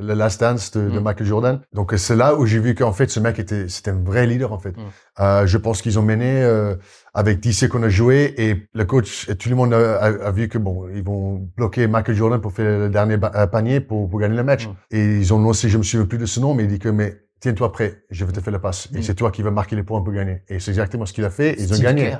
le 0.00 0.14
Last 0.14 0.40
Dance 0.40 0.70
de, 0.72 0.88
de 0.88 0.98
mm. 0.98 1.02
Michael 1.02 1.26
Jordan. 1.26 1.60
Donc 1.72 1.92
c'est 1.96 2.16
là 2.16 2.34
où 2.36 2.46
j'ai 2.46 2.58
vu 2.58 2.74
qu'en 2.74 2.92
fait 2.92 3.10
ce 3.10 3.20
mec 3.20 3.38
était 3.38 3.68
c'était 3.68 3.90
un 3.90 4.02
vrai 4.02 4.26
leader 4.26 4.52
en 4.52 4.58
fait. 4.58 4.76
Mm. 4.76 4.82
Euh, 5.20 5.46
je 5.46 5.58
pense 5.58 5.82
qu'ils 5.82 5.98
ont 5.98 6.02
mené 6.02 6.42
euh, 6.42 6.74
avec 7.14 7.40
10 7.40 7.68
qu'on 7.68 7.82
a 7.82 7.88
joué 7.88 8.34
et 8.38 8.68
le 8.72 8.84
coach 8.84 9.28
et 9.28 9.36
tout 9.36 9.48
le 9.48 9.56
monde 9.56 9.74
a, 9.74 9.98
a, 9.98 10.30
vu 10.30 10.48
que 10.48 10.58
bon 10.58 10.88
ils 10.94 11.02
vont 11.02 11.48
bloquer 11.56 11.86
Michael 11.86 12.14
Jordan 12.14 12.40
pour 12.40 12.52
faire 12.52 12.78
le 12.78 12.88
dernier 12.88 13.16
euh, 13.22 13.46
panier 13.46 13.80
pour, 13.80 14.08
pour 14.08 14.20
gagner 14.20 14.36
le 14.36 14.44
match. 14.44 14.66
Mm. 14.66 14.72
Et 14.92 15.18
ils 15.18 15.34
ont 15.34 15.40
lancé, 15.40 15.68
je 15.68 15.78
me 15.78 15.82
souviens 15.82 16.06
plus 16.06 16.18
de 16.18 16.26
ce 16.26 16.40
nom, 16.40 16.54
mais 16.54 16.64
il 16.64 16.68
dit 16.68 16.78
que 16.78 16.88
mais 16.88 17.20
tiens-toi 17.40 17.72
prêt, 17.72 18.02
je 18.10 18.24
vais 18.24 18.32
te 18.32 18.40
faire 18.40 18.52
la 18.52 18.58
passe 18.58 18.88
et 18.94 19.02
c'est 19.02 19.14
toi 19.14 19.30
qui 19.30 19.42
vas 19.42 19.50
marquer 19.50 19.76
les 19.76 19.82
points 19.82 20.02
pour 20.02 20.12
gagner. 20.12 20.42
Et 20.48 20.60
c'est 20.60 20.70
exactement 20.70 21.06
ce 21.06 21.12
qu'il 21.12 21.24
a 21.24 21.30
fait. 21.30 21.56
Ils 21.58 21.72
ont 21.72 21.78
gagné. 21.78 22.16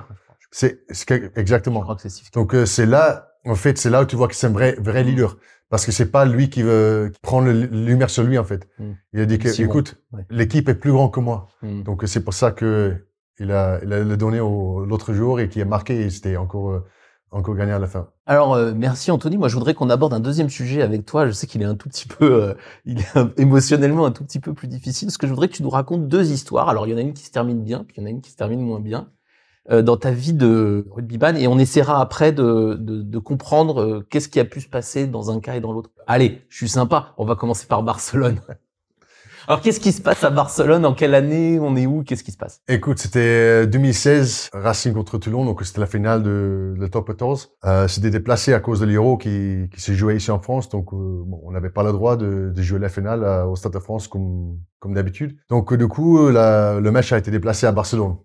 C'est 0.51 0.81
exactement. 1.37 1.87
Donc 2.35 2.55
euh, 2.55 2.67
c'est 2.67 2.87
là 2.87 3.35
en 3.45 3.55
fait 3.55 3.79
c'est 3.79 3.91
là 3.91 4.03
où 4.03 4.05
tu 4.05 4.17
vois 4.17 4.29
que 4.29 4.35
c'est 4.35 4.47
un 4.47 4.53
vrai 4.53 4.77
vrai 4.79 5.05
leader 5.05 5.37
parce 5.71 5.85
que 5.85 5.93
c'est 5.93 6.11
pas 6.11 6.25
lui 6.25 6.49
qui 6.51 6.63
veut 6.63 7.13
prendre 7.23 7.51
lumière 7.51 8.11
sur 8.11 8.23
lui 8.23 8.39
en 8.39 8.45
fait. 8.45 8.69
Hmm. 8.79 8.93
Il 9.13 9.21
a 9.21 9.27
dit 9.27 9.39
que 9.39 9.63
écoute, 9.63 9.97
l'équipe 10.31 10.69
est 10.69 10.75
plus 10.75 10.93
grand 10.93 11.09
que 11.09 11.21
moi. 11.21 11.49
Hmm. 11.63 11.83
Donc 11.83 12.03
c'est 12.07 12.25
pour 12.25 12.35
ça 12.35 12.53
que 12.53 12.97
il 13.39 13.53
a 13.53 13.81
il 13.83 13.93
a 13.93 14.03
le 14.03 14.17
donné 14.17 14.39
l'autre 14.39 15.13
jour 15.13 15.41
et 15.41 15.49
qui 15.49 15.61
a 15.61 15.65
marqué 15.65 16.01
et 16.03 16.11
c'était 16.11 16.37
encore 16.37 16.71
euh, 16.71 16.85
encore 17.31 17.55
gagné 17.55 17.73
à 17.73 17.79
la 17.79 17.87
fin. 17.87 18.09
Alors 18.27 18.55
euh, 18.55 18.73
merci 18.75 19.11
Anthony, 19.11 19.37
moi 19.37 19.49
je 19.49 19.55
voudrais 19.55 19.75
qu'on 19.75 19.91
aborde 19.91 20.15
un 20.15 20.21
deuxième 20.21 20.49
sujet 20.49 20.81
avec 20.83 21.05
toi. 21.05 21.27
Je 21.27 21.33
sais 21.33 21.47
qu'il 21.47 21.61
est 21.61 21.67
un 21.67 21.75
tout 21.75 21.89
petit 21.89 22.09
peu 22.09 22.43
euh, 22.43 22.55
il 22.87 23.01
est 23.01 23.41
émotionnellement 23.41 24.07
un 24.07 24.13
tout 24.13 24.25
petit 24.25 24.41
peu 24.41 24.55
plus 24.55 24.69
difficile 24.69 25.09
parce 25.09 25.19
que 25.19 25.27
je 25.27 25.33
voudrais 25.33 25.49
que 25.49 25.55
tu 25.55 25.63
nous 25.63 25.71
racontes 25.71 26.09
deux 26.09 26.31
histoires. 26.33 26.69
Alors 26.69 26.87
il 26.87 26.91
y 26.91 26.95
en 26.95 26.99
a 26.99 27.03
une 27.03 27.13
qui 27.13 27.25
se 27.25 27.31
termine 27.31 27.63
bien, 27.63 27.85
puis 27.85 27.97
il 27.99 28.01
y 28.01 28.03
en 28.05 28.07
a 28.07 28.11
une 28.11 28.23
qui 28.23 28.31
se 28.31 28.37
termine 28.37 28.61
moins 28.61 28.81
bien. 28.81 29.11
Euh, 29.71 29.83
dans 29.83 29.99
ta 29.99 30.13
vie 30.13 30.33
de 30.33 30.87
rugbyman 30.91 31.37
et 31.37 31.47
on 31.47 31.59
essaiera 31.59 32.01
après 32.01 32.33
de, 32.33 32.79
de, 32.81 33.03
de 33.03 33.19
comprendre 33.19 33.83
euh, 33.83 34.07
qu'est-ce 34.09 34.29
qui 34.29 34.41
a 34.41 34.47
pu 34.47 34.63
se 34.63 34.69
passer 34.69 35.07
dans 35.07 35.31
un 35.31 35.41
cas 35.41 35.57
et 35.57 35.61
dans 35.61 35.73
l'autre. 35.73 35.91
Allez, 36.07 36.41
je 36.49 36.57
suis 36.57 36.71
sympa. 36.71 37.13
On 37.19 37.27
va 37.27 37.37
commencer 37.37 37.67
par 37.67 37.83
Barcelone. 37.83 38.41
Alors, 39.47 39.63
qu'est-ce 39.63 39.81
qui 39.81 39.93
se 39.93 40.03
passe 40.03 40.25
à 40.25 40.31
Barcelone? 40.31 40.85
En 40.85 40.93
quelle 40.93 41.15
année? 41.15 41.59
On 41.59 41.75
est 41.77 41.87
où? 41.87 42.03
Qu'est-ce 42.03 42.23
qui 42.23 42.33
se 42.33 42.37
passe? 42.37 42.61
Écoute, 42.69 42.99
c'était 42.99 43.67
2016, 43.67 44.51
euh, 44.55 44.61
Racing 44.61 44.93
contre 44.93 45.17
Toulon, 45.17 45.47
donc 45.47 45.63
c'était 45.65 45.81
la 45.81 45.87
finale 45.87 46.23
de, 46.23 46.75
de 46.79 46.87
top 46.87 47.07
14. 47.07 47.51
Euh, 47.65 47.89
c'était 47.89 48.11
déplacé 48.11 48.53
à 48.53 48.61
cause 48.61 48.81
de 48.81 48.87
l'Euro 48.87 49.17
qui, 49.17 49.69
qui 49.75 49.81
s'est 49.81 49.95
joué 49.95 50.17
ici 50.17 50.31
en 50.31 50.39
France, 50.39 50.69
donc 50.69 50.93
bon, 50.93 51.41
on 51.45 51.53
n'avait 51.53 51.71
pas 51.71 51.83
le 51.83 51.93
droit 51.93 52.17
de, 52.19 52.53
de 52.55 52.63
jouer 52.63 52.79
la 52.79 52.91
finale 52.91 53.25
au 53.47 53.57
Stade 53.57 53.73
de 53.73 53.79
France 53.79 54.07
comme, 54.07 54.59
comme 54.81 54.93
d'habitude. 54.93 55.39
Donc 55.49 55.73
du 55.73 55.89
coup, 55.89 56.29
la, 56.29 56.79
le 56.79 56.91
match 56.91 57.13
a 57.13 57.19
été 57.19 57.31
déplacé 57.31 57.67
à 57.67 57.73
Barcelone 57.73 58.17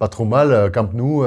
pas 0.00 0.08
trop 0.08 0.24
mal. 0.24 0.50
Euh, 0.52 0.70
Camp 0.70 0.92
Nou, 0.92 1.24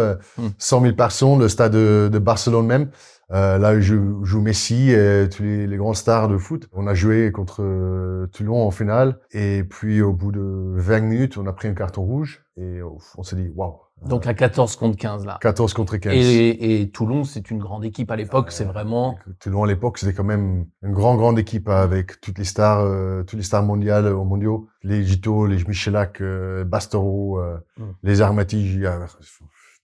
100 0.58 0.82
000 0.82 0.96
personnes, 0.96 1.40
le 1.40 1.48
stade 1.48 1.72
de, 1.72 2.10
de 2.12 2.20
Barcelone 2.20 2.66
même. 2.66 2.90
Euh, 3.34 3.58
là, 3.58 3.80
je 3.80 3.96
joue 4.24 4.42
Messi 4.42 4.92
et 4.92 5.28
tous 5.30 5.44
les, 5.44 5.66
les, 5.66 5.78
grands 5.78 5.94
stars 5.94 6.28
de 6.28 6.38
foot. 6.38 6.68
On 6.72 6.86
a 6.86 6.94
joué 6.94 7.32
contre 7.32 7.64
euh, 7.64 8.28
Toulon 8.32 8.66
en 8.66 8.72
finale. 8.72 9.20
Et 9.32 9.64
puis, 9.64 10.02
au 10.02 10.14
bout 10.14 10.32
de 10.32 10.74
20 10.76 11.00
minutes, 11.02 11.38
on 11.38 11.48
a 11.48 11.54
pris 11.54 11.68
un 11.68 11.74
carton 11.74 12.04
rouge. 12.04 12.44
Et 12.58 12.82
on 13.18 13.24
s'est 13.24 13.36
dit, 13.36 13.50
waouh, 13.56 13.80
donc 14.08 14.28
à 14.28 14.34
14 14.34 14.76
contre 14.76 14.98
15 14.98 15.26
là. 15.26 15.38
14 15.42 15.74
contre 15.74 15.98
15. 15.98 16.14
Et, 16.14 16.82
et 16.82 16.90
Toulon, 16.90 17.24
c'est 17.24 17.52
une 17.52 17.60
grande 17.60 17.86
équipe 17.86 18.12
à 18.12 18.16
l'époque, 18.16 18.52
c'est 18.52 18.66
vraiment. 18.66 19.18
Toulon 19.40 19.64
à 19.64 19.68
l'époque, 19.68 19.98
c'était 19.98 20.14
quand 20.14 20.24
même 20.24 20.66
une 20.82 20.92
grande 20.92 21.18
grande 21.18 21.40
équipe 21.40 21.70
avec 21.70 22.20
toutes 22.20 22.38
les 22.38 22.44
stars, 22.44 22.82
euh, 22.82 23.24
toutes 23.24 23.38
les 23.38 23.46
stars 23.46 23.64
mondiales 23.64 24.08
au 24.08 24.24
mondiaux, 24.24 24.68
les 24.84 25.04
Gito, 25.04 25.46
les 25.46 25.64
Michelac, 25.64 26.22
euh, 26.22 26.64
Bastero, 26.66 27.40
euh, 27.40 27.58
mm. 27.78 27.84
les 28.04 28.22
Armati, 28.22 28.82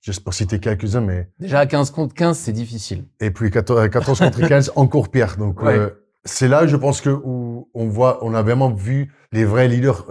juste 0.01 0.23
pour 0.23 0.33
citer 0.33 0.59
quelques-uns, 0.59 1.01
mais. 1.01 1.29
Déjà 1.39 1.59
à 1.59 1.65
15 1.65 1.91
contre 1.91 2.13
15, 2.13 2.37
c'est 2.37 2.53
difficile. 2.53 3.05
Et 3.19 3.31
puis 3.31 3.51
14, 3.51 3.89
14 3.89 4.19
contre 4.19 4.47
15, 4.47 4.73
encore 4.75 5.09
pire. 5.09 5.37
Donc 5.37 5.59
c'est 6.25 6.47
là, 6.47 6.67
je 6.67 6.75
pense 6.75 7.01
que 7.01 7.09
où 7.09 7.69
on 7.73 7.87
voit, 7.87 8.23
on 8.23 8.33
a 8.33 8.41
vraiment 8.41 8.71
vu 8.71 9.13
les 9.31 9.45
vrais 9.45 9.67
leaders 9.67 10.05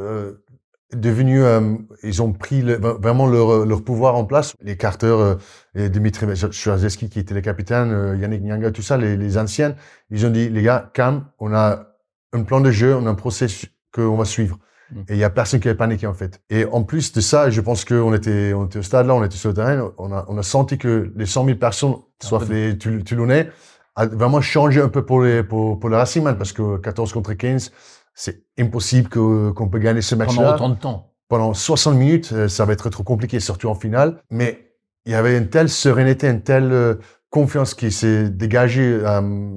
devenus, 0.95 1.43
euh, 1.45 1.77
ils 2.03 2.23
ont 2.23 2.33
pris 2.33 2.63
vraiment 2.63 3.27
leur, 3.27 3.67
leur, 3.67 3.83
pouvoir 3.83 4.17
en 4.17 4.25
place. 4.25 4.55
Les 4.63 4.77
Carter, 4.77 5.07
euh, 5.07 5.35
et 5.75 5.89
Dimitri 5.89 6.27
Chouazewski 6.51 7.09
qui 7.11 7.19
était 7.19 7.35
le 7.35 7.41
capitaine, 7.41 7.93
euh, 7.93 8.17
Yannick 8.17 8.43
Nyanga, 8.43 8.71
tout 8.71 8.83
ça, 8.83 8.97
les, 8.97 9.17
les 9.17 9.39
anciens, 9.39 9.75
ils 10.11 10.25
ont 10.25 10.31
dit, 10.31 10.49
les 10.49 10.63
gars, 10.63 10.91
calme, 10.95 11.27
on 11.39 11.53
a 11.53 11.87
un 12.33 12.43
plan 12.43 12.61
de 12.61 12.71
jeu, 12.71 12.95
on 12.95 13.07
a 13.07 13.11
un 13.11 13.15
process 13.15 13.67
qu'on 13.93 14.17
va 14.17 14.25
suivre. 14.25 14.59
Mm. 14.91 15.01
Et 15.09 15.15
il 15.15 15.19
y 15.19 15.25
a 15.25 15.31
personne 15.31 15.61
qui 15.61 15.69
avait 15.69 15.77
paniqué 15.77 16.07
en 16.07 16.15
fait. 16.15 16.41
Et 16.51 16.65
en 16.65 16.83
plus 16.83 17.13
de 17.13 17.21
ça, 17.21 17.51
je 17.51 17.61
pense 17.61 17.85
qu'on 17.85 18.15
était, 18.15 18.53
on 18.55 18.67
était 18.67 18.79
au 18.79 18.83
stade 18.83 19.07
là, 19.07 19.15
on 19.15 19.25
était 19.25 19.37
sur 19.37 19.51
le 19.51 19.55
terrain, 19.55 19.93
on 19.99 20.13
a, 20.13 20.25
on 20.29 20.39
a 20.39 20.43
senti 20.43 20.79
que 20.79 21.13
les 21.17 21.27
100 21.27 21.45
000 21.45 21.59
personnes, 21.59 21.97
soit 22.23 22.49
les 22.49 22.79
Toulonnais, 22.79 23.51
a 23.97 24.07
vraiment 24.07 24.41
changé 24.41 24.81
un 24.81 24.89
peu 24.89 25.05
pour 25.05 25.23
les 25.23 25.43
pour, 25.43 25.79
pour 25.79 25.91
le 25.91 25.97
Racing 25.97 26.23
parce 26.37 26.53
que 26.53 26.77
14 26.79 27.13
contre 27.13 27.33
15, 27.33 27.73
c'est 28.15 28.43
impossible 28.59 29.09
que, 29.09 29.51
qu'on 29.51 29.69
peut 29.69 29.79
gagner 29.79 30.03
ce 30.03 30.15
match-là. 30.15 30.53
Pendant 30.53 30.55
autant 30.55 30.69
de 30.71 30.75
temps. 30.75 31.13
Pendant 31.29 31.55
60 31.55 31.97
minutes, 31.97 32.31
euh, 32.33 32.49
ça 32.49 32.65
va 32.65 32.73
être 32.73 32.91
trop 32.91 33.05
compliqué, 33.05 33.39
surtout 33.39 33.69
en 33.69 33.75
finale. 33.75 34.23
Mais 34.31 34.73
il 35.05 35.13
y 35.13 35.15
avait 35.15 35.39
une 35.39 35.49
telle 35.49 35.69
sérénité, 35.69 36.29
une 36.29 36.43
telle 36.43 36.73
euh, 36.73 36.95
confiance 37.31 37.75
qui 37.75 37.93
s'est 37.93 38.29
dégagée 38.29 39.01
euh, 39.05 39.51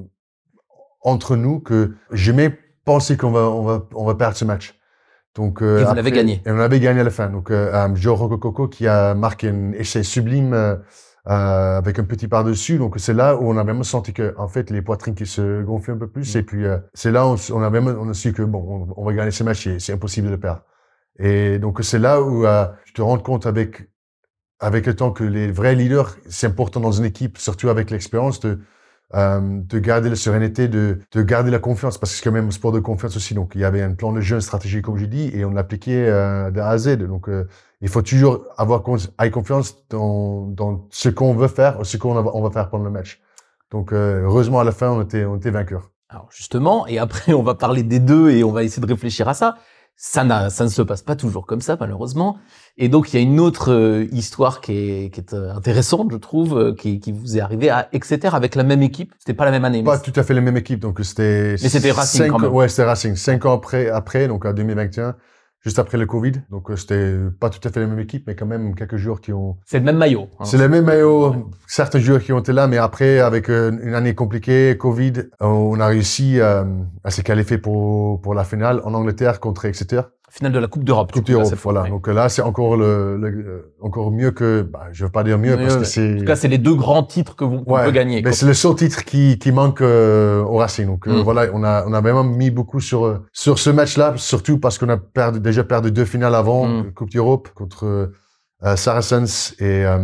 entre 1.01 1.35
nous 1.35 1.59
que 1.59 1.95
j'ai 2.11 2.33
même 2.33 2.53
pensé 2.85 3.17
qu'on 3.17 3.31
va, 3.31 3.41
on 3.49 3.63
va, 3.63 3.87
on 3.95 4.05
va 4.05 4.15
perdre 4.15 4.37
ce 4.37 4.45
match. 4.45 4.79
Donc, 5.35 5.61
et 5.61 5.83
vous 5.83 5.95
l'avez 5.95 6.11
gagné. 6.11 6.41
Et 6.45 6.51
on 6.51 6.55
l'avait 6.55 6.79
gagné 6.79 7.01
à 7.01 7.03
la 7.03 7.09
fin. 7.09 7.29
Donc, 7.29 7.51
euh, 7.51 7.95
Joe 7.95 8.19
Rococo 8.19 8.67
qui 8.67 8.87
a 8.87 9.13
marqué 9.13 9.49
un 9.49 9.71
essai 9.71 10.03
sublime 10.03 10.79
euh, 11.27 11.77
avec 11.77 11.99
un 11.99 12.03
petit 12.03 12.27
par-dessus. 12.27 12.79
Donc 12.79 12.95
c'est 12.97 13.13
là 13.13 13.35
où 13.35 13.47
on 13.47 13.55
a 13.55 13.63
vraiment 13.63 13.83
senti 13.83 14.11
que 14.11 14.33
en 14.39 14.47
fait 14.47 14.71
les 14.71 14.81
poitrines 14.81 15.13
qui 15.13 15.27
se 15.27 15.61
gonflaient 15.61 15.93
un 15.93 15.97
peu 15.97 16.09
plus. 16.09 16.33
Mm. 16.33 16.39
Et 16.39 16.43
puis 16.43 16.65
euh, 16.65 16.79
c'est 16.95 17.11
là 17.11 17.27
où 17.27 17.35
on 17.53 17.61
a 17.61 17.69
vraiment 17.69 17.91
on 17.91 18.09
a 18.09 18.13
su 18.15 18.33
que 18.33 18.41
bon 18.41 18.91
on, 18.97 19.05
va 19.05 19.13
gagner 19.13 19.29
ces 19.29 19.43
matchs 19.43 19.67
et 19.67 19.79
c'est 19.79 19.93
impossible 19.93 20.25
de 20.27 20.31
le 20.31 20.39
perdre. 20.39 20.63
Et 21.19 21.59
donc 21.59 21.79
c'est 21.83 21.99
là 21.99 22.23
où 22.23 22.47
euh, 22.47 22.65
tu 22.85 22.93
te 22.93 23.03
rends 23.03 23.19
compte 23.19 23.45
avec 23.45 23.87
avec 24.59 24.87
le 24.87 24.95
temps 24.95 25.11
que 25.11 25.23
les 25.23 25.51
vrais 25.51 25.75
leaders 25.75 26.17
c'est 26.27 26.47
important 26.47 26.79
dans 26.79 26.91
une 26.91 27.05
équipe, 27.05 27.37
surtout 27.37 27.69
avec 27.69 27.91
l'expérience 27.91 28.39
de 28.39 28.59
euh, 29.13 29.39
de 29.41 29.79
garder 29.79 30.09
la 30.09 30.15
sérénité, 30.15 30.67
de, 30.67 30.99
de 31.11 31.21
garder 31.21 31.51
la 31.51 31.59
confiance, 31.59 31.97
parce 31.97 32.11
que 32.11 32.17
c'est 32.17 32.23
quand 32.23 32.31
même 32.31 32.47
un 32.47 32.51
sport 32.51 32.71
de 32.71 32.79
confiance 32.79 33.15
aussi. 33.17 33.33
Donc, 33.33 33.53
il 33.55 33.61
y 33.61 33.65
avait 33.65 33.81
un 33.81 33.93
plan 33.93 34.13
de 34.13 34.21
jeu, 34.21 34.35
une 34.35 34.41
stratégie, 34.41 34.81
comme 34.81 34.97
j'ai 34.97 35.07
dit, 35.07 35.31
et 35.33 35.43
on 35.45 35.51
l'appliquait 35.51 36.07
euh, 36.07 36.51
de 36.51 36.59
A 36.59 36.69
à 36.69 36.77
Z. 36.77 36.97
Donc, 36.97 37.27
euh, 37.27 37.47
il 37.81 37.89
faut 37.89 38.01
toujours 38.01 38.45
avoir 38.57 38.83
confiance 38.83 39.77
dans, 39.89 40.47
dans 40.47 40.87
ce 40.91 41.09
qu'on 41.09 41.33
veut 41.33 41.47
faire, 41.47 41.85
ce 41.85 41.97
qu'on 41.97 42.13
va, 42.13 42.31
on 42.33 42.41
va 42.41 42.51
faire 42.51 42.69
pendant 42.69 42.85
le 42.85 42.91
match. 42.91 43.21
Donc, 43.71 43.93
euh, 43.93 44.23
heureusement, 44.23 44.59
à 44.59 44.63
la 44.63 44.71
fin, 44.71 44.89
on 44.89 45.01
était, 45.01 45.25
on 45.25 45.37
était 45.37 45.51
vainqueurs. 45.51 45.91
Alors, 46.09 46.27
justement, 46.29 46.85
et 46.87 46.99
après, 46.99 47.33
on 47.33 47.43
va 47.43 47.55
parler 47.55 47.83
des 47.83 47.99
deux 47.99 48.29
et 48.29 48.43
on 48.43 48.51
va 48.51 48.63
essayer 48.63 48.81
de 48.81 48.91
réfléchir 48.91 49.27
à 49.27 49.33
ça. 49.33 49.55
Ça, 50.03 50.49
ça 50.49 50.63
ne 50.63 50.69
se 50.69 50.81
passe 50.81 51.03
pas 51.03 51.15
toujours 51.15 51.45
comme 51.45 51.61
ça, 51.61 51.77
malheureusement. 51.79 52.39
Et 52.75 52.89
donc, 52.89 53.13
il 53.13 53.17
y 53.17 53.19
a 53.19 53.21
une 53.21 53.39
autre 53.39 53.71
euh, 53.71 54.07
histoire 54.11 54.59
qui 54.59 54.71
est, 54.73 55.13
qui 55.13 55.19
est 55.19 55.33
euh, 55.35 55.53
intéressante, 55.53 56.07
je 56.11 56.17
trouve, 56.17 56.57
euh, 56.57 56.73
qui, 56.73 56.99
qui, 56.99 57.11
vous 57.11 57.37
est 57.37 57.39
arrivée 57.39 57.69
à 57.69 57.87
Exeter 57.93 58.33
avec 58.33 58.55
la 58.55 58.63
même 58.63 58.81
équipe. 58.81 59.13
C'était 59.19 59.35
pas 59.35 59.45
la 59.45 59.51
même 59.51 59.63
année. 59.63 59.83
Pas 59.83 59.99
tout 59.99 60.11
à 60.15 60.23
fait 60.23 60.33
la 60.33 60.41
même 60.41 60.57
équipe, 60.57 60.79
donc 60.79 60.99
c'était. 61.03 61.55
Mais 61.61 61.69
c'était 61.69 61.91
Racing 61.91 62.29
quand 62.29 62.39
même. 62.39 62.51
Ouais, 62.51 62.67
c'était 62.67 62.85
Racing. 62.85 63.15
Cinq 63.15 63.45
ans 63.45 63.53
après, 63.53 63.89
après, 63.89 64.27
donc 64.27 64.43
en 64.43 64.53
2021, 64.53 65.15
juste 65.61 65.79
après 65.79 65.97
le 65.97 66.05
Covid. 66.05 66.33
Donc 66.49 66.69
euh, 66.69 66.75
c'était 66.75 67.15
pas 67.39 67.49
tout 67.49 67.65
à 67.67 67.71
fait 67.71 67.79
la 67.79 67.87
même 67.87 67.99
équipe, 67.99 68.25
mais 68.27 68.35
quand 68.35 68.45
même 68.45 68.75
quelques 68.75 68.97
joueurs 68.97 69.21
qui 69.21 69.33
ont. 69.33 69.57
C'est 69.65 69.79
le 69.79 69.85
même 69.85 69.97
maillot. 69.97 70.27
Hein. 70.39 70.45
C'est 70.45 70.57
le 70.57 70.67
même 70.67 70.85
maillot. 70.85 71.49
Certains 71.67 71.99
joueurs 71.99 72.21
qui 72.21 72.33
ont 72.33 72.39
été 72.39 72.53
là, 72.53 72.67
mais 72.67 72.77
après 72.77 73.19
avec 73.19 73.49
euh, 73.49 73.71
une 73.83 73.93
année 73.93 74.15
compliquée, 74.15 74.77
Covid, 74.77 75.13
on 75.39 75.79
a 75.79 75.87
réussi 75.87 76.39
à 76.41 76.65
se 77.09 77.21
qualifier 77.21 77.57
pour 77.57 78.21
pour 78.21 78.33
la 78.33 78.43
finale 78.43 78.81
en 78.83 78.93
Angleterre 78.93 79.39
contre 79.39 79.65
Exeter 79.65 80.01
finale 80.31 80.53
de 80.53 80.59
la 80.59 80.67
Coupe 80.67 80.83
d'Europe. 80.83 81.11
Coupe 81.11 81.25
d'Europe, 81.25 81.53
voilà. 81.61 81.83
Donc 81.89 82.07
là, 82.07 82.29
c'est 82.29 82.41
encore 82.41 82.77
le, 82.77 83.17
le, 83.17 83.73
encore 83.81 84.11
mieux 84.11 84.31
que, 84.31 84.61
bah, 84.61 84.87
je 84.91 85.03
veux 85.03 85.11
pas 85.11 85.23
dire 85.23 85.37
mieux 85.37 85.57
parce 85.57 85.75
que 85.75 85.83
c'est. 85.83 86.15
En 86.15 86.19
tout 86.19 86.25
cas, 86.25 86.35
c'est 86.35 86.47
les 86.47 86.57
deux 86.57 86.73
grands 86.73 87.03
titres 87.03 87.35
que 87.35 87.43
vous 87.43 87.63
pouvez 87.63 87.91
gagner. 87.91 88.21
Mais 88.21 88.31
c'est 88.31 88.45
le 88.45 88.53
seul 88.53 88.75
titre 88.75 89.03
qui, 89.03 89.37
qui 89.37 89.51
manque 89.51 89.81
euh, 89.81 90.41
au 90.43 90.57
Racing. 90.57 90.85
Donc 90.85 91.07
euh, 91.07 91.19
mm. 91.19 91.23
voilà, 91.23 91.47
on 91.53 91.63
a, 91.63 91.85
on 91.85 91.93
a 91.93 92.01
vraiment 92.01 92.23
mis 92.23 92.49
beaucoup 92.49 92.79
sur 92.79 93.21
sur 93.33 93.59
ce 93.59 93.69
match-là, 93.69 94.13
surtout 94.15 94.57
parce 94.57 94.77
qu'on 94.77 94.89
a 94.89 94.97
perdu, 94.97 95.41
déjà 95.41 95.63
perdu 95.63 95.91
deux 95.91 96.05
finales 96.05 96.35
avant 96.35 96.65
mm. 96.65 96.93
Coupe 96.93 97.11
d'Europe 97.11 97.49
contre 97.53 98.11
euh, 98.63 98.75
Saracens 98.77 99.53
et 99.59 99.85
euh, 99.85 99.99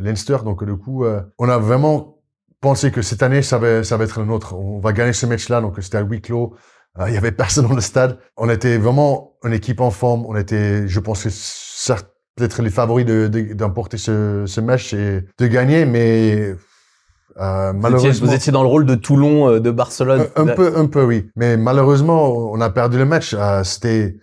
Leinster. 0.00 0.38
Donc 0.44 0.64
du 0.64 0.76
coup, 0.76 1.04
on 1.38 1.48
a 1.48 1.58
vraiment 1.58 2.16
pensé 2.62 2.90
que 2.90 3.02
cette 3.02 3.22
année, 3.22 3.42
ça 3.42 3.58
va, 3.58 3.84
ça 3.84 3.98
va 3.98 4.04
être 4.04 4.18
le 4.18 4.24
nôtre. 4.24 4.54
On 4.54 4.78
va 4.78 4.92
gagner 4.94 5.12
ce 5.12 5.26
match-là. 5.26 5.60
Donc 5.60 5.76
c'était 5.80 5.98
à 5.98 6.02
huis 6.02 6.22
clos. 6.22 6.54
Euh, 6.98 7.08
il 7.08 7.14
y 7.14 7.16
avait 7.16 7.32
personne 7.32 7.66
dans 7.66 7.74
le 7.74 7.80
stade. 7.80 8.18
On 8.36 8.48
était 8.48 8.78
vraiment 8.78 9.32
une 9.44 9.52
équipe 9.52 9.80
en 9.80 9.90
forme. 9.90 10.24
On 10.26 10.36
était, 10.36 10.86
je 10.88 11.00
pense 11.00 11.24
que 11.24 11.30
certes, 11.30 12.08
peut-être 12.36 12.62
les 12.62 12.70
favoris 12.70 13.06
d'emporter 13.06 13.96
de, 13.96 14.02
ce, 14.02 14.44
ce 14.46 14.60
match 14.60 14.94
et 14.94 15.24
de 15.38 15.46
gagner, 15.46 15.84
mais 15.84 16.54
euh, 17.40 17.72
malheureusement, 17.72 18.26
vous 18.26 18.34
étiez, 18.34 18.52
dans 18.52 18.62
le 18.62 18.68
rôle 18.68 18.86
de 18.86 18.94
Toulon, 18.94 19.48
euh, 19.48 19.60
de 19.60 19.70
Barcelone. 19.70 20.26
Un, 20.36 20.46
peu, 20.46 20.72
un 20.76 20.86
peu, 20.86 21.04
oui. 21.04 21.30
Mais 21.36 21.56
malheureusement, 21.56 22.28
on 22.28 22.60
a 22.60 22.70
perdu 22.70 22.98
le 22.98 23.04
match. 23.04 23.34
Euh, 23.34 23.64
C'était 23.64 24.16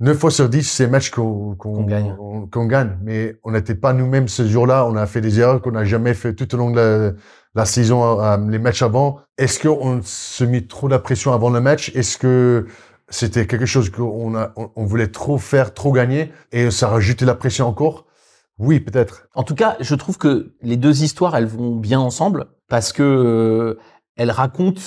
9 0.00 0.18
fois 0.18 0.30
sur 0.30 0.48
10 0.48 0.62
ces 0.62 0.86
matchs 0.86 1.10
qu'on 1.10 1.54
gagne. 1.84 2.16
qu'on 2.50 2.66
gagne. 2.66 2.98
Mais 3.02 3.36
on 3.44 3.52
n'était 3.52 3.74
pas 3.74 3.92
nous-mêmes 3.92 4.28
ce 4.28 4.46
jour-là. 4.46 4.86
On 4.86 4.96
a 4.96 5.06
fait 5.06 5.20
des 5.20 5.40
erreurs 5.40 5.60
qu'on 5.62 5.72
n'a 5.72 5.84
jamais 5.84 6.14
fait 6.14 6.34
tout 6.34 6.52
au 6.54 6.58
long 6.58 6.70
de 6.70 6.76
la, 6.76 7.12
la 7.54 7.64
saison, 7.64 8.20
euh, 8.20 8.36
les 8.48 8.58
matchs 8.58 8.82
avant. 8.82 9.20
Est-ce 9.38 9.60
qu'on 9.60 10.00
se 10.02 10.44
mit 10.44 10.66
trop 10.66 10.88
de 10.88 10.96
pression 10.96 11.32
avant 11.32 11.50
le 11.50 11.60
match? 11.60 11.92
Est-ce 11.94 12.18
que 12.18 12.66
c'était 13.08 13.46
quelque 13.46 13.66
chose 13.66 13.90
qu'on 13.90 14.34
on, 14.56 14.84
voulait 14.84 15.08
trop 15.08 15.38
faire, 15.38 15.74
trop 15.74 15.92
gagner, 15.92 16.32
et 16.52 16.70
ça 16.70 16.88
rajoutait 16.88 17.24
la 17.24 17.34
pression 17.34 17.68
encore? 17.68 18.06
Oui, 18.58 18.80
peut-être. 18.80 19.28
En 19.34 19.42
tout 19.42 19.54
cas, 19.54 19.76
je 19.80 19.94
trouve 19.94 20.18
que 20.18 20.54
les 20.62 20.76
deux 20.76 21.02
histoires, 21.02 21.36
elles 21.36 21.46
vont 21.46 21.76
bien 21.76 22.00
ensemble 22.00 22.46
parce 22.68 22.92
que 22.92 23.02
euh, 23.02 23.80
elles 24.16 24.30
racontent 24.30 24.80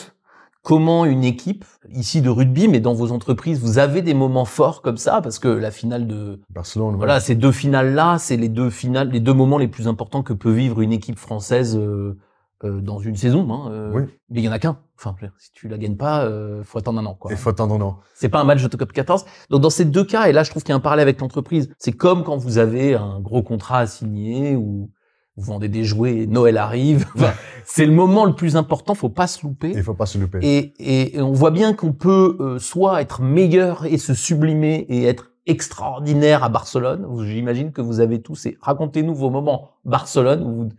comment 0.64 1.06
une 1.06 1.24
équipe 1.24 1.66
ici 1.92 2.22
de 2.22 2.30
rugby, 2.30 2.68
mais 2.68 2.80
dans 2.80 2.94
vos 2.94 3.12
entreprises, 3.12 3.60
vous 3.60 3.78
avez 3.78 4.02
des 4.02 4.14
moments 4.14 4.46
forts 4.46 4.82
comme 4.82 4.98
ça? 4.98 5.22
Parce 5.22 5.40
que 5.40 5.48
la 5.48 5.72
finale 5.72 6.08
de 6.08 6.42
Barcelone, 6.50 6.96
voilà, 6.96 7.20
ces 7.20 7.36
deux 7.36 7.52
finales 7.52 7.94
là, 7.94 8.18
c'est 8.20 8.38
les 8.38 8.50
deux 8.50 8.70
finales, 8.70 9.10
les 9.10 9.20
deux 9.20 9.34
moments 9.34 9.58
les 9.58 9.68
plus 9.68 9.88
importants 9.88 10.24
que 10.24 10.34
peut 10.34 10.52
vivre 10.52 10.82
une 10.82 10.92
équipe 10.92 11.18
française. 11.18 11.78
Euh, 11.78 12.18
euh, 12.64 12.82
dans 12.82 12.98
une 12.98 13.16
saison. 13.16 13.48
Hein, 13.54 13.72
euh, 13.72 13.92
oui. 13.94 14.02
Mais 14.32 14.42
il 14.42 14.44
y 14.44 14.50
en 14.50 14.52
a 14.52 14.58
qu'un. 14.58 14.80
Enfin, 14.98 15.16
si 15.38 15.52
tu 15.54 15.68
la 15.68 15.78
gagnes 15.78 15.96
pas, 15.96 16.24
euh, 16.24 16.64
faut 16.64 16.80
attendre 16.80 17.00
un 17.00 17.06
an. 17.06 17.14
Quoi. 17.14 17.32
Il 17.32 17.38
faut 17.38 17.52
attendre 17.52 17.76
un 17.76 17.82
an. 17.82 18.00
C'est 18.16 18.30
pas 18.30 18.40
un 18.40 18.46
match 18.46 18.64
de 18.64 18.68
top 18.68 18.94
14. 18.94 19.26
Donc 19.52 19.62
dans 19.62 19.70
ces 19.70 19.86
deux 19.86 20.04
cas, 20.04 20.28
et 20.28 20.32
là 20.32 20.42
je 20.42 20.50
trouve 20.50 20.64
qu'il 20.64 20.72
y 20.72 20.74
a 20.74 20.76
un 20.76 20.80
parallèle 20.80 21.04
avec 21.04 21.22
l'entreprise. 21.22 21.72
C'est 21.78 21.92
comme 21.92 22.24
quand 22.24 22.36
vous 22.38 22.58
avez 22.58 22.96
un 22.96 23.20
gros 23.20 23.44
contrat 23.44 23.78
à 23.80 23.86
signer 23.86 24.56
ou 24.56 24.90
vous 25.38 25.44
vendez 25.44 25.70
des 25.70 25.84
jouets, 25.84 26.26
Noël 26.28 26.58
arrive. 26.58 27.06
c'est 27.64 27.86
le 27.86 27.94
moment 27.94 28.26
le 28.26 28.34
plus 28.34 28.56
important. 28.58 28.96
Faut 28.96 29.10
pas 29.10 29.28
se 29.28 29.46
louper. 29.46 29.72
Il 29.76 29.84
faut 29.84 29.94
pas 29.94 30.08
se 30.08 30.18
louper. 30.18 30.40
Et, 30.42 31.16
et, 31.16 31.22
on 31.22 31.32
voit 31.32 31.52
bien 31.52 31.74
qu'on 31.74 31.94
peut 31.94 32.36
euh, 32.40 32.60
soit 32.60 33.02
être 33.02 33.22
meilleur 33.22 33.86
et 33.86 34.00
se 34.00 34.16
sublimer 34.16 34.86
et 34.90 35.06
être 35.06 35.32
extraordinaire 35.46 36.44
à 36.44 36.50
Barcelone. 36.50 37.08
J'imagine 37.24 37.72
que 37.72 37.82
vous 37.82 38.00
avez 38.00 38.22
tous. 38.22 38.48
Et 38.48 38.58
racontez-nous 38.62 39.14
vos 39.14 39.30
moments 39.30 39.70
Barcelone 39.86 40.44
où 40.44 40.64
vous 40.64 40.70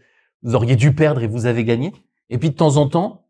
vous 0.43 0.55
auriez 0.55 0.77
dû 0.77 0.95
perdre 0.95 1.23
et 1.23 1.27
vous 1.27 1.47
avez 1.47 1.65
gagné. 1.65 1.93
Et 2.31 2.39
puis 2.39 2.51
de 2.51 2.55
temps 2.55 2.77
en 2.77 2.89
temps, 2.89 3.27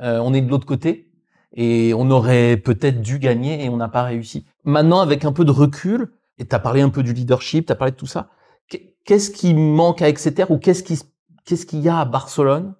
euh, 0.00 0.18
on 0.18 0.34
est 0.34 0.40
de 0.40 0.50
l'autre 0.50 0.66
côté 0.66 1.10
et 1.54 1.94
on 1.94 2.10
aurait 2.10 2.56
peut-être 2.56 3.00
dû 3.00 3.18
gagner 3.18 3.64
et 3.64 3.68
on 3.68 3.76
n'a 3.76 3.88
pas 3.88 4.02
réussi. 4.02 4.44
Maintenant, 4.64 5.00
avec 5.00 5.24
un 5.24 5.32
peu 5.32 5.44
de 5.44 5.50
recul, 5.50 6.12
et 6.38 6.46
tu 6.46 6.54
as 6.54 6.58
parlé 6.58 6.80
un 6.80 6.88
peu 6.88 7.02
du 7.02 7.12
leadership, 7.12 7.66
tu 7.66 7.72
as 7.72 7.76
parlé 7.76 7.92
de 7.92 7.96
tout 7.96 8.06
ça, 8.06 8.28
qu'est-ce 9.04 9.30
qui 9.30 9.54
manque 9.54 10.02
à 10.02 10.08
Exeter 10.08 10.44
ou 10.50 10.58
qu'est-ce 10.58 10.82
qui 10.82 11.00
qu'est-ce 11.44 11.66
qu'il 11.66 11.80
y 11.80 11.88
a 11.88 11.98
à 11.98 12.04
Barcelone 12.04 12.74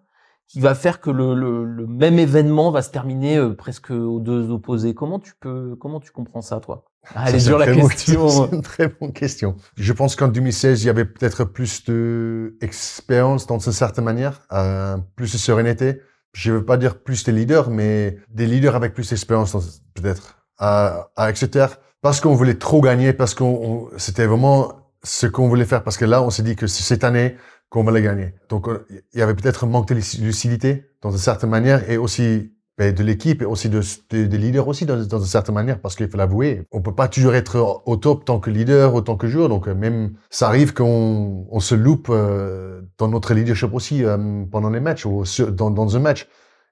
qui 0.48 0.60
va 0.60 0.74
faire 0.74 1.00
que 1.00 1.10
le, 1.10 1.34
le, 1.34 1.86
même 1.86 2.18
événement 2.18 2.70
va 2.70 2.82
se 2.82 2.90
terminer 2.90 3.38
euh, 3.38 3.54
presque 3.54 3.90
aux 3.90 4.20
deux 4.20 4.50
opposés? 4.50 4.94
Comment 4.94 5.18
tu 5.18 5.32
peux 5.38 5.76
comment 5.76 6.00
tu 6.00 6.10
comprends 6.10 6.42
ça 6.42 6.60
toi? 6.60 6.84
La 7.14 7.30
question. 7.32 8.28
C'est 8.50 8.56
une 8.56 8.62
très 8.62 8.88
bonne 8.88 9.12
question. 9.12 9.56
Je 9.76 9.92
pense 9.92 10.16
qu'en 10.16 10.28
2016, 10.28 10.82
il 10.82 10.86
y 10.86 10.90
avait 10.90 11.04
peut-être 11.04 11.44
plus 11.44 11.84
de 11.84 12.56
expérience 12.60 13.46
dans 13.46 13.58
une 13.58 13.72
certaine 13.72 14.04
manière, 14.04 14.40
euh, 14.52 14.96
plus 15.16 15.32
de 15.32 15.38
sérénité. 15.38 16.00
Je 16.32 16.52
veux 16.52 16.64
pas 16.64 16.76
dire 16.76 16.98
plus 16.98 17.24
de 17.24 17.32
leaders, 17.32 17.70
mais 17.70 18.18
des 18.30 18.46
leaders 18.46 18.74
avec 18.74 18.94
plus 18.94 19.10
d'expérience 19.10 19.52
peut-être 19.94 20.38
à, 20.58 21.10
à 21.14 21.30
Exeter, 21.30 21.66
parce 22.00 22.20
qu'on 22.20 22.34
voulait 22.34 22.58
trop 22.58 22.80
gagner, 22.80 23.12
parce 23.12 23.34
qu'on 23.34 23.88
c'était 23.98 24.26
vraiment 24.26 24.83
ce 25.04 25.26
qu'on 25.26 25.48
voulait 25.48 25.64
faire, 25.64 25.84
parce 25.84 25.96
que 25.96 26.04
là, 26.04 26.22
on 26.22 26.30
s'est 26.30 26.42
dit 26.42 26.56
que 26.56 26.66
c'est 26.66 26.82
cette 26.82 27.04
année 27.04 27.36
qu'on 27.68 27.86
allait 27.86 28.02
gagner. 28.02 28.34
Donc, 28.48 28.66
il 28.90 29.18
y 29.18 29.22
avait 29.22 29.34
peut-être 29.34 29.64
un 29.64 29.68
manque 29.68 29.88
de 29.88 29.94
lucidité 29.94 30.90
dans 31.02 31.10
une 31.10 31.18
certaine 31.18 31.50
manière 31.50 31.88
et 31.90 31.96
aussi 31.96 32.54
de 32.78 33.02
l'équipe 33.04 33.40
et 33.40 33.44
aussi 33.44 33.68
de, 33.68 33.80
des 34.10 34.38
leaders 34.38 34.66
aussi 34.66 34.84
dans, 34.84 35.00
une 35.00 35.24
certaine 35.24 35.54
manière 35.54 35.78
parce 35.78 35.94
qu'il 35.94 36.08
faut 36.08 36.16
l'avouer 36.16 36.66
on 36.72 36.80
peut 36.80 36.94
pas 36.94 37.06
toujours 37.06 37.34
être 37.34 37.82
au 37.86 37.96
top 37.96 38.24
tant 38.24 38.40
que 38.40 38.50
leader 38.50 38.94
ou 38.94 39.00
tant 39.00 39.16
que 39.16 39.28
joueur 39.28 39.48
donc 39.48 39.68
euh, 39.68 39.74
même 39.74 40.14
ça 40.28 40.48
arrive 40.48 40.74
qu'on 40.74 41.46
on 41.48 41.60
se 41.60 41.76
loupe 41.76 42.08
euh, 42.10 42.82
dans 42.98 43.06
notre 43.06 43.32
leadership 43.32 43.72
aussi 43.72 44.04
euh, 44.04 44.44
pendant 44.50 44.70
les 44.70 44.80
matchs 44.80 45.06
ou 45.06 45.22
dans, 45.50 45.70
dans 45.70 45.96
un 45.96 46.00
match 46.00 46.26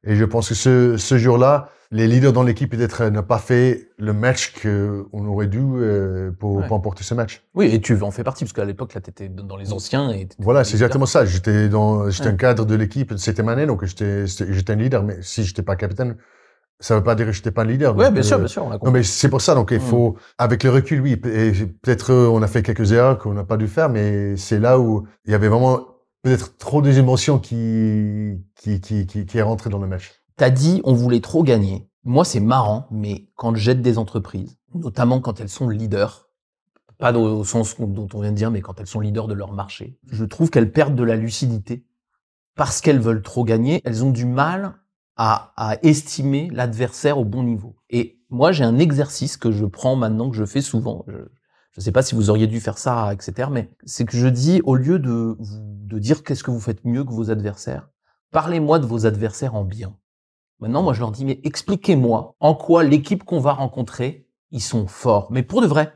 et 0.05 0.17
je 0.17 0.25
pense 0.25 0.49
que 0.49 0.55
ce, 0.55 0.97
ce 0.97 1.19
jour-là, 1.19 1.69
les 1.93 2.09
leaders 2.09 2.33
dans 2.33 2.43
l'équipe 2.43 2.71
peut-être 2.71 3.05
n'ont 3.11 3.23
pas 3.23 3.39
fait 3.39 3.91
le 3.99 4.13
match 4.13 4.55
qu'on 4.61 5.27
aurait 5.27 5.47
dû 5.47 5.61
euh, 5.61 6.33
pour, 6.33 6.65
pour, 6.65 6.77
emporter 6.77 7.05
ce 7.05 7.15
match. 7.15 7.45
Oui, 7.55 7.67
et 7.73 7.81
tu 7.81 8.01
en 8.03 8.11
fais 8.11 8.25
partie 8.25 8.45
parce 8.45 8.55
qu'à 8.55 8.65
l'époque 8.65 8.95
là, 8.95 9.01
tu 9.01 9.11
étais 9.11 9.29
dans 9.29 9.57
les 9.57 9.73
anciens. 9.73 10.11
Et 10.11 10.27
voilà, 10.39 10.65
c'est 10.65 10.73
exactement 10.73 11.07
ça. 11.07 11.27
J'étais 11.27 11.69
dans, 11.69 12.09
j'étais 12.11 12.31
un 12.31 12.37
cadre 12.37 12.65
de 12.65 12.75
l'équipe 12.75 13.13
c'était 13.19 13.43
ma 13.43 13.53
année, 13.53 13.67
donc 13.67 13.85
j'étais, 13.85 14.27
j'étais 14.27 14.73
un 14.73 14.77
leader. 14.77 15.03
Mais 15.03 15.19
si 15.21 15.45
j'étais 15.45 15.63
pas 15.63 15.77
capitaine, 15.77 16.17
ça 16.81 16.97
veut 16.97 17.03
pas 17.05 17.15
dire 17.15 17.27
que 17.27 17.33
j'étais 17.33 17.51
pas 17.51 17.63
un 17.63 17.67
leader. 17.67 17.95
Oui, 17.95 18.11
bien 18.11 18.23
sûr, 18.23 18.39
bien 18.39 18.49
sûr. 18.49 18.65
On 18.65 18.73
a 18.73 18.79
non, 18.83 18.91
mais 18.91 19.03
c'est 19.03 19.29
pour 19.29 19.43
ça. 19.43 19.55
Donc 19.55 19.69
il 19.71 19.77
mm. 19.77 19.83
faut, 19.83 20.17
avec 20.39 20.65
le 20.65 20.71
recul, 20.71 21.01
oui. 21.03 21.17
peut-être 21.17 22.11
euh, 22.11 22.27
on 22.27 22.43
a 22.43 22.49
fait 22.49 22.63
quelques 22.63 22.91
erreurs 22.93 23.19
qu'on 23.19 23.35
n'a 23.35 23.45
pas 23.45 23.59
dû 23.59 23.69
faire, 23.69 23.91
mais 23.91 24.37
c'est 24.39 24.59
là 24.59 24.81
où 24.81 25.07
il 25.27 25.33
y 25.33 25.35
avait 25.35 25.49
vraiment 25.49 25.92
peut-être 26.23 26.57
trop 26.57 26.83
des 26.83 26.99
émotions 26.99 27.39
qui, 27.39 28.39
qui, 28.57 28.81
qui, 28.81 29.07
qui, 29.07 29.39
est 29.39 29.43
rentré 29.43 29.71
dans 29.71 29.79
le 29.79 29.89
match. 29.89 30.13
T'as 30.37 30.51
dit, 30.51 30.81
on 30.85 30.95
voulait 30.95 31.21
trop 31.21 31.43
gagner. 31.43 31.89
Moi, 32.05 32.25
c'est 32.25 32.41
marrant, 32.41 32.87
mais 32.91 33.29
quand 33.37 33.55
j'aide 33.55 33.83
des 33.83 33.99
entreprises, 33.99 34.57
notamment 34.75 35.21
quand 35.21 35.41
elles 35.41 35.49
sont 35.49 35.69
leaders, 35.69 36.29
pas 36.99 37.13
au 37.13 37.45
sens 37.45 37.77
dont 37.79 38.09
on 38.15 38.21
vient 38.21 38.31
de 38.31 38.37
dire, 38.37 38.51
mais 38.51 38.61
quand 38.61 38.81
elles 38.81 38.87
sont 38.87 39.01
leaders 39.01 39.29
de 39.29 39.35
leur 39.35 39.53
marché, 39.53 39.99
je 40.07 40.25
trouve 40.25 40.51
qu'elles 40.51 40.73
perdent 40.73 40.95
de 40.95 41.03
la 41.03 41.17
lucidité 41.17 41.85
parce 42.55 42.81
qu'elles 42.81 43.01
veulent 43.01 43.23
trop 43.23 43.45
gagner. 43.45 43.81
Elles 43.85 44.05
ont 44.05 44.11
du 44.11 44.25
mal 44.25 44.77
à, 45.17 45.53
à 45.57 45.77
estimer 45.83 46.49
l'adversaire 46.53 47.19
au 47.19 47.25
bon 47.25 47.43
niveau. 47.43 47.77
Et 47.91 48.21
moi, 48.31 48.53
j'ai 48.53 48.65
un 48.65 48.79
exercice 48.79 49.37
que 49.37 49.51
je 49.51 49.65
prends 49.67 49.97
maintenant, 49.97 50.31
que 50.31 50.37
je 50.37 50.45
fais 50.45 50.63
souvent. 50.63 51.05
Ne 51.81 51.83
sais 51.83 51.93
pas 51.93 52.03
si 52.03 52.15
vous 52.15 52.31
auriez 52.31 52.47
dû 52.47 52.61
faire 52.61 52.79
ça, 52.79 53.13
etc. 53.13 53.49
Mais 53.51 53.71
c'est 53.85 54.05
que 54.05 54.17
je 54.17 54.27
dis, 54.27 54.61
au 54.65 54.75
lieu 54.75 54.99
de, 54.99 55.37
de 55.41 55.99
dire 55.99 56.23
qu'est-ce 56.23 56.45
que 56.45 56.51
vous 56.51 56.61
faites 56.61 56.85
mieux 56.85 57.05
que 57.05 57.13
vos 57.13 57.31
adversaires, 57.31 57.89
parlez-moi 58.31 58.79
de 58.79 58.87
vos 58.87 59.07
adversaires 59.07 59.55
en 59.55 59.65
bien. 59.65 59.97
Maintenant, 60.61 60.83
moi, 60.83 60.93
je 60.93 61.01
leur 61.01 61.11
dis, 61.11 61.25
mais 61.25 61.41
expliquez-moi 61.45 62.37
en 62.39 62.55
quoi 62.55 62.85
l'équipe 62.85 63.25
qu'on 63.25 63.41
va 63.41 63.53
rencontrer, 63.53 64.29
ils 64.53 64.63
sont 64.63 64.87
forts. 64.87 65.29
Mais 65.33 65.43
pour 65.43 65.61
de 65.63 65.67
vrai. 65.67 65.93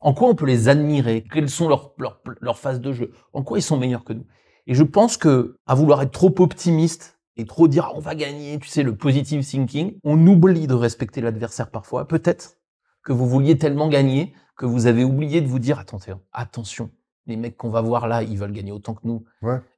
En 0.00 0.14
quoi 0.14 0.28
on 0.28 0.34
peut 0.34 0.46
les 0.46 0.68
admirer? 0.68 1.24
Quelles 1.32 1.48
sont 1.48 1.68
leurs, 1.68 1.94
leurs, 1.98 2.20
leurs 2.40 2.58
phases 2.58 2.80
de 2.80 2.92
jeu? 2.92 3.12
En 3.32 3.44
quoi 3.44 3.58
ils 3.58 3.62
sont 3.62 3.76
meilleurs 3.76 4.02
que 4.02 4.12
nous? 4.12 4.26
Et 4.66 4.74
je 4.74 4.82
pense 4.82 5.16
que, 5.16 5.58
à 5.66 5.76
vouloir 5.76 6.02
être 6.02 6.10
trop 6.10 6.34
optimiste 6.40 7.20
et 7.36 7.44
trop 7.44 7.68
dire, 7.68 7.84
ah, 7.86 7.92
on 7.94 8.00
va 8.00 8.16
gagner, 8.16 8.58
tu 8.58 8.68
sais, 8.68 8.82
le 8.82 8.96
positive 8.96 9.46
thinking, 9.46 9.98
on 10.02 10.26
oublie 10.26 10.66
de 10.66 10.74
respecter 10.74 11.20
l'adversaire 11.20 11.70
parfois. 11.70 12.08
Peut-être 12.08 12.56
que 13.04 13.12
vous 13.12 13.28
vouliez 13.28 13.58
tellement 13.58 13.88
gagner 13.88 14.34
que 14.62 14.66
vous 14.66 14.86
avez 14.86 15.04
oublié 15.04 15.40
de 15.40 15.48
vous 15.48 15.58
dire, 15.58 15.78
attendez, 15.78 16.14
attention, 16.32 16.90
les 17.26 17.36
mecs 17.36 17.56
qu'on 17.56 17.70
va 17.70 17.80
voir 17.80 18.06
là, 18.06 18.22
ils 18.22 18.38
veulent 18.38 18.52
gagner 18.52 18.72
autant 18.72 18.94
que 18.94 19.02
nous. 19.04 19.24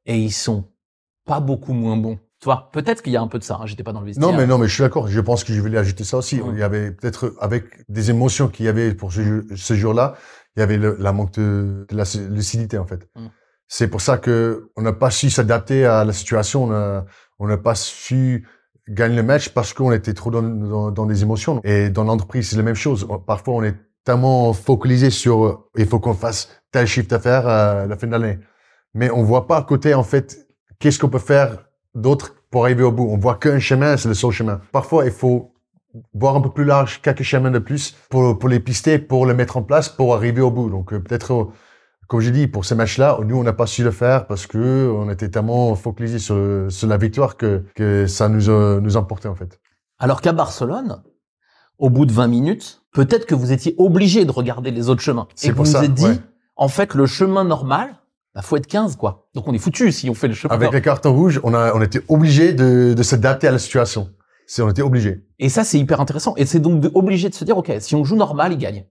Et 0.07 0.19
ils 0.19 0.33
sont 0.33 0.65
pas 1.25 1.41
beaucoup 1.41 1.73
moins 1.73 1.97
bons 1.97 2.19
peut-être 2.73 3.03
qu'il 3.03 3.13
y 3.13 3.17
a 3.17 3.23
un 3.23 3.29
peu 3.29 3.39
de 3.39 3.45
ça. 3.45 3.59
Hein, 3.61 3.67
J'étais 3.67 3.83
pas 3.83 3.93
dans 3.93 4.01
le 4.01 4.07
vestiaire. 4.07 4.29
Non, 4.29 4.37
mais 4.37 4.47
non, 4.47 4.59
mais 4.59 4.69
je 4.69 4.75
suis 4.75 4.83
d'accord. 4.83 5.09
Je 5.09 5.21
pense 5.21 5.45
que 5.45 5.53
je 5.53 5.61
voulais 5.61 5.79
ajouter 5.79 6.05
ça 6.05 6.19
aussi. 6.19 6.41
Il 6.53 6.59
y 6.59 6.63
avait 6.63 6.91
peut-être 6.91 7.35
avec 7.41 7.65
des 7.89 8.11
émotions 8.11 8.49
qu'il 8.49 8.67
y 8.67 8.69
avait 8.69 8.95
pour 8.95 9.13
ce, 9.13 9.45
ce 9.55 9.75
jour-là, 9.75 10.15
il 10.57 10.61
y 10.61 10.63
avait 10.63 10.77
le, 10.77 10.97
la 10.99 11.13
manque 11.13 11.33
de, 11.35 11.87
de, 11.89 11.97
la 11.97 12.05
lucidité 12.29 12.79
en 12.79 12.87
fait. 12.87 13.09
Mm. 13.17 13.27
C'est 13.67 13.89
pour 13.89 14.01
ça 14.01 14.19
que 14.19 14.71
on 14.77 14.83
n'a 14.83 14.93
pas 14.93 15.11
su 15.11 15.31
s'adapter 15.31 15.87
à 15.87 16.05
la 16.05 16.13
situation. 16.13 16.65
On 17.39 17.47
n'a 17.47 17.59
pas 17.59 17.75
su 17.75 18.47
gagner 18.89 19.17
le 19.17 19.23
match 19.23 19.49
parce 19.49 19.73
qu'on 19.73 19.93
était 19.93 20.13
trop 20.15 20.31
dans, 20.31 20.43
dans, 20.43 20.91
dans, 20.91 21.07
des 21.07 21.23
émotions. 21.23 21.61
Et 21.65 21.89
dans 21.89 22.05
l'entreprise, 22.05 22.51
c'est 22.51 22.57
la 22.57 22.63
même 22.63 22.75
chose. 22.75 23.09
Parfois, 23.27 23.55
on 23.55 23.63
est 23.63 23.77
tellement 24.05 24.53
focalisé 24.53 25.11
sur 25.11 25.69
il 25.77 25.87
faut 25.87 25.99
qu'on 25.99 26.15
fasse 26.15 26.49
tel 26.71 26.87
chiffre 26.87 27.09
d'affaires 27.09 27.47
à 27.47 27.87
la 27.87 27.97
fin 27.97 28.07
de 28.07 28.13
l'année. 28.13 28.39
Mais 28.95 29.11
on 29.11 29.23
voit 29.23 29.47
pas 29.47 29.59
à 29.59 29.63
côté, 29.63 29.95
en 29.95 30.05
fait, 30.05 30.47
qu'est-ce 30.79 30.99
qu'on 30.99 31.09
peut 31.09 31.19
faire 31.19 31.65
d'autre 31.95 32.35
pour 32.51 32.65
arriver 32.65 32.85
au 32.85 32.93
bout. 32.93 33.09
On 33.11 33.19
voit 33.19 33.37
qu'un 33.37 33.59
chemin, 33.59 33.97
c'est 33.97 34.09
le 34.09 34.15
seul 34.15 34.31
chemin. 34.31 34.61
Parfois, 34.73 35.05
il 35.05 35.11
faut 35.11 35.53
voir 36.13 36.37
un 36.37 36.41
peu 36.41 36.51
plus 36.51 36.65
large, 36.65 37.01
quelques 37.03 37.23
chemins 37.23 37.51
de 37.51 37.59
plus 37.59 37.97
pour, 38.11 38.39
pour 38.39 38.49
les 38.49 38.61
pister, 38.61 38.99
pour 38.99 39.27
le 39.27 39.35
mettre 39.35 39.57
en 39.57 39.63
place, 39.63 39.89
pour 39.89 40.15
arriver 40.15 40.41
au 40.41 40.51
bout. 40.51 40.71
Donc, 40.71 40.93
euh, 40.93 41.01
peut-être, 41.01 41.33
euh, 41.33 41.45
comme 42.09 42.21
j'ai 42.21 42.31
dit, 42.31 42.47
pour 42.47 42.65
ces 42.65 42.75
matchs-là, 42.75 43.19
nous, 43.25 43.37
on 43.37 43.43
n'a 43.43 43.53
pas 43.53 43.67
su 43.67 43.83
le 43.83 43.91
faire 43.91 44.27
parce 44.27 44.47
que 44.47 44.93
on 44.95 45.11
était 45.11 45.29
tellement 45.29 45.75
focalisé 45.75 46.19
sur, 46.19 46.67
sur 46.69 46.89
la 46.89 46.97
victoire 46.97 47.37
que, 47.37 47.65
que 47.75 48.07
ça 48.07 48.29
nous, 48.29 48.51
a, 48.51 48.81
nous 48.81 48.97
emportait, 48.97 49.29
en 49.29 49.35
fait. 49.35 49.61
Alors 49.99 50.21
qu'à 50.21 50.33
Barcelone, 50.33 51.03
au 51.79 51.91
bout 51.91 52.07
de 52.07 52.13
20 52.13 52.29
minutes, 52.29 52.84
peut-être 52.95 53.27
que 53.27 53.35
vous 53.35 53.53
étiez 53.53 53.75
obligé 53.77 54.25
de 54.25 54.31
regarder 54.31 54.71
les 54.71 54.89
autres 54.89 55.03
chemins. 55.03 55.29
C'est 55.35 55.53
pour 55.53 55.67
vous 55.67 55.71
ça, 55.71 55.81
vous 55.81 55.85
êtes 55.85 55.93
dit, 55.95 56.21
en 56.57 56.69
fait, 56.69 56.95
le 56.95 57.05
chemin 57.05 57.45
normal, 57.45 57.97
bah, 58.35 58.41
faut 58.43 58.57
être 58.57 58.67
15, 58.67 58.97
quoi. 58.97 59.29
Donc 59.35 59.47
on 59.47 59.53
est 59.53 59.59
foutu 59.59 59.93
si 59.93 60.09
on 60.09 60.15
fait 60.15 60.29
le 60.29 60.35
chemin 60.35 60.55
Avec 60.55 60.65
normal. 60.67 60.79
les 60.81 60.85
cartons 60.85 61.13
rouges, 61.15 61.41
on, 61.45 61.53
a, 61.53 61.75
on 61.75 61.83
était 61.83 62.01
obligé 62.09 62.53
de, 62.55 62.95
de 62.95 63.03
s'adapter 63.03 63.47
à 63.49 63.53
la 63.53 63.59
situation. 63.59 64.09
On 64.61 64.69
était 64.71 64.83
obligé. 64.83 65.25
Et 65.39 65.49
ça, 65.49 65.65
c'est 65.65 65.79
hyper 65.79 66.01
intéressant. 66.01 66.35
Et 66.37 66.45
c'est 66.47 66.59
donc 66.61 66.81
de, 66.81 66.91
obligé 66.95 67.29
de 67.29 67.35
se 67.35 67.45
dire, 67.45 67.57
OK, 67.59 67.71
si 67.81 67.95
on 67.95 68.05
joue 68.05 68.17
normal, 68.17 68.53
il 68.53 68.59
gagne. 68.59 68.85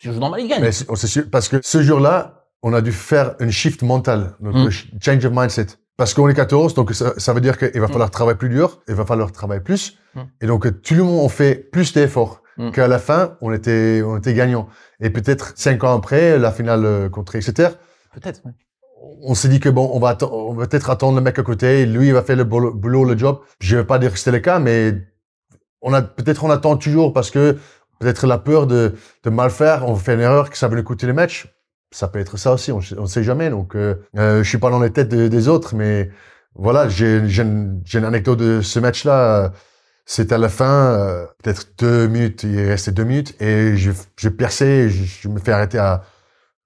Si 0.00 0.08
on 0.08 0.12
joue 0.12 0.20
normal, 0.20 0.40
il 0.40 0.48
gagne. 0.48 0.62
Mais 0.62 0.72
c'est- 0.72 0.88
on 0.90 0.94
s'est 0.96 1.06
sûr- 1.06 1.24
parce 1.30 1.48
que 1.48 1.56
ce 1.62 1.82
jour-là, 1.82 2.46
on 2.62 2.72
a 2.72 2.80
dû 2.80 2.92
faire 2.92 3.34
un 3.40 3.50
shift 3.50 3.82
mental, 3.82 4.34
donc 4.40 4.54
Mm. 4.54 4.70
ch- 4.70 4.90
change 5.00 5.24
of 5.24 5.32
mindset. 5.34 5.66
Parce 5.96 6.14
qu'on 6.14 6.28
est 6.28 6.34
14, 6.34 6.74
donc 6.74 6.92
ça, 6.94 7.12
ça 7.16 7.32
veut 7.32 7.40
dire 7.40 7.58
qu'il 7.58 7.80
va 7.80 7.86
Mm. 7.86 7.92
falloir 7.92 8.10
travailler 8.10 8.38
plus 8.38 8.48
dur, 8.48 8.80
il 8.88 8.94
va 8.94 9.04
falloir 9.04 9.30
travailler 9.32 9.60
plus. 9.60 9.96
Mm. 10.14 10.20
Et 10.40 10.46
donc, 10.46 10.82
tout 10.82 10.94
le 10.94 11.02
monde 11.04 11.20
on 11.20 11.28
fait 11.28 11.54
plus 11.54 11.92
d'efforts. 11.92 12.42
Mm. 12.58 12.70
Qu'à 12.72 12.88
la 12.88 12.98
fin, 12.98 13.36
on 13.40 13.52
était, 13.52 14.02
on 14.04 14.18
était 14.18 14.34
gagnant. 14.34 14.68
Et 15.00 15.10
peut-être 15.10 15.52
cinq 15.56 15.84
ans 15.84 15.96
après, 15.96 16.38
la 16.38 16.50
finale 16.52 16.84
euh, 16.84 17.08
contre 17.08 17.36
Exeter, 17.36 17.68
Peut-être. 18.12 18.40
ouais. 18.44 18.52
on 19.22 19.34
s'est 19.34 19.48
dit 19.48 19.60
que 19.60 19.68
bon, 19.68 19.88
on 19.94 20.00
va, 20.00 20.18
on 20.30 20.54
va 20.54 20.66
peut-être 20.66 20.90
attendre 20.90 21.16
le 21.16 21.22
mec 21.22 21.38
à 21.38 21.42
côté, 21.42 21.86
lui, 21.86 22.08
il 22.08 22.12
va 22.14 22.22
faire 22.22 22.36
le 22.36 22.44
boulot, 22.44 23.04
le 23.04 23.16
job. 23.16 23.38
Je 23.60 23.76
vais 23.76 23.84
pas 23.84 23.98
dire 23.98 24.12
que 24.12 24.18
c'était 24.18 24.32
le 24.32 24.40
cas, 24.40 24.58
mais 24.58 24.94
on 25.82 25.92
a, 25.94 26.02
peut-être 26.02 26.42
on 26.44 26.50
attend 26.50 26.76
toujours 26.76 27.12
parce 27.12 27.30
que 27.30 27.56
peut-être 28.00 28.26
la 28.26 28.38
peur 28.38 28.66
de, 28.66 28.94
de 29.24 29.30
mal 29.30 29.50
faire, 29.50 29.88
on 29.88 29.94
fait 29.94 30.14
une 30.14 30.20
erreur, 30.20 30.50
que 30.50 30.58
ça 30.58 30.66
va 30.68 30.76
nous 30.76 30.82
coûter 30.82 31.06
le 31.06 31.12
match. 31.12 31.54
Ça 31.92 32.08
peut 32.08 32.18
être 32.18 32.36
ça 32.36 32.52
aussi, 32.52 32.72
on, 32.72 32.80
on 32.98 33.06
sait 33.06 33.22
jamais. 33.22 33.50
Donc, 33.50 33.74
euh, 33.76 33.94
euh, 34.16 34.42
je 34.42 34.48
suis 34.48 34.58
pas 34.58 34.70
dans 34.70 34.80
les 34.80 34.90
têtes 34.90 35.08
de- 35.08 35.28
des 35.28 35.48
autres, 35.48 35.74
mais 35.76 36.10
voilà, 36.54 36.88
j'ai, 36.88 37.18
une, 37.18 37.80
j'ai 37.84 37.98
une 37.98 38.04
anecdote 38.04 38.38
de 38.38 38.60
ce 38.62 38.78
match-là. 38.80 39.52
C'était 40.10 40.34
à 40.36 40.38
la 40.38 40.48
fin, 40.48 40.94
euh, 40.98 41.26
peut-être 41.42 41.68
deux 41.78 42.08
minutes, 42.08 42.42
il 42.44 42.58
restait 42.66 42.92
deux 42.92 43.04
minutes, 43.04 43.36
et 43.42 43.76
je, 43.76 43.90
je 44.16 44.28
perçais, 44.30 44.88
je, 44.88 45.04
je 45.04 45.28
me 45.28 45.38
fais 45.38 45.52
arrêter 45.52 45.76
à 45.78 46.02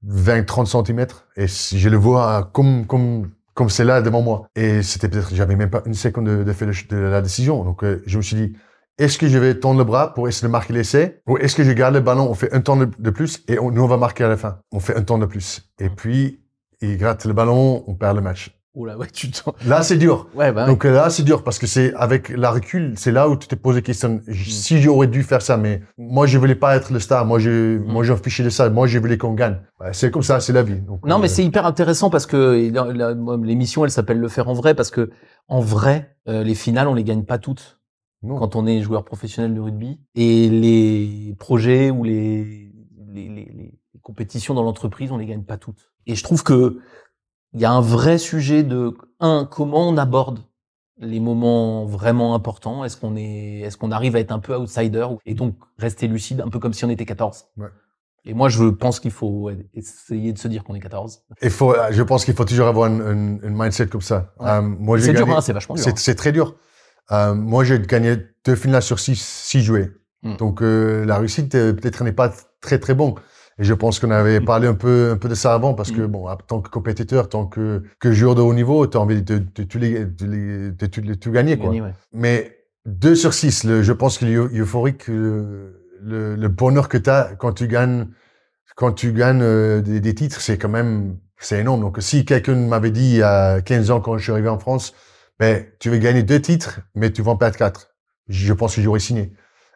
20-30 0.06 0.66
centimètres, 0.66 1.26
et 1.36 1.48
si 1.48 1.80
je 1.80 1.88
le 1.88 1.96
vois 1.96 2.40
euh, 2.40 2.42
comme 2.52 2.86
comme 2.86 3.30
comme 3.54 3.68
c'est 3.68 3.84
là 3.84 4.00
devant 4.00 4.22
moi. 4.22 4.46
Et 4.56 4.82
c'était 4.82 5.08
peut-être, 5.08 5.34
j'avais 5.34 5.56
même 5.56 5.70
pas 5.70 5.82
une 5.86 5.94
seconde 5.94 6.26
de, 6.26 6.44
de 6.44 6.88
de 6.88 6.96
la 6.96 7.20
décision. 7.20 7.64
Donc, 7.64 7.84
euh, 7.84 8.02
je 8.06 8.16
me 8.16 8.22
suis 8.22 8.36
dit, 8.36 8.56
est-ce 8.98 9.18
que 9.18 9.28
je 9.28 9.38
vais 9.38 9.54
tendre 9.58 9.78
le 9.78 9.84
bras 9.84 10.14
pour 10.14 10.28
essayer 10.28 10.46
de 10.48 10.52
marquer 10.52 10.72
l'essai, 10.72 11.20
ou 11.26 11.36
est-ce 11.38 11.56
que 11.56 11.64
je 11.64 11.72
garde 11.72 11.94
le 11.94 12.00
ballon, 12.00 12.28
on 12.30 12.34
fait 12.34 12.52
un 12.54 12.60
temps 12.60 12.76
de, 12.76 12.88
de 12.98 13.10
plus, 13.10 13.42
et 13.48 13.58
on- 13.58 13.70
nous 13.72 13.82
on 13.82 13.88
va 13.88 13.96
marquer 13.98 14.24
à 14.24 14.28
la 14.28 14.36
fin. 14.36 14.60
On 14.72 14.80
fait 14.80 14.96
un 14.96 15.02
temps 15.02 15.18
de 15.18 15.26
plus, 15.26 15.68
et 15.80 15.90
puis 15.90 16.40
il 16.80 16.96
gratte 16.96 17.24
le 17.26 17.32
ballon, 17.34 17.84
on 17.88 17.94
perd 17.94 18.16
le 18.16 18.22
match. 18.22 18.56
Oula, 18.74 18.96
ouais, 18.96 19.06
tu 19.12 19.30
t'en- 19.30 19.54
Là, 19.66 19.82
c'est 19.82 19.98
dur. 19.98 20.28
Ouais, 20.34 20.50
bah, 20.50 20.62
ouais. 20.62 20.66
Donc 20.70 20.84
là, 20.84 21.10
c'est 21.10 21.22
dur 21.24 21.44
parce 21.44 21.58
que 21.58 21.66
c'est 21.66 21.92
avec 21.94 22.30
la 22.30 22.50
recul, 22.50 22.94
c'est 22.96 23.12
là 23.12 23.28
où 23.28 23.36
tu 23.36 23.46
t'es 23.46 23.56
posé 23.56 23.82
question. 23.82 24.22
j- 24.26 24.50
Si 24.50 24.80
j'aurais 24.80 25.08
dû 25.08 25.22
faire 25.22 25.42
ça, 25.42 25.58
mais 25.58 25.82
moi, 25.98 26.26
je 26.26 26.38
voulais 26.38 26.54
pas 26.54 26.74
être 26.74 26.90
le 26.90 26.98
star. 26.98 27.26
Moi, 27.26 27.38
je, 27.38 27.76
moi, 27.78 28.02
j'en 28.02 28.16
fichais 28.16 28.42
de 28.42 28.48
ça. 28.48 28.70
Moi, 28.70 28.86
je 28.86 28.98
voulais 28.98 29.18
qu'on 29.18 29.34
gagne. 29.34 29.58
Ouais, 29.78 29.92
c'est 29.92 30.10
comme 30.10 30.22
ça, 30.22 30.40
c'est 30.40 30.54
la 30.54 30.62
vie. 30.62 30.80
Donc, 30.80 31.04
Non, 31.06 31.18
mais 31.18 31.26
euh, 31.26 31.28
c'est 31.28 31.44
hyper 31.44 31.66
intéressant 31.66 32.08
parce 32.08 32.24
que 32.24 32.70
la- 32.72 32.92
la- 32.92 33.14
l'émission, 33.42 33.84
elle 33.84 33.90
s'appelle 33.90 34.18
Le 34.18 34.28
faire 34.28 34.48
en 34.48 34.54
vrai 34.54 34.74
parce 34.74 34.90
que 34.90 35.10
en 35.48 35.60
vrai, 35.60 36.16
euh, 36.28 36.42
les 36.42 36.54
finales, 36.54 36.88
on 36.88 36.94
les 36.94 37.04
gagne 37.04 37.24
pas 37.24 37.36
toutes 37.38 37.78
non. 38.22 38.38
quand 38.38 38.56
on 38.56 38.66
est 38.66 38.80
joueur 38.80 39.04
professionnel 39.04 39.52
de 39.54 39.60
rugby 39.60 40.00
et 40.14 40.48
les 40.48 41.34
projets 41.38 41.90
ou 41.90 42.04
les 42.04 42.72
les, 43.12 43.28
les- 43.28 43.52
les 43.54 43.78
compétitions 44.00 44.54
dans 44.54 44.62
l'entreprise, 44.62 45.12
on 45.12 45.18
les 45.18 45.26
gagne 45.26 45.42
pas 45.44 45.58
toutes. 45.58 45.92
Et 46.06 46.14
je 46.14 46.24
trouve 46.24 46.42
que 46.42 46.78
il 47.54 47.60
y 47.60 47.64
a 47.64 47.72
un 47.72 47.80
vrai 47.80 48.18
sujet 48.18 48.62
de 48.62 48.96
un 49.20 49.46
comment 49.50 49.88
on 49.88 49.96
aborde 49.96 50.40
les 50.98 51.20
moments 51.20 51.84
vraiment 51.84 52.34
importants. 52.34 52.84
Est-ce 52.84 52.96
qu'on 52.96 53.16
est 53.16 53.60
est-ce 53.60 53.76
qu'on 53.76 53.90
arrive 53.90 54.16
à 54.16 54.20
être 54.20 54.32
un 54.32 54.38
peu 54.38 54.54
outsider 54.54 55.06
et 55.26 55.34
donc 55.34 55.56
rester 55.78 56.06
lucide, 56.08 56.40
un 56.40 56.48
peu 56.48 56.58
comme 56.58 56.72
si 56.72 56.84
on 56.84 56.90
était 56.90 57.06
14. 57.06 57.46
Ouais. 57.56 57.68
Et 58.24 58.34
moi, 58.34 58.48
je 58.48 58.64
pense 58.64 59.00
qu'il 59.00 59.10
faut 59.10 59.50
essayer 59.74 60.32
de 60.32 60.38
se 60.38 60.46
dire 60.46 60.62
qu'on 60.62 60.74
est 60.74 60.80
14. 60.80 61.24
Il 61.42 61.50
faut, 61.50 61.74
euh, 61.74 61.88
je 61.90 62.02
pense 62.02 62.24
qu'il 62.24 62.34
faut 62.34 62.44
toujours 62.44 62.68
avoir 62.68 62.86
une, 62.86 63.00
une, 63.00 63.40
une 63.42 63.56
mindset 63.56 63.88
comme 63.88 64.00
ça. 64.00 64.32
Ouais. 64.38 64.48
Euh, 64.48 64.62
moi, 64.62 65.00
C'est 65.00 65.12
dur, 65.12 65.28
hein, 65.28 65.40
c'est 65.40 65.52
vachement 65.52 65.74
dur. 65.74 65.82
C'est, 65.82 65.98
c'est 65.98 66.14
très 66.14 66.30
dur. 66.30 66.54
Euh, 67.10 67.34
moi, 67.34 67.64
j'ai 67.64 67.80
gagné 67.80 68.16
deux 68.44 68.54
finales 68.54 68.82
sur 68.82 69.00
six, 69.00 69.20
six 69.20 69.62
joués. 69.62 69.90
Mm. 70.22 70.36
Donc, 70.36 70.62
euh, 70.62 71.04
la 71.04 71.18
réussite, 71.18 71.50
peut-être, 71.50 72.04
n'est 72.04 72.12
pas 72.12 72.32
très, 72.60 72.78
très 72.78 72.94
bon. 72.94 73.16
Et 73.58 73.64
je 73.64 73.74
pense 73.74 74.00
qu'on 74.00 74.10
avait 74.10 74.40
Mm. 74.40 74.44
parlé 74.44 74.66
un 74.68 74.74
peu, 74.74 75.10
un 75.12 75.16
peu 75.16 75.28
de 75.28 75.34
ça 75.34 75.52
avant, 75.54 75.74
parce 75.74 75.90
que, 75.92 76.00
Mm. 76.02 76.06
bon, 76.06 76.28
en 76.28 76.36
tant 76.36 76.60
que 76.60 76.70
compétiteur, 76.70 77.28
tant 77.28 77.46
que, 77.46 77.82
que 78.00 78.12
joueur 78.12 78.34
de 78.34 78.40
haut 78.42 78.54
niveau, 78.54 78.86
tu 78.86 78.96
as 78.96 79.00
envie 79.00 79.22
de, 79.22 79.38
tout 79.38 81.30
gagner, 81.30 81.56
quoi. 81.58 81.66
Gagner, 81.66 81.82
ouais. 81.82 81.92
Mais 82.12 82.56
2 82.86 83.14
sur 83.14 83.34
6, 83.34 83.64
le, 83.64 83.82
je 83.82 83.92
pense 83.92 84.18
que 84.18 84.24
l'eu- 84.24 84.50
euphorique, 84.54 85.06
le, 85.08 85.86
le, 86.02 86.34
le 86.36 86.48
bonheur 86.48 86.88
que 86.88 86.98
tu 86.98 87.10
as 87.10 87.34
quand 87.38 87.52
tu 87.52 87.68
gagnes, 87.68 88.08
quand 88.76 88.92
tu 88.92 89.12
gagnes 89.12 89.42
euh, 89.42 89.80
des, 89.80 90.00
des 90.00 90.14
titres, 90.14 90.40
c'est 90.40 90.58
quand 90.58 90.68
même, 90.68 91.18
c'est 91.38 91.60
énorme. 91.60 91.80
Donc, 91.80 91.98
si 92.00 92.24
quelqu'un 92.24 92.54
m'avait 92.56 92.90
dit 92.90 93.22
a 93.22 93.60
15 93.60 93.90
ans 93.90 94.00
quand 94.00 94.16
je 94.18 94.22
suis 94.24 94.32
arrivé 94.32 94.48
en 94.48 94.58
France, 94.58 94.94
ben, 95.38 95.64
tu 95.78 95.90
vas 95.90 95.98
gagner 95.98 96.22
deux 96.22 96.40
titres, 96.40 96.80
mais 96.94 97.10
tu 97.12 97.22
vas 97.22 97.32
en 97.32 97.36
perdre 97.36 97.56
quatre. 97.56 97.90
Je 98.28 98.52
pense 98.52 98.76
que 98.76 98.80
j'aurais 98.82 99.00
signé. 99.00 99.32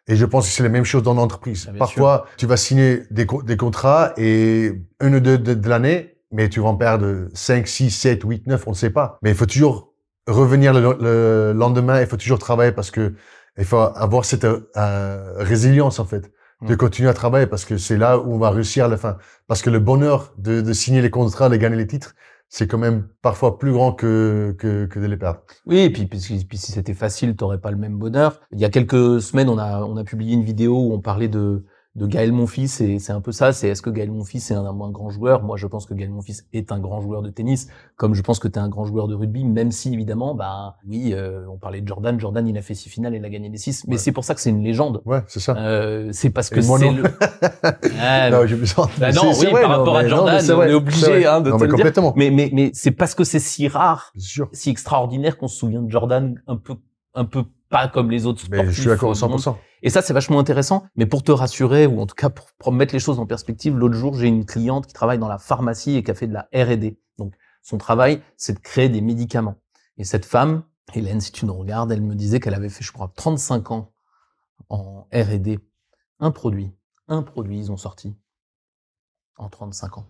Et 0.07 0.15
je 0.15 0.25
pense 0.25 0.47
que 0.47 0.51
c'est 0.53 0.63
la 0.63 0.69
même 0.69 0.85
chose 0.85 1.03
dans 1.03 1.13
l'entreprise. 1.13 1.67
Ah, 1.69 1.77
Parfois, 1.77 2.25
tu 2.37 2.45
vas 2.45 2.57
signer 2.57 3.03
des, 3.11 3.25
co- 3.25 3.43
des 3.43 3.57
contrats 3.57 4.13
et 4.17 4.71
un 4.99 5.13
ou 5.13 5.19
deux 5.19 5.37
de, 5.37 5.53
de 5.53 5.69
l'année, 5.69 6.15
mais 6.31 6.49
tu 6.49 6.59
vas 6.61 6.67
en 6.69 6.75
perdre 6.75 7.27
5, 7.33 7.67
6, 7.67 7.91
7, 7.91 8.23
8, 8.23 8.47
9, 8.47 8.65
on 8.67 8.71
ne 8.71 8.75
sait 8.75 8.89
pas. 8.89 9.17
Mais 9.21 9.31
il 9.31 9.35
faut 9.35 9.45
toujours 9.45 9.93
revenir 10.27 10.73
le, 10.73 10.97
le 10.99 11.53
lendemain, 11.53 12.01
il 12.01 12.07
faut 12.07 12.17
toujours 12.17 12.39
travailler 12.39 12.71
parce 12.71 12.91
que 12.91 13.13
il 13.57 13.65
faut 13.65 13.77
avoir 13.79 14.23
cette 14.25 14.45
euh, 14.45 15.33
résilience 15.37 15.99
en 15.99 16.05
fait, 16.05 16.31
de 16.61 16.73
Mm. 16.73 16.77
continuer 16.77 17.09
à 17.09 17.13
travailler 17.13 17.47
parce 17.47 17.65
que 17.65 17.77
c'est 17.77 17.97
là 17.97 18.17
où 18.17 18.33
on 18.33 18.39
va 18.39 18.49
réussir 18.49 18.85
à 18.85 18.87
la 18.87 18.97
fin. 18.97 19.17
Parce 19.47 19.61
que 19.61 19.69
le 19.69 19.79
bonheur 19.79 20.33
de, 20.37 20.61
de 20.61 20.73
signer 20.73 21.01
les 21.01 21.09
contrats, 21.11 21.49
de 21.49 21.55
gagner 21.55 21.75
les 21.77 21.87
titres, 21.87 22.15
c'est 22.49 22.67
quand 22.67 22.77
même 22.77 23.07
parfois 23.21 23.57
plus 23.59 23.71
grand 23.71 23.93
que, 23.93 24.55
que, 24.57 24.85
que 24.85 24.99
de 24.99 25.05
les 25.05 25.17
perdre. 25.17 25.41
Oui, 25.65 25.79
et 25.79 25.89
puis, 25.89 26.05
puis, 26.05 26.19
puis 26.47 26.57
si 26.57 26.71
c'était 26.71 26.93
facile, 26.93 27.35
t'aurais 27.35 27.59
pas 27.59 27.71
le 27.71 27.77
même 27.77 27.97
bonheur. 27.97 28.39
Il 28.51 28.59
y 28.59 28.65
a 28.65 28.69
quelques 28.69 29.21
semaines, 29.21 29.49
on 29.49 29.57
a, 29.57 29.81
on 29.81 29.97
a 29.97 30.03
publié 30.03 30.33
une 30.33 30.43
vidéo 30.43 30.77
où 30.77 30.93
on 30.93 31.01
parlait 31.01 31.27
de, 31.27 31.65
de 31.97 32.05
Gaël 32.05 32.31
Monfils, 32.31 32.69
et 32.81 32.99
c'est 32.99 33.11
un 33.11 33.21
peu 33.21 33.31
ça, 33.31 33.51
c'est 33.51 33.69
est-ce 33.69 33.81
que 33.81 33.89
Gaël 33.89 34.11
Monfils 34.11 34.37
est 34.51 34.55
un, 34.55 34.63
un 34.65 34.91
grand 34.91 35.09
joueur? 35.09 35.41
Moi, 35.41 35.57
je 35.57 35.65
pense 35.65 35.87
que 35.87 35.95
Gaël 35.95 36.11
Monfils 36.11 36.43
est 36.53 36.71
un 36.71 36.79
grand 36.79 37.01
joueur 37.01 37.23
de 37.23 37.31
tennis, 37.31 37.67
comme 37.95 38.13
je 38.13 38.21
pense 38.21 38.37
que 38.37 38.47
tu 38.47 38.53
es 38.59 38.61
un 38.61 38.69
grand 38.69 38.85
joueur 38.85 39.07
de 39.07 39.15
rugby, 39.15 39.43
même 39.45 39.71
si, 39.71 39.91
évidemment, 39.93 40.35
bah 40.35 40.77
oui, 40.87 41.09
euh, 41.13 41.45
on 41.51 41.57
parlait 41.57 41.81
de 41.81 41.87
Jordan, 41.87 42.19
Jordan, 42.19 42.47
il 42.47 42.55
a 42.55 42.61
fait 42.61 42.75
six 42.75 42.87
finales, 42.89 43.15
il 43.15 43.25
a 43.25 43.29
gagné 43.29 43.49
les 43.49 43.57
six, 43.57 43.83
mais 43.87 43.93
Ouais. 43.95 43.97
c'est 43.97 44.11
pour 44.11 44.23
ça 44.23 44.35
que 44.35 44.41
c'est 44.41 44.51
une 44.51 44.63
légende. 44.63 45.01
Ouais, 45.05 45.23
c'est 45.27 45.39
ça. 45.39 45.57
Euh, 45.57 46.09
c'est 46.13 46.29
parce 46.29 46.51
que 46.51 46.59
Et 46.59 46.61
c'est 46.61 46.85
non. 46.91 46.97
le... 46.97 47.03
Ouais, 47.63 48.29
non, 48.29 48.45
j'ai 48.45 48.55
besoin. 48.55 48.87
Bah 48.99 49.11
non, 49.11 49.31
oui, 49.39 49.47
par 49.51 49.69
rapport 49.69 49.97
à 49.97 50.07
Jordan, 50.07 50.39
on 50.55 50.61
est 50.61 50.73
obligé, 50.73 51.25
hein, 51.25 51.41
de 51.41 51.49
non, 51.49 51.57
te 51.57 51.63
mais 51.63 51.67
le 51.69 51.75
dire. 51.75 51.83
complètement. 51.85 52.13
mais, 52.15 52.29
mais, 52.29 52.49
mais 52.53 52.69
c'est 52.73 52.91
parce 52.91 53.15
que 53.15 53.23
c'est 53.23 53.39
si 53.39 53.67
rare 53.67 54.13
si 54.53 54.69
extraordinaire 54.69 55.37
qu'on 55.37 55.47
se 55.47 55.57
souvient 55.57 55.81
de 55.81 55.89
Jordan 55.89 56.39
un 56.47 56.57
peu, 56.57 56.75
un 57.15 57.25
peu 57.25 57.43
pas 57.69 57.87
comme 57.87 58.11
les 58.11 58.25
autres 58.25 58.41
sportifs. 58.41 58.65
Mais 58.65 58.71
je 58.71 58.81
suis 58.81 58.89
d'accord 58.89 59.11
à 59.11 59.13
du 59.13 59.21
monde. 59.21 59.39
100%. 59.39 59.55
Et 59.83 59.89
ça, 59.89 60.01
c'est 60.01 60.13
vachement 60.13 60.39
intéressant. 60.39 60.85
Mais 60.95 61.05
pour 61.05 61.23
te 61.23 61.31
rassurer, 61.31 61.85
ou 61.85 61.99
en 61.99 62.05
tout 62.05 62.15
cas 62.15 62.29
pour, 62.29 62.71
mettre 62.71 62.93
les 62.93 62.99
choses 62.99 63.19
en 63.19 63.25
perspective, 63.25 63.75
l'autre 63.77 63.95
jour, 63.95 64.15
j'ai 64.15 64.27
une 64.27 64.45
cliente 64.45 64.87
qui 64.87 64.93
travaille 64.93 65.19
dans 65.19 65.27
la 65.27 65.37
pharmacie 65.37 65.95
et 65.95 66.03
qui 66.03 66.11
a 66.11 66.13
fait 66.13 66.27
de 66.27 66.33
la 66.33 66.49
R&D. 66.53 66.99
Donc, 67.17 67.33
son 67.61 67.77
travail, 67.77 68.21
c'est 68.37 68.53
de 68.53 68.59
créer 68.59 68.89
des 68.89 69.01
médicaments. 69.01 69.55
Et 69.97 70.03
cette 70.03 70.25
femme, 70.25 70.63
Hélène, 70.93 71.21
si 71.21 71.31
tu 71.31 71.45
nous 71.45 71.53
regardes, 71.53 71.91
elle 71.91 72.01
me 72.01 72.15
disait 72.15 72.39
qu'elle 72.39 72.53
avait 72.53 72.69
fait, 72.69 72.83
je 72.83 72.91
crois, 72.91 73.11
35 73.15 73.71
ans 73.71 73.91
en 74.69 75.07
R&D. 75.13 75.59
Un 76.19 76.31
produit, 76.31 76.71
un 77.07 77.21
produit, 77.21 77.57
ils 77.57 77.71
ont 77.71 77.77
sorti 77.77 78.15
en 79.37 79.49
35 79.49 79.99
ans. 79.99 80.05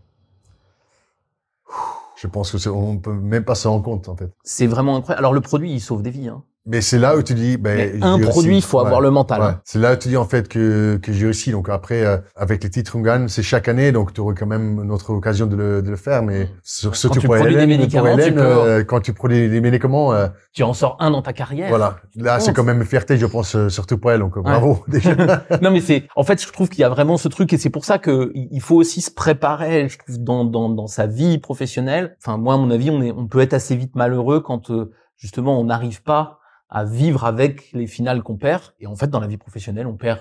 Je 2.16 2.28
pense 2.28 2.52
que 2.52 2.58
c'est, 2.58 2.70
on 2.70 2.98
peut 2.98 3.14
même 3.14 3.46
pas 3.46 3.56
se 3.56 3.68
rendre 3.68 3.84
compte, 3.84 4.10
en 4.10 4.16
fait. 4.16 4.34
C'est 4.44 4.68
vraiment 4.68 4.96
incroyable. 4.96 5.20
Alors 5.20 5.34
le 5.34 5.42
produit, 5.42 5.72
il 5.72 5.80
sauve 5.80 6.02
des 6.02 6.10
vies. 6.10 6.30
Hein. 6.30 6.44
Mais 6.70 6.82
c'est 6.82 7.00
là 7.00 7.16
où 7.16 7.24
tu 7.24 7.34
dis, 7.34 7.56
ben, 7.56 8.04
un 8.04 8.20
produit, 8.20 8.58
il 8.58 8.62
faut 8.62 8.80
avoir 8.80 9.00
le 9.00 9.10
mental. 9.10 9.60
C'est 9.64 9.80
là 9.80 9.94
où 9.94 9.96
tu 9.96 10.10
dis 10.10 10.18
en 10.18 10.26
fait 10.26 10.50
que 10.50 10.98
que 11.02 11.14
j'ai 11.14 11.26
réussi. 11.26 11.52
Donc 11.52 11.70
après, 11.70 12.06
euh, 12.06 12.18
avec 12.36 12.62
les 12.62 12.70
titres 12.70 12.98
on 12.98 13.02
gagne, 13.02 13.30
c'est 13.30 13.42
chaque 13.42 13.70
année, 13.70 13.94
donc 13.94 14.14
tu 14.14 14.20
aurais 14.20 14.36
quand 14.36 14.46
même 14.46 14.84
notre 14.84 15.12
occasion 15.12 15.46
de 15.46 15.56
le, 15.56 15.82
de 15.82 15.90
le 15.90 15.96
faire. 15.96 16.24
Mais 16.24 16.50
sur 16.64 16.98
ce 16.98 17.08
tu 17.08 17.22
pour 17.22 17.38
Hélène, 17.38 17.88
pour 17.88 18.08
Hélène, 18.08 18.38
euh, 18.38 18.84
quand 18.84 19.00
tu 19.00 19.14
prends 19.14 19.30
des, 19.30 19.62
médicaments, 19.62 20.14
euh, 20.14 20.28
tu 20.54 20.64
en 20.64 20.74
sors 20.74 20.98
un 21.00 21.12
dans 21.12 21.22
ta 21.22 21.32
carrière. 21.32 21.70
Voilà. 21.70 21.98
Là, 22.18 22.42
c'est 22.42 22.52
quand 22.52 22.66
même 22.66 22.80
une 22.80 22.86
fierté, 22.86 23.18
je 23.18 23.26
pense, 23.26 23.56
surtout 23.70 23.98
pour 23.98 24.12
elle. 24.12 24.20
Donc 24.20 24.38
bravo 24.38 24.84
déjà. 24.90 25.16
non, 25.62 25.72
mais 25.72 25.80
c'est, 25.80 26.04
en 26.18 26.24
fait, 26.26 26.42
je 26.44 26.52
trouve 26.52 26.68
qu'il 26.68 26.80
y 26.80 26.84
a 26.84 26.90
vraiment 26.90 27.16
ce 27.16 27.30
truc, 27.30 27.54
et 27.54 27.58
c'est 27.58 27.70
pour 27.70 27.86
ça 27.86 27.98
que 27.98 28.34
il 28.36 28.62
faut 28.62 28.76
aussi 28.76 29.00
se 29.00 29.12
préparer. 29.12 29.88
Je 29.88 29.98
trouve 29.98 30.20
dans 30.20 30.44
dans 30.44 30.68
dans 30.68 30.88
sa 30.88 31.08
vie 31.08 31.38
professionnelle. 31.38 32.18
Enfin, 32.22 32.38
moi, 32.38 32.56
à 32.56 32.58
mon 32.58 32.72
avis, 32.72 32.90
on 32.90 33.02
est, 33.02 33.12
on 33.12 33.28
peut 33.28 33.40
être 33.40 33.54
assez 33.54 33.78
vite 33.78 33.96
malheureux 33.96 34.42
quand 34.42 34.70
justement 35.16 35.60
on 35.62 35.64
n'arrive 35.64 36.04
pas 36.04 36.40
à 36.70 36.84
vivre 36.84 37.26
avec 37.26 37.72
les 37.74 37.88
finales 37.88 38.24
qu'on 38.24 38.38
perd. 38.38 38.74
Et 38.80 38.88
en 38.88 38.96
fait, 38.96 39.08
dans 39.08 39.20
la 39.20 39.28
vie 39.28 39.38
professionnelle, 39.38 39.88
on 39.88 39.96
perd 39.96 40.20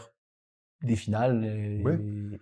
des 0.82 0.96
finales. 0.96 1.44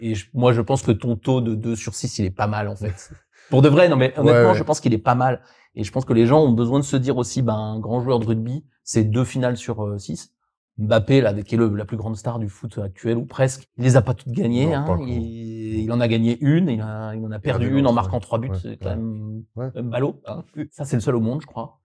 Et, 0.01 0.15
moi, 0.33 0.53
je 0.53 0.61
pense 0.61 0.83
que 0.83 0.93
ton 0.93 1.17
taux 1.17 1.41
de 1.41 1.55
2 1.55 1.77
sur 1.77 1.95
6, 1.95 2.19
il 2.19 2.27
est 2.27 2.31
pas 2.31 2.47
mal, 2.47 2.69
en 2.69 2.77
fait. 2.77 3.11
Pour 3.51 3.63
de 3.63 3.69
vrai, 3.69 3.89
non, 3.89 3.97
mais 3.97 4.19
honnêtement, 4.19 4.55
je 4.55 4.63
pense 4.63 4.81
qu'il 4.81 4.95
est 4.95 4.99
pas 4.99 5.15
mal. 5.15 5.41
Et 5.75 5.85
je 5.85 5.93
pense 5.93 6.05
que 6.05 6.13
les 6.13 6.27
gens 6.27 6.43
ont 6.43 6.53
besoin 6.53 6.79
de 6.79 6.85
se 6.85 6.97
dire 6.97 7.17
aussi, 7.17 7.43
ben, 7.43 7.55
un 7.55 7.81
grand 7.81 8.01
joueur 8.01 8.21
de 8.21 8.27
rugby, 8.27 8.65
c'est 8.85 9.05
deux 9.05 9.25
finales 9.25 9.57
sur 9.57 10.01
6. 10.01 10.25
Euh, 10.25 10.31
Mbappé, 10.77 11.21
là, 11.21 11.33
qui 11.43 11.55
est 11.55 11.59
le, 11.59 11.69
la 11.69 11.85
plus 11.85 11.97
grande 11.97 12.17
star 12.17 12.41
du 12.41 12.49
foot 12.49 12.79
actuel, 12.79 13.17
ou 13.17 13.27
presque, 13.27 13.69
il 13.77 13.85
les 13.85 13.97
a 13.97 14.03
pas 14.03 14.13
toutes 14.13 14.33
gagnées. 14.33 14.75
hein. 14.75 14.99
il, 15.07 15.91
en 15.93 16.01
a 16.01 16.09
gagné 16.09 16.37
une, 16.41 16.69
il, 16.69 16.81
a, 16.81 17.15
il 17.15 17.25
en 17.25 17.31
a 17.31 17.39
perdu 17.39 17.79
une 17.79 17.87
en 17.87 17.93
marquant 17.93 18.19
trois 18.19 18.41
buts, 18.41 18.51
c'est 18.61 18.77
quand 18.79 18.91
même, 18.91 19.45
même 19.57 19.91
ballot. 19.91 20.21
Hein. 20.27 20.43
Ça, 20.73 20.85
c'est 20.85 20.97
le 20.97 21.01
seul 21.01 21.15
au 21.15 21.21
monde, 21.21 21.43
je 21.43 21.47
crois 21.47 21.81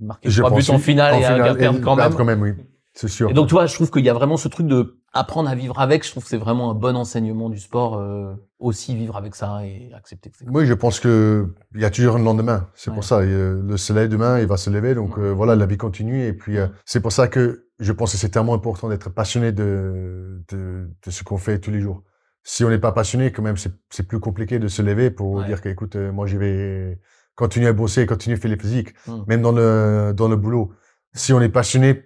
marquer 0.00 0.28
trois 0.30 0.50
buts 0.50 0.64
en 0.68 0.78
finale 0.78 1.20
et 1.20 1.24
à 1.24 1.54
perdre 1.54 1.80
quand 1.80 1.96
même. 1.96 2.14
quand 2.14 2.24
même, 2.24 2.42
oui. 2.42 2.52
C'est 2.94 3.08
sûr. 3.08 3.30
Et 3.30 3.32
donc, 3.32 3.48
tu 3.48 3.54
vois, 3.54 3.66
je 3.66 3.74
trouve 3.74 3.90
qu'il 3.90 4.04
y 4.04 4.10
a 4.10 4.14
vraiment 4.14 4.36
ce 4.36 4.48
truc 4.48 4.66
de 4.66 4.98
apprendre 5.14 5.48
à 5.48 5.54
vivre 5.54 5.80
avec. 5.80 6.04
Je 6.04 6.10
trouve 6.10 6.24
que 6.24 6.28
c'est 6.28 6.36
vraiment 6.36 6.70
un 6.70 6.74
bon 6.74 6.94
enseignement 6.94 7.48
du 7.48 7.58
sport, 7.58 7.96
euh, 7.96 8.34
aussi 8.58 8.94
vivre 8.94 9.16
avec 9.16 9.34
ça 9.34 9.64
et 9.64 9.90
accepter 9.94 10.30
que 10.30 10.36
c'est 10.38 10.48
Oui, 10.48 10.66
je 10.66 10.74
pense 10.74 11.00
que 11.00 11.54
il 11.74 11.80
y 11.80 11.84
a 11.86 11.90
toujours 11.90 12.16
un 12.16 12.22
lendemain. 12.22 12.68
C'est 12.74 12.92
pour 12.92 13.04
ça. 13.04 13.22
le 13.22 13.76
soleil 13.76 14.08
demain, 14.08 14.40
il 14.40 14.46
va 14.46 14.58
se 14.58 14.68
lever. 14.68 14.94
Donc, 14.94 15.18
euh, 15.18 15.30
voilà, 15.30 15.56
la 15.56 15.66
vie 15.66 15.78
continue. 15.78 16.26
Et 16.26 16.34
puis, 16.34 16.58
euh, 16.58 16.66
c'est 16.84 17.00
pour 17.00 17.12
ça 17.12 17.28
que 17.28 17.66
je 17.78 17.92
pense 17.92 18.12
que 18.12 18.18
c'est 18.18 18.28
tellement 18.28 18.54
important 18.54 18.88
d'être 18.90 19.08
passionné 19.08 19.52
de, 19.52 20.44
de, 20.50 20.90
de 21.04 21.10
ce 21.10 21.24
qu'on 21.24 21.38
fait 21.38 21.58
tous 21.58 21.70
les 21.70 21.80
jours. 21.80 22.02
Si 22.44 22.62
on 22.64 22.68
n'est 22.68 22.78
pas 22.78 22.92
passionné, 22.92 23.32
quand 23.32 23.42
même, 23.42 23.56
c'est 23.56 24.02
plus 24.02 24.20
compliqué 24.20 24.58
de 24.58 24.68
se 24.68 24.82
lever 24.82 25.10
pour 25.10 25.44
dire 25.44 25.62
qu'écoute, 25.62 25.96
moi, 25.96 26.26
j'y 26.26 26.36
vais 26.36 26.98
continuer 27.42 27.66
à 27.66 27.72
bosser, 27.72 28.06
continuer 28.06 28.36
à 28.36 28.40
faire 28.40 28.52
les 28.52 28.56
physiques, 28.56 28.94
mmh. 29.08 29.12
même 29.26 29.42
dans 29.42 29.50
le, 29.50 30.12
dans 30.14 30.28
le 30.28 30.36
boulot. 30.36 30.70
Si 31.12 31.32
on 31.32 31.40
est 31.40 31.48
passionné 31.48 32.04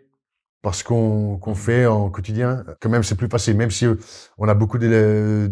par 0.62 0.74
ce 0.74 0.82
qu'on 0.82 1.38
mmh. 1.46 1.54
fait 1.54 1.84
en 1.84 2.08
quotidien, 2.08 2.64
quand 2.80 2.88
même, 2.88 3.02
c'est 3.02 3.16
plus 3.16 3.28
facile. 3.28 3.54
Même 3.54 3.70
si 3.70 3.84
euh, 3.84 3.96
on 4.38 4.48
a 4.48 4.54
beaucoup 4.54 4.78
de, 4.78 4.88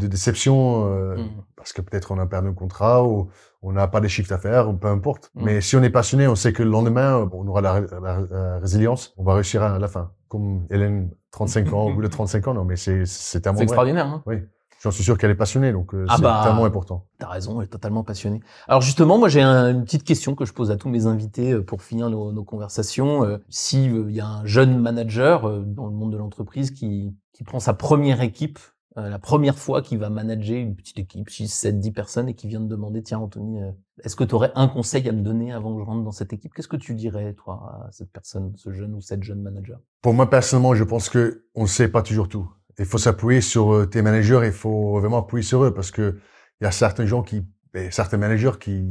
de 0.01 0.07
déceptions, 0.07 0.87
euh, 0.87 1.16
mmh. 1.16 1.30
parce 1.55 1.74
que 1.74 1.82
peut-être 1.82 2.12
on 2.12 2.18
a 2.18 2.24
perdu 2.24 2.49
un 2.49 2.55
contrat 2.55 3.05
ou 3.05 3.28
on 3.61 3.72
n'a 3.72 3.87
pas 3.87 4.01
de 4.01 4.09
chiffres 4.09 4.30
d'affaires, 4.30 4.70
ou 4.70 4.72
peu 4.72 4.89
importe. 4.89 5.30
Mais 5.35 5.61
si 5.61 5.76
on 5.76 5.82
est 5.82 5.91
passionné, 5.91 6.26
on 6.28 6.35
sait 6.35 6.55
que 6.55 6.62
le 6.62 6.70
lendemain, 6.70 7.28
on 7.32 7.47
aura 7.47 7.61
la, 7.61 7.80
la, 7.80 8.59
résilience, 8.59 9.12
on 9.18 9.24
va 9.24 9.35
réussir 9.35 9.62
à 9.62 9.78
la 9.78 9.89
fin. 9.89 10.12
Comme 10.28 10.66
Hélène, 10.70 11.11
35 11.30 11.72
ans, 11.74 11.91
ou 11.91 12.01
le 12.01 12.09
35 12.09 12.49
ans, 12.49 12.55
non, 12.55 12.64
mais 12.64 12.76
c'est 12.76 13.05
c'est 13.05 13.47
un 13.47 13.55
C'est 13.55 13.64
extraordinaire. 13.64 14.07
Hein 14.07 14.22
oui. 14.26 14.37
J'en 14.85 14.91
suis 14.91 15.03
sûr 15.03 15.16
qu'elle 15.16 15.30
est 15.30 15.35
passionnée, 15.35 15.72
donc 15.72 15.95
euh, 15.95 16.05
ah 16.11 16.16
c'est 16.16 16.22
bah, 16.22 16.43
tellement 16.45 16.66
important. 16.66 17.07
T'as 17.18 17.28
raison, 17.28 17.59
elle 17.59 17.64
est 17.64 17.70
totalement 17.70 18.05
passionnée. 18.05 18.43
Alors 18.68 18.82
justement, 18.82 19.16
moi 19.16 19.30
j'ai 19.30 19.43
une 19.43 19.82
petite 19.82 20.05
question 20.05 20.35
que 20.35 20.45
je 20.45 20.53
pose 20.53 20.70
à 20.70 20.76
tous 20.76 20.91
mes 20.91 21.07
invités 21.07 21.53
euh, 21.53 21.64
pour 21.64 21.82
finir 21.82 22.11
nos, 22.11 22.32
nos 22.32 22.45
conversations. 22.45 23.24
Euh, 23.24 23.39
si 23.49 23.87
il 23.87 24.11
y 24.11 24.20
a 24.20 24.26
un 24.26 24.45
jeune 24.45 24.78
manager 24.78 25.62
dans 25.62 25.87
le 25.87 25.93
monde 25.93 26.12
de 26.12 26.18
l'entreprise 26.18 26.70
qui, 26.70 27.16
qui 27.32 27.45
prend 27.45 27.61
sa 27.61 27.72
première 27.72 28.20
équipe, 28.20 28.59
la 28.97 29.18
première 29.18 29.59
fois 29.59 29.80
qu'il 29.80 29.99
va 29.99 30.11
manager 30.11 30.57
une 30.57 30.76
petite 30.76 30.99
équipe, 30.99 31.28
6, 31.28 31.49
7, 31.49 31.80
10 31.80 31.91
personnes, 31.91 32.28
et 32.28 32.35
qui 32.35 32.47
vient 32.47 32.61
de 32.61 32.68
demander, 32.68 33.03
tiens 33.03 33.18
Anthony, 33.18 33.59
est-ce 34.05 34.14
que 34.14 34.22
tu 34.22 34.37
aurais 34.37 34.53
un 34.55 34.68
conseil 34.68 35.09
à 35.09 35.12
me 35.12 35.22
donner 35.22 35.53
avant 35.53 35.74
que 35.74 35.80
je 35.80 35.85
rentre 35.85 36.05
dans 36.05 36.12
cette 36.12 36.32
équipe? 36.32 36.55
Qu'est-ce 36.55 36.68
que 36.68 36.76
tu 36.76 36.95
dirais, 36.95 37.32
toi, 37.32 37.87
à 37.89 37.91
cette 37.91 38.12
personne, 38.12 38.53
ce 38.57 38.70
jeune 38.70 38.95
ou 38.95 39.01
cette 39.01 39.24
jeune 39.24 39.43
manager? 39.43 39.80
Pour 40.01 40.14
moi 40.14 40.30
personnellement, 40.30 40.76
je 40.76 40.85
pense 40.85 41.09
que 41.09 41.45
on 41.57 41.62
ne 41.62 41.66
sait 41.66 41.89
pas 41.89 42.03
toujours 42.03 42.28
tout 42.28 42.49
il 42.79 42.85
faut 42.85 42.99
s'appuyer 42.99 43.41
sur 43.41 43.75
euh, 43.75 43.87
tes 43.87 44.03
managers, 44.03 44.41
il 44.45 44.53
faut 44.53 44.99
vraiment 44.99 45.18
appuyer 45.18 45.43
sur 45.43 45.64
eux 45.64 45.75
parce 45.75 45.91
que 45.91 46.18
il 46.61 46.64
y 46.64 46.66
a 46.66 46.70
certains 46.70 47.07
gens 47.07 47.22
qui, 47.22 47.47
ben, 47.72 47.91
certains 47.91 48.16
managers 48.16 48.53
qui, 48.61 48.87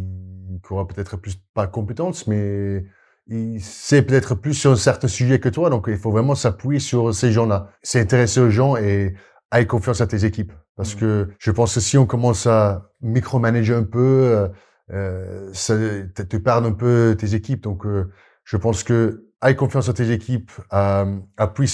qui 0.65 0.73
auront 0.73 0.85
peut-être 0.85 1.17
plus 1.17 1.35
pas 1.53 1.67
compétences, 1.67 2.27
mais 2.27 2.85
il 3.27 3.61
sait 3.61 4.01
peut-être 4.01 4.35
plus 4.35 4.53
sur 4.53 4.71
un 4.71 4.75
certain 4.75 5.07
sujet 5.07 5.39
que 5.39 5.49
toi. 5.49 5.69
Donc, 5.69 5.85
il 5.87 5.97
faut 5.97 6.11
vraiment 6.11 6.35
s'appuyer 6.35 6.79
sur 6.79 7.13
ces 7.13 7.31
gens-là. 7.31 7.69
C'est 7.81 7.99
intéresser 7.99 8.41
aux 8.41 8.49
gens 8.49 8.75
et 8.75 9.15
aille 9.51 9.67
confiance 9.67 10.01
à 10.01 10.07
tes 10.07 10.25
équipes. 10.25 10.51
Parce 10.75 10.95
mmh. 10.95 10.99
que 10.99 11.29
je 11.39 11.51
pense 11.51 11.75
que 11.75 11.79
si 11.79 11.97
on 11.97 12.05
commence 12.05 12.47
à 12.47 12.91
micromanager 13.01 13.75
un 13.75 13.83
peu, 13.83 13.99
euh, 13.99 14.47
euh 14.91 15.49
ça, 15.53 15.75
tu 16.29 16.41
perds 16.41 16.65
un 16.65 16.73
peu 16.73 17.15
tes 17.17 17.35
équipes. 17.35 17.63
Donc, 17.63 17.85
euh, 17.85 18.11
je 18.43 18.57
pense 18.57 18.83
que 18.83 19.25
aie 19.43 19.55
confiance 19.55 19.89
en 19.89 19.93
tes 19.93 20.11
équipes, 20.11 20.51
euh, 20.73 21.17
appuie, 21.37 21.71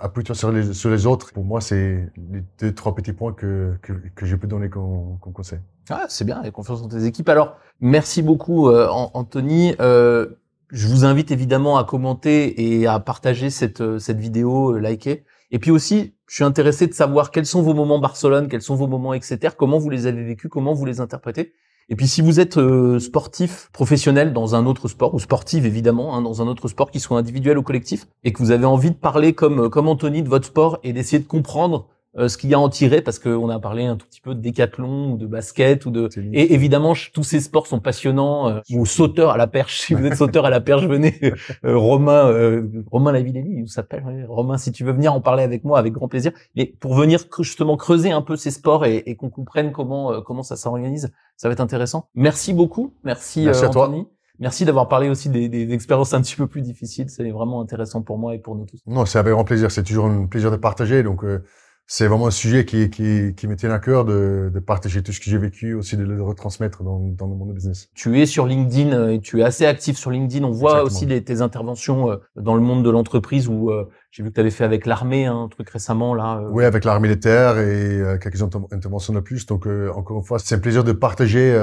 appuie-toi 0.00 0.34
sur 0.34 0.52
les, 0.52 0.74
sur 0.74 0.90
les 0.90 1.06
autres. 1.06 1.32
Pour 1.32 1.44
moi, 1.44 1.60
c'est 1.60 2.10
les 2.16 2.42
deux, 2.60 2.74
trois 2.74 2.94
petits 2.94 3.12
points 3.12 3.32
que, 3.32 3.74
que, 3.82 3.92
que 4.14 4.26
je 4.26 4.36
peux 4.36 4.46
donner 4.46 4.68
comme, 4.68 5.18
conseil. 5.20 5.60
Ah, 5.90 6.06
c'est 6.08 6.24
bien, 6.24 6.42
aie 6.42 6.50
confiance 6.50 6.82
en 6.82 6.88
tes 6.88 7.04
équipes. 7.04 7.28
Alors, 7.28 7.56
merci 7.80 8.22
beaucoup, 8.22 8.68
euh, 8.68 8.88
Anthony. 8.88 9.74
Euh, 9.80 10.26
je 10.70 10.86
vous 10.86 11.04
invite 11.04 11.30
évidemment 11.30 11.78
à 11.78 11.84
commenter 11.84 12.78
et 12.78 12.86
à 12.86 13.00
partager 13.00 13.48
cette, 13.50 13.80
euh, 13.80 13.98
cette 13.98 14.18
vidéo, 14.18 14.74
euh, 14.74 14.78
liker. 14.78 15.24
Et 15.50 15.58
puis 15.58 15.70
aussi, 15.70 16.14
je 16.26 16.34
suis 16.34 16.44
intéressé 16.44 16.86
de 16.86 16.92
savoir 16.92 17.30
quels 17.30 17.46
sont 17.46 17.62
vos 17.62 17.72
moments 17.72 17.98
Barcelone, 17.98 18.48
quels 18.48 18.60
sont 18.60 18.74
vos 18.74 18.86
moments, 18.86 19.14
etc. 19.14 19.54
Comment 19.56 19.78
vous 19.78 19.88
les 19.88 20.06
avez 20.06 20.22
vécus, 20.22 20.50
comment 20.50 20.74
vous 20.74 20.84
les 20.84 21.00
interprétez. 21.00 21.54
Et 21.90 21.96
puis 21.96 22.06
si 22.06 22.20
vous 22.20 22.38
êtes 22.38 22.58
euh, 22.58 22.98
sportif 22.98 23.70
professionnel 23.72 24.34
dans 24.34 24.54
un 24.54 24.66
autre 24.66 24.88
sport, 24.88 25.14
ou 25.14 25.18
sportive 25.18 25.64
évidemment, 25.64 26.14
hein, 26.14 26.20
dans 26.20 26.42
un 26.42 26.46
autre 26.46 26.68
sport 26.68 26.90
qui 26.90 27.00
soit 27.00 27.18
individuel 27.18 27.56
ou 27.56 27.62
collectif, 27.62 28.06
et 28.24 28.32
que 28.32 28.38
vous 28.38 28.50
avez 28.50 28.66
envie 28.66 28.90
de 28.90 28.96
parler 28.96 29.32
comme, 29.32 29.64
euh, 29.64 29.68
comme 29.70 29.88
Anthony 29.88 30.22
de 30.22 30.28
votre 30.28 30.46
sport 30.46 30.78
et 30.82 30.92
d'essayer 30.92 31.18
de 31.18 31.26
comprendre 31.26 31.86
euh, 32.16 32.28
ce 32.28 32.38
qu'il 32.38 32.48
y 32.48 32.54
a 32.54 32.58
en 32.58 32.70
tiré 32.70 33.02
parce 33.02 33.18
qu'on 33.18 33.50
a 33.50 33.60
parlé 33.60 33.84
un 33.84 33.96
tout 33.96 34.06
petit 34.06 34.22
peu 34.22 34.34
de 34.34 34.40
décathlon 34.40 35.12
ou 35.12 35.18
de 35.18 35.26
basket 35.26 35.84
ou 35.84 35.90
de 35.90 36.08
et 36.32 36.54
évidemment 36.54 36.94
tous 37.12 37.22
ces 37.22 37.38
sports 37.40 37.66
sont 37.66 37.80
passionnants 37.80 38.48
euh, 38.48 38.60
ou 38.70 38.86
sauteur 38.86 39.30
à 39.30 39.36
la 39.36 39.46
perche 39.46 39.80
si 39.80 39.92
vous 39.92 40.06
êtes 40.06 40.14
sauteur 40.16 40.46
à 40.46 40.50
la 40.50 40.62
perche 40.62 40.86
venez 40.86 41.20
euh, 41.66 41.76
Romain 41.76 42.28
euh, 42.28 42.66
Romain 42.90 43.12
Lavillelli 43.12 43.60
il 43.60 43.68
s'appelle 43.68 44.24
Romain 44.26 44.56
si 44.56 44.72
tu 44.72 44.84
veux 44.84 44.92
venir 44.92 45.12
en 45.12 45.20
parler 45.20 45.42
avec 45.42 45.64
moi 45.64 45.78
avec 45.78 45.92
grand 45.92 46.08
plaisir 46.08 46.32
mais 46.56 46.64
pour 46.80 46.94
venir 46.94 47.20
justement 47.40 47.76
creuser 47.76 48.10
un 48.10 48.22
peu 48.22 48.36
ces 48.36 48.52
sports 48.52 48.86
et, 48.86 49.02
et 49.04 49.14
qu'on 49.14 49.28
comprenne 49.28 49.70
comment 49.70 50.22
comment 50.22 50.42
ça 50.42 50.56
s'organise 50.56 51.12
ça 51.36 51.48
va 51.48 51.52
être 51.52 51.60
intéressant 51.60 52.08
merci 52.14 52.54
beaucoup 52.54 52.94
merci, 53.04 53.44
merci 53.44 53.66
Anthony. 53.66 54.06
Merci 54.40 54.64
d'avoir 54.64 54.86
parlé 54.86 55.08
aussi 55.08 55.30
des, 55.30 55.48
des, 55.48 55.72
expériences 55.72 56.14
un 56.14 56.20
petit 56.20 56.36
peu 56.36 56.46
plus 56.46 56.62
difficiles. 56.62 57.10
C'est 57.10 57.28
vraiment 57.28 57.60
intéressant 57.60 58.02
pour 58.02 58.18
moi 58.18 58.36
et 58.36 58.38
pour 58.38 58.54
nous 58.54 58.66
tous. 58.66 58.78
Non, 58.86 59.04
c'est 59.04 59.18
avec 59.18 59.32
grand 59.32 59.42
plaisir. 59.42 59.72
C'est 59.72 59.82
toujours 59.82 60.06
un 60.06 60.26
plaisir 60.26 60.52
de 60.52 60.56
partager. 60.56 61.02
Donc, 61.02 61.24
c'est 61.90 62.06
vraiment 62.06 62.26
un 62.26 62.30
sujet 62.30 62.66
qui, 62.66 62.90
qui, 62.90 63.34
qui 63.34 63.48
me 63.48 63.56
tient 63.56 63.70
à 63.70 63.78
cœur 63.78 64.04
de, 64.04 64.50
de 64.52 64.60
partager 64.60 65.02
tout 65.02 65.10
ce 65.10 65.20
que 65.20 65.30
j'ai 65.30 65.38
vécu, 65.38 65.72
aussi 65.72 65.96
de 65.96 66.04
le 66.04 66.22
retransmettre 66.22 66.82
dans, 66.82 66.98
dans 66.98 67.26
le 67.26 67.34
monde 67.34 67.54
business. 67.54 67.88
Tu 67.94 68.20
es 68.20 68.26
sur 68.26 68.46
LinkedIn 68.46 68.92
euh, 68.92 69.14
et 69.14 69.20
tu 69.20 69.40
es 69.40 69.42
assez 69.42 69.64
actif 69.64 69.96
sur 69.96 70.10
LinkedIn. 70.10 70.44
On 70.44 70.50
voit 70.50 70.82
aussi 70.82 71.06
les, 71.06 71.24
tes 71.24 71.40
interventions 71.40 72.10
euh, 72.10 72.16
dans 72.36 72.54
le 72.54 72.60
monde 72.60 72.84
de 72.84 72.90
l'entreprise 72.90 73.48
où 73.48 73.70
euh, 73.70 73.88
j'ai 74.10 74.22
vu 74.22 74.28
que 74.28 74.34
tu 74.34 74.40
avais 74.40 74.50
fait 74.50 74.64
avec 74.64 74.84
l'armée 74.84 75.24
hein, 75.24 75.44
un 75.44 75.48
truc 75.48 75.70
récemment 75.70 76.14
là. 76.14 76.42
Oui, 76.50 76.64
avec 76.64 76.84
l'armée 76.84 77.08
des 77.08 77.20
terres 77.20 77.58
et 77.58 78.18
quelques 78.20 78.42
interventions 78.42 79.14
de 79.14 79.20
plus. 79.20 79.46
Donc 79.46 79.66
encore 79.94 80.18
une 80.18 80.24
fois, 80.24 80.38
c'est 80.38 80.54
un 80.54 80.58
plaisir 80.58 80.84
de 80.84 80.92
partager 80.92 81.56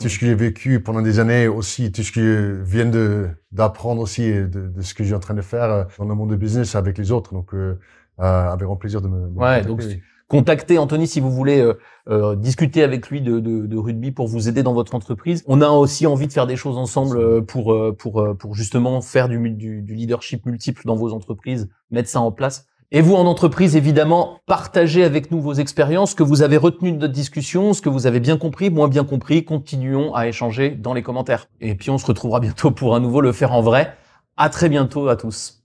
tout 0.00 0.08
ce 0.08 0.18
que 0.18 0.26
j'ai 0.26 0.34
vécu 0.34 0.80
pendant 0.80 1.02
des 1.02 1.18
années 1.18 1.48
aussi, 1.48 1.92
tout 1.92 2.02
ce 2.02 2.12
que 2.12 2.20
je 2.20 2.62
viens 2.62 2.86
de 2.86 3.28
d'apprendre 3.52 4.00
aussi 4.00 4.30
de, 4.32 4.46
de, 4.46 4.80
ce 4.80 4.94
que 4.94 5.02
j'ai 5.02 5.14
en 5.14 5.18
train 5.18 5.34
de 5.34 5.42
faire 5.42 5.86
dans 5.98 6.04
le 6.04 6.14
monde 6.14 6.30
de 6.30 6.36
business 6.36 6.74
avec 6.76 6.98
les 6.98 7.10
autres. 7.10 7.34
Donc 7.34 7.52
euh, 7.52 7.78
avec 8.20 8.66
grand 8.66 8.76
plaisir 8.76 9.00
de 9.00 9.08
me. 9.08 9.28
De 9.28 9.38
ouais, 9.38 9.62
donc 9.62 9.82
contactez 10.30 10.78
Anthony 10.78 11.06
si 11.06 11.20
vous 11.20 11.30
voulez 11.30 11.60
euh, 11.60 11.74
euh, 12.08 12.36
discuter 12.36 12.82
avec 12.82 13.10
lui 13.10 13.20
de, 13.20 13.40
de, 13.40 13.66
de, 13.66 13.76
rugby 13.76 14.12
pour 14.12 14.28
vous 14.28 14.48
aider 14.48 14.62
dans 14.62 14.72
votre 14.72 14.94
entreprise. 14.94 15.44
On 15.46 15.60
a 15.60 15.68
aussi 15.68 16.06
envie 16.06 16.28
de 16.28 16.32
faire 16.32 16.46
des 16.46 16.56
choses 16.56 16.78
ensemble 16.78 17.18
euh, 17.18 17.40
pour 17.42 17.76
pour 17.98 18.24
pour 18.38 18.54
justement 18.54 19.02
faire 19.02 19.28
du, 19.28 19.50
du, 19.50 19.82
du 19.82 19.94
leadership 19.94 20.46
multiple 20.46 20.82
dans 20.86 20.96
vos 20.96 21.12
entreprises, 21.12 21.68
mettre 21.90 22.08
ça 22.08 22.20
en 22.20 22.32
place. 22.32 22.66
Et 22.92 23.02
vous, 23.02 23.14
en 23.14 23.24
entreprise, 23.26 23.76
évidemment, 23.76 24.40
partagez 24.46 25.04
avec 25.04 25.30
nous 25.30 25.40
vos 25.40 25.52
expériences, 25.52 26.10
ce 26.10 26.16
que 26.16 26.24
vous 26.24 26.42
avez 26.42 26.56
retenu 26.56 26.90
de 26.90 26.96
notre 26.96 27.12
discussion, 27.12 27.72
ce 27.72 27.80
que 27.80 27.88
vous 27.88 28.08
avez 28.08 28.18
bien 28.18 28.36
compris, 28.36 28.68
moins 28.68 28.88
bien 28.88 29.04
compris. 29.04 29.44
Continuons 29.44 30.12
à 30.12 30.26
échanger 30.26 30.70
dans 30.70 30.92
les 30.92 31.02
commentaires. 31.02 31.46
Et 31.60 31.76
puis, 31.76 31.90
on 31.90 31.98
se 31.98 32.06
retrouvera 32.06 32.40
bientôt 32.40 32.72
pour 32.72 32.96
un 32.96 33.00
nouveau 33.00 33.20
Le 33.20 33.30
Faire 33.30 33.52
en 33.52 33.62
Vrai. 33.62 33.94
À 34.36 34.48
très 34.48 34.68
bientôt 34.68 35.08
à 35.08 35.14
tous. 35.14 35.59